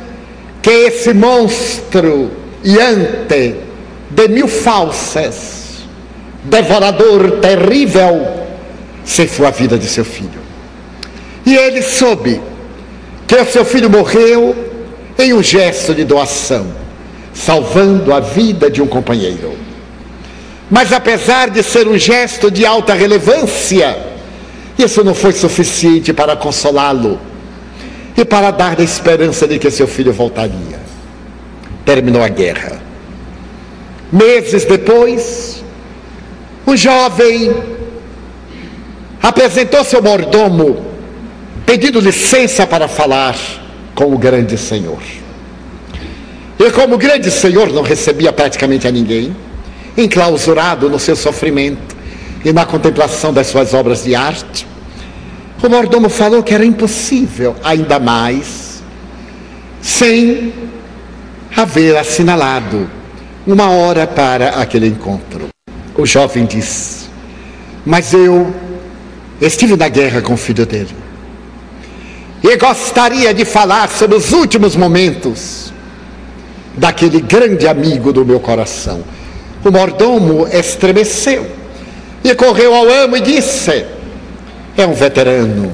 que 0.62 0.70
esse 0.70 1.12
monstro 1.12 2.30
ante 2.64 3.67
de 4.18 4.26
mil 4.26 4.48
falsas, 4.48 5.84
devorador 6.42 7.38
terrível, 7.40 8.26
ceifou 9.04 9.46
a 9.46 9.50
vida 9.50 9.78
de 9.78 9.86
seu 9.86 10.04
filho. 10.04 10.40
E 11.46 11.54
ele 11.54 11.82
soube 11.82 12.40
que 13.28 13.36
o 13.36 13.46
seu 13.46 13.64
filho 13.64 13.88
morreu 13.88 14.56
em 15.16 15.32
um 15.32 15.42
gesto 15.42 15.94
de 15.94 16.04
doação, 16.04 16.66
salvando 17.32 18.12
a 18.12 18.18
vida 18.18 18.68
de 18.68 18.82
um 18.82 18.88
companheiro. 18.88 19.56
Mas 20.68 20.92
apesar 20.92 21.48
de 21.50 21.62
ser 21.62 21.86
um 21.86 21.96
gesto 21.96 22.50
de 22.50 22.66
alta 22.66 22.94
relevância, 22.94 23.96
isso 24.76 25.04
não 25.04 25.14
foi 25.14 25.32
suficiente 25.32 26.12
para 26.12 26.36
consolá-lo 26.36 27.20
e 28.16 28.24
para 28.24 28.50
dar 28.50 28.78
a 28.80 28.82
esperança 28.82 29.46
de 29.46 29.58
que 29.60 29.70
seu 29.70 29.86
filho 29.86 30.12
voltaria. 30.12 30.78
Terminou 31.84 32.22
a 32.22 32.28
guerra. 32.28 32.87
Meses 34.10 34.64
depois, 34.64 35.62
o 36.64 36.74
jovem 36.74 37.54
apresentou 39.22 39.84
seu 39.84 40.02
mordomo, 40.02 40.86
pedindo 41.66 42.00
licença 42.00 42.66
para 42.66 42.88
falar 42.88 43.36
com 43.94 44.06
o 44.06 44.16
grande 44.16 44.56
Senhor. 44.56 45.02
E 46.58 46.70
como 46.70 46.94
o 46.94 46.98
grande 46.98 47.30
Senhor 47.30 47.70
não 47.70 47.82
recebia 47.82 48.32
praticamente 48.32 48.88
a 48.88 48.90
ninguém, 48.90 49.36
enclausurado 49.96 50.88
no 50.88 50.98
seu 50.98 51.14
sofrimento, 51.14 51.96
e 52.44 52.52
na 52.52 52.64
contemplação 52.64 53.32
das 53.32 53.48
suas 53.48 53.74
obras 53.74 54.04
de 54.04 54.14
arte, 54.14 54.66
o 55.62 55.68
mordomo 55.68 56.08
falou 56.08 56.42
que 56.42 56.54
era 56.54 56.64
impossível, 56.64 57.56
ainda 57.62 57.98
mais, 57.98 58.82
sem 59.82 60.54
haver 61.54 61.96
assinalado 61.96 62.97
uma 63.52 63.70
hora 63.70 64.06
para 64.06 64.50
aquele 64.50 64.86
encontro. 64.86 65.48
O 65.96 66.04
jovem 66.04 66.44
disse: 66.44 67.06
Mas 67.84 68.12
eu 68.12 68.54
estive 69.40 69.74
na 69.74 69.88
guerra 69.88 70.20
com 70.20 70.34
o 70.34 70.36
filho 70.36 70.66
dele 70.66 70.94
e 72.42 72.56
gostaria 72.56 73.32
de 73.32 73.44
falar 73.44 73.88
sobre 73.88 74.16
os 74.16 74.32
últimos 74.32 74.76
momentos 74.76 75.72
daquele 76.76 77.20
grande 77.20 77.66
amigo 77.66 78.12
do 78.12 78.24
meu 78.24 78.38
coração. 78.38 79.02
O 79.64 79.70
mordomo 79.72 80.46
estremeceu 80.46 81.44
E 82.22 82.34
correu 82.34 82.74
ao 82.74 82.88
amo 82.88 83.16
e 83.16 83.20
disse: 83.20 83.86
É 84.76 84.86
um 84.86 84.92
veterano 84.92 85.72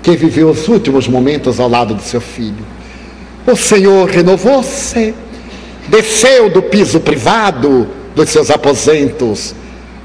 que 0.00 0.16
viveu 0.16 0.50
os 0.50 0.68
últimos 0.68 1.08
momentos 1.08 1.58
ao 1.58 1.68
lado 1.68 1.94
do 1.94 2.02
seu 2.02 2.20
filho. 2.20 2.64
O 3.46 3.56
Senhor 3.56 4.08
renovou-se, 4.08 5.12
desceu 5.88 6.50
do 6.50 6.62
piso 6.62 7.00
privado 7.00 7.88
dos 8.14 8.30
seus 8.30 8.50
aposentos 8.50 9.54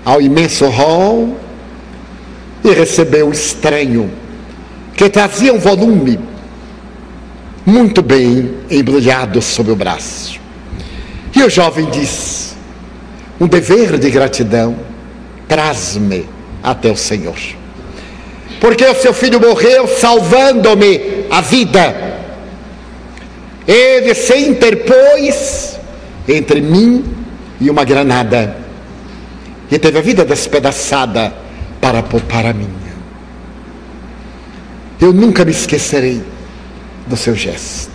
ao 0.04 0.22
imenso 0.22 0.68
hall 0.68 1.38
e 2.64 2.72
recebeu 2.72 3.30
o 3.30 3.32
estranho 3.32 4.12
que 4.96 5.10
trazia 5.10 5.54
um 5.54 5.60
volume 5.60 6.20
muito 7.66 8.02
bem 8.02 8.56
embrulhado 8.70 9.42
sob 9.42 9.72
o 9.72 9.76
braço. 9.76 10.40
E 11.36 11.44
o 11.44 11.50
jovem 11.50 11.90
disse: 11.90 12.54
Um 13.40 13.48
dever 13.48 13.98
de 13.98 14.10
gratidão, 14.10 14.76
traz-me 15.48 16.28
até 16.62 16.92
o 16.92 16.98
Senhor. 16.98 17.38
Porque 18.60 18.86
o 18.86 18.96
seu 18.96 19.14
filho 19.14 19.40
morreu 19.40 19.88
salvando-me 19.88 21.26
a 21.30 21.40
vida. 21.42 22.19
Ele 23.70 24.16
se 24.16 24.36
interpôs 24.36 25.80
entre 26.28 26.60
mim 26.60 27.06
e 27.62 27.70
uma 27.70 27.84
granada 27.84 28.58
e 29.70 29.78
teve 29.78 30.00
a 30.00 30.02
vida 30.02 30.26
despedaçada 30.26 31.32
para 31.80 32.02
poupar 32.02 32.48
a 32.48 32.54
minha. 32.54 32.70
Eu 35.00 35.14
nunca 35.14 35.46
me 35.46 35.52
esquecerei 35.52 36.24
do 37.06 37.16
seu 37.16 37.36
gesto. 37.36 37.92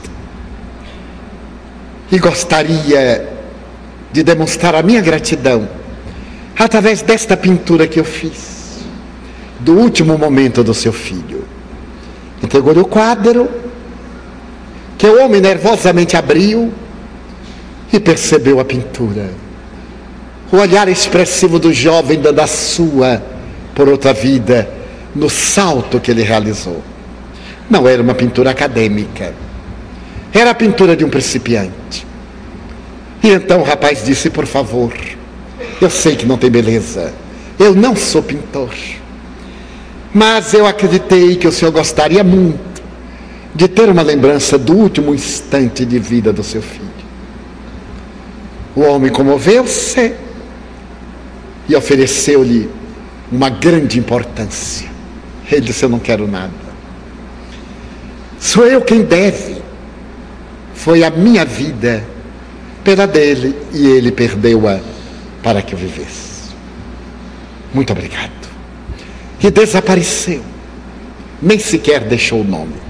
E 2.12 2.20
gostaria 2.20 3.28
de 4.12 4.22
demonstrar 4.22 4.76
a 4.76 4.82
minha 4.82 5.00
gratidão 5.00 5.68
através 6.56 7.02
desta 7.02 7.36
pintura 7.36 7.88
que 7.88 7.98
eu 7.98 8.04
fiz, 8.04 8.78
do 9.58 9.72
último 9.72 10.16
momento 10.16 10.62
do 10.62 10.72
seu 10.72 10.92
filho. 10.92 11.44
Entregou-lhe 12.40 12.78
o 12.78 12.84
quadro, 12.84 13.63
que 14.96 15.06
o 15.06 15.24
homem 15.24 15.40
nervosamente 15.40 16.16
abriu 16.16 16.72
e 17.92 18.00
percebeu 18.00 18.60
a 18.60 18.64
pintura. 18.64 19.30
O 20.52 20.56
olhar 20.56 20.88
expressivo 20.88 21.58
do 21.58 21.72
jovem 21.72 22.20
dando 22.20 22.40
a 22.40 22.46
sua 22.46 23.22
por 23.74 23.88
outra 23.88 24.12
vida 24.12 24.68
no 25.14 25.28
salto 25.28 26.00
que 26.00 26.10
ele 26.10 26.22
realizou. 26.22 26.82
Não 27.68 27.88
era 27.88 28.02
uma 28.02 28.14
pintura 28.14 28.50
acadêmica. 28.50 29.34
Era 30.32 30.50
a 30.50 30.54
pintura 30.54 30.96
de 30.96 31.04
um 31.04 31.10
principiante. 31.10 32.06
E 33.22 33.30
então 33.30 33.60
o 33.60 33.64
rapaz 33.64 34.04
disse: 34.04 34.28
Por 34.28 34.46
favor, 34.46 34.92
eu 35.80 35.90
sei 35.90 36.16
que 36.16 36.26
não 36.26 36.36
tem 36.36 36.50
beleza. 36.50 37.12
Eu 37.58 37.74
não 37.74 37.96
sou 37.96 38.22
pintor. 38.22 38.74
Mas 40.12 40.52
eu 40.54 40.66
acreditei 40.66 41.36
que 41.36 41.48
o 41.48 41.52
senhor 41.52 41.70
gostaria 41.70 42.22
muito 42.22 42.73
de 43.54 43.68
ter 43.68 43.88
uma 43.88 44.02
lembrança 44.02 44.58
do 44.58 44.74
último 44.74 45.14
instante 45.14 45.84
de 45.84 45.98
vida 45.98 46.32
do 46.32 46.42
seu 46.42 46.60
filho. 46.60 46.84
O 48.74 48.80
homem 48.80 49.12
comoveu-se 49.12 50.14
e 51.68 51.76
ofereceu-lhe 51.76 52.68
uma 53.30 53.48
grande 53.48 53.98
importância. 53.98 54.88
Ele 55.50 55.60
disse: 55.60 55.84
Eu 55.84 55.88
não 55.88 56.00
quero 56.00 56.26
nada. 56.26 56.52
Sou 58.40 58.66
eu 58.66 58.82
quem 58.82 59.02
deve. 59.02 59.62
Foi 60.74 61.04
a 61.04 61.10
minha 61.10 61.44
vida 61.44 62.04
pela 62.82 63.06
dele 63.06 63.56
e 63.72 63.86
ele 63.86 64.10
perdeu-a 64.10 64.80
para 65.42 65.62
que 65.62 65.74
eu 65.74 65.78
vivesse. 65.78 66.52
Muito 67.72 67.92
obrigado. 67.92 68.32
E 69.40 69.50
desapareceu. 69.50 70.42
Nem 71.40 71.58
sequer 71.58 72.00
deixou 72.00 72.40
o 72.40 72.44
nome. 72.44 72.83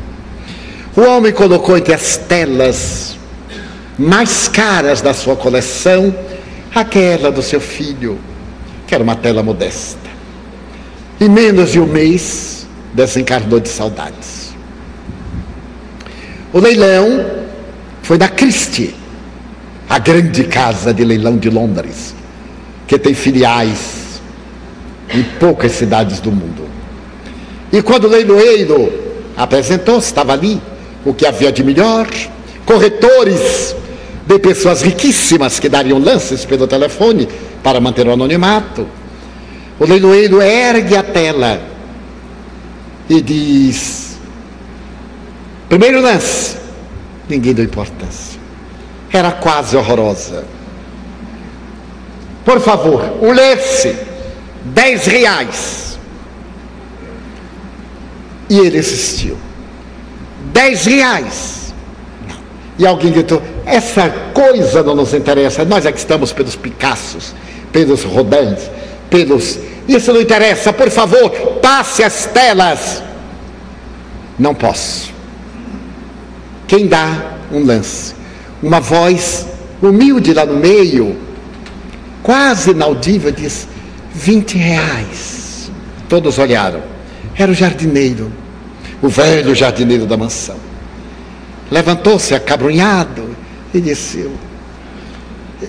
O 0.97 1.01
homem 1.01 1.33
colocou 1.33 1.77
entre 1.77 1.93
as 1.93 2.17
telas 2.17 3.17
mais 3.99 4.47
caras 4.47 5.01
da 5.01 5.13
sua 5.13 5.35
coleção 5.35 6.15
aquela 6.73 7.33
do 7.33 7.43
seu 7.43 7.61
filho, 7.61 8.19
que 8.87 8.95
era 8.95 9.03
uma 9.03 9.17
tela 9.17 9.43
modesta. 9.43 9.99
Em 11.21 11.29
menos 11.29 11.73
de 11.73 11.81
um 11.81 11.87
mês, 11.87 12.67
desencarnou 12.93 13.59
de 13.59 13.69
saudades. 13.69 14.55
O 16.53 16.61
leilão 16.61 17.25
foi 18.03 18.17
da 18.17 18.29
Christie, 18.29 18.95
a 19.89 19.99
grande 19.99 20.45
casa 20.45 20.95
de 20.95 21.05
leilão 21.05 21.37
de 21.37 21.51
Londres, 21.51 22.15
que 22.87 22.99
tem 22.99 23.15
filiais 23.15 24.21
em 25.13 25.25
poucas 25.41 25.73
cidades 25.73 26.21
do 26.21 26.31
mundo. 26.31 26.69
E 27.73 27.83
quando 27.83 28.05
o 28.05 28.09
leiloeiro 28.09 28.93
apresentou, 29.37 29.99
estava 29.99 30.33
ali 30.33 30.61
o 31.05 31.13
que 31.13 31.27
havia 31.27 31.53
de 31.53 31.63
melhor, 31.63 32.09
corretores 32.65 33.75
de 34.27 34.39
pessoas 34.39 34.83
riquíssimas 34.83 35.61
que 35.61 35.69
dariam 35.69 35.99
lances 35.99 36.45
pelo 36.45 36.67
telefone 36.67 37.29
para 37.63 37.81
manter 37.81 38.07
o 38.07 38.13
anonimato. 38.13 38.87
O 39.79 39.85
leiloeiro 39.85 40.41
ergue 40.41 40.97
a 40.97 41.03
tela 41.03 41.61
e 43.09 43.21
diz: 43.21 44.17
Primeiro 45.69 46.01
lance, 46.01 46.57
ninguém 47.29 47.53
deu 47.53 47.65
importância. 47.65 48.41
Era 49.13 49.33
quase 49.33 49.77
horrorosa. 49.77 50.45
Por 52.45 52.61
favor, 52.61 53.01
o 53.21 53.33
lance, 53.33 53.97
dez 54.65 55.07
reais. 55.07 55.99
E 58.49 58.59
ele 58.59 58.79
insistiu. 58.79 59.39
Dez 60.53 60.85
reais. 60.85 61.75
E 62.79 62.87
alguém 62.87 63.13
gritou: 63.13 63.43
essa 63.65 64.09
coisa 64.33 64.83
não 64.83 64.95
nos 64.95 65.15
interessa. 65.15 65.65
Nós 65.65 65.87
é 65.87 65.93
que 65.93 65.99
estamos 65.99 66.33
pelos 66.33 66.57
Picassos, 66.57 67.35
pelos 67.73 68.05
Rodins, 68.05 68.71
pelos. 69.09 69.59
Isso 69.89 70.13
não 70.13 70.21
interessa. 70.21 70.73
Por 70.73 70.91
favor, 70.91 71.31
passe 71.61 72.03
as 72.03 72.27
telas. 72.27 73.03
Não 74.39 74.55
posso. 74.55 75.13
Quem 76.67 76.87
dá 76.87 77.37
um 77.53 77.65
lance? 77.65 78.15
Uma 78.63 78.81
voz 78.81 79.47
humilde 79.81 80.33
lá 80.33 80.47
no 80.47 80.57
meio, 80.57 81.17
quase 82.23 82.71
inaudível, 82.71 83.31
diz: 83.31 83.69
20 84.13 84.59
reais. 84.59 85.71
Todos 86.09 86.39
olharam. 86.39 86.83
Era 87.37 87.51
o 87.51 87.55
jardineiro, 87.55 88.31
o 89.05 89.09
velho 89.09 89.55
jardineiro 89.55 90.07
da 90.07 90.17
mansão. 90.17 90.57
Levantou-se 91.71 92.35
acabrunhado 92.35 93.37
e 93.75 93.81
disse: 93.81 94.27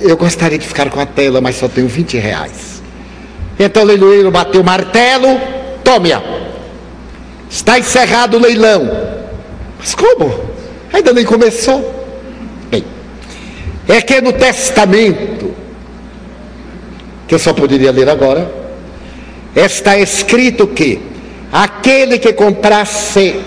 eu, 0.02 0.16
gostaria 0.16 0.58
de 0.58 0.66
ficar 0.66 0.90
com 0.90 1.02
a 1.02 1.06
tela, 1.06 1.42
mas 1.42 1.58
só 1.58 1.68
tenho 1.68 1.88
20 1.88 2.18
reais. 2.18 2.82
Então 3.60 3.84
o 3.84 3.86
leiloeiro 3.86 4.32
bateu 4.32 4.62
o 4.62 4.64
martelo, 4.64 5.40
tome-a. 5.84 6.22
Está 7.50 7.78
encerrado 7.78 8.38
o 8.38 8.40
leilão. 8.40 8.90
Mas 9.80 9.94
como? 9.94 10.34
Ainda 10.94 11.12
nem 11.12 11.26
começou. 11.26 11.94
Bem, 12.72 12.86
é 13.88 14.02
que 14.02 14.22
no 14.22 14.32
testamento, 14.32 15.54
que 17.28 17.36
eu 17.36 17.40
só 17.40 17.54
poderia 17.54 17.92
ler 17.92 18.10
agora, 18.10 18.50
está 19.56 19.98
escrito 19.98 20.68
que 20.68 21.15
aquele 21.52 22.20
que 22.20 22.34
comprasse 22.34 23.42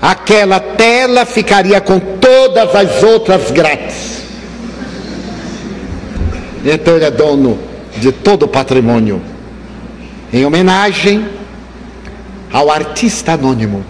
aquela 0.00 0.58
tela 0.58 1.24
ficaria 1.24 1.80
com 1.80 2.00
todas 2.00 2.74
as 2.74 3.02
outras 3.02 3.50
grátis. 3.50 4.22
Então 6.64 6.96
ele 6.96 7.04
é 7.04 7.10
dono 7.10 7.58
de 7.96 8.10
todo 8.10 8.44
o 8.44 8.48
patrimônio. 8.48 9.22
Em 10.32 10.44
homenagem 10.44 11.28
ao 12.52 12.70
artista 12.70 13.32
anônimo 13.32 13.84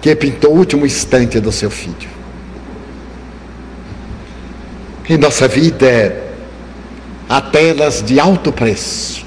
que 0.00 0.14
pintou 0.14 0.52
o 0.52 0.58
último 0.58 0.84
instante 0.84 1.40
do 1.40 1.50
seu 1.50 1.70
filho. 1.70 2.14
Em 5.08 5.16
nossa 5.16 5.48
vida 5.48 6.22
há 7.28 7.40
telas 7.40 8.02
de 8.02 8.20
alto 8.20 8.52
preço, 8.52 9.23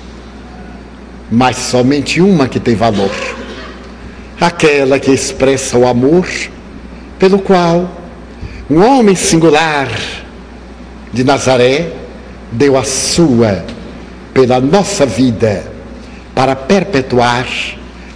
mas 1.31 1.57
somente 1.57 2.21
uma 2.21 2.47
que 2.47 2.59
tem 2.59 2.75
valor 2.75 3.11
aquela 4.39 4.99
que 4.99 5.11
expressa 5.11 5.77
o 5.77 5.87
amor 5.87 6.27
pelo 7.17 7.39
qual 7.39 7.89
um 8.69 8.83
homem 8.83 9.15
singular 9.15 9.89
de 11.11 11.23
Nazaré 11.23 11.91
deu 12.51 12.77
a 12.77 12.83
sua 12.83 13.65
pela 14.33 14.59
nossa 14.59 15.05
vida 15.05 15.71
para 16.35 16.55
perpetuar 16.55 17.47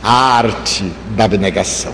a 0.04 0.38
arte 0.38 0.92
da 1.16 1.24
abnegação. 1.24 1.94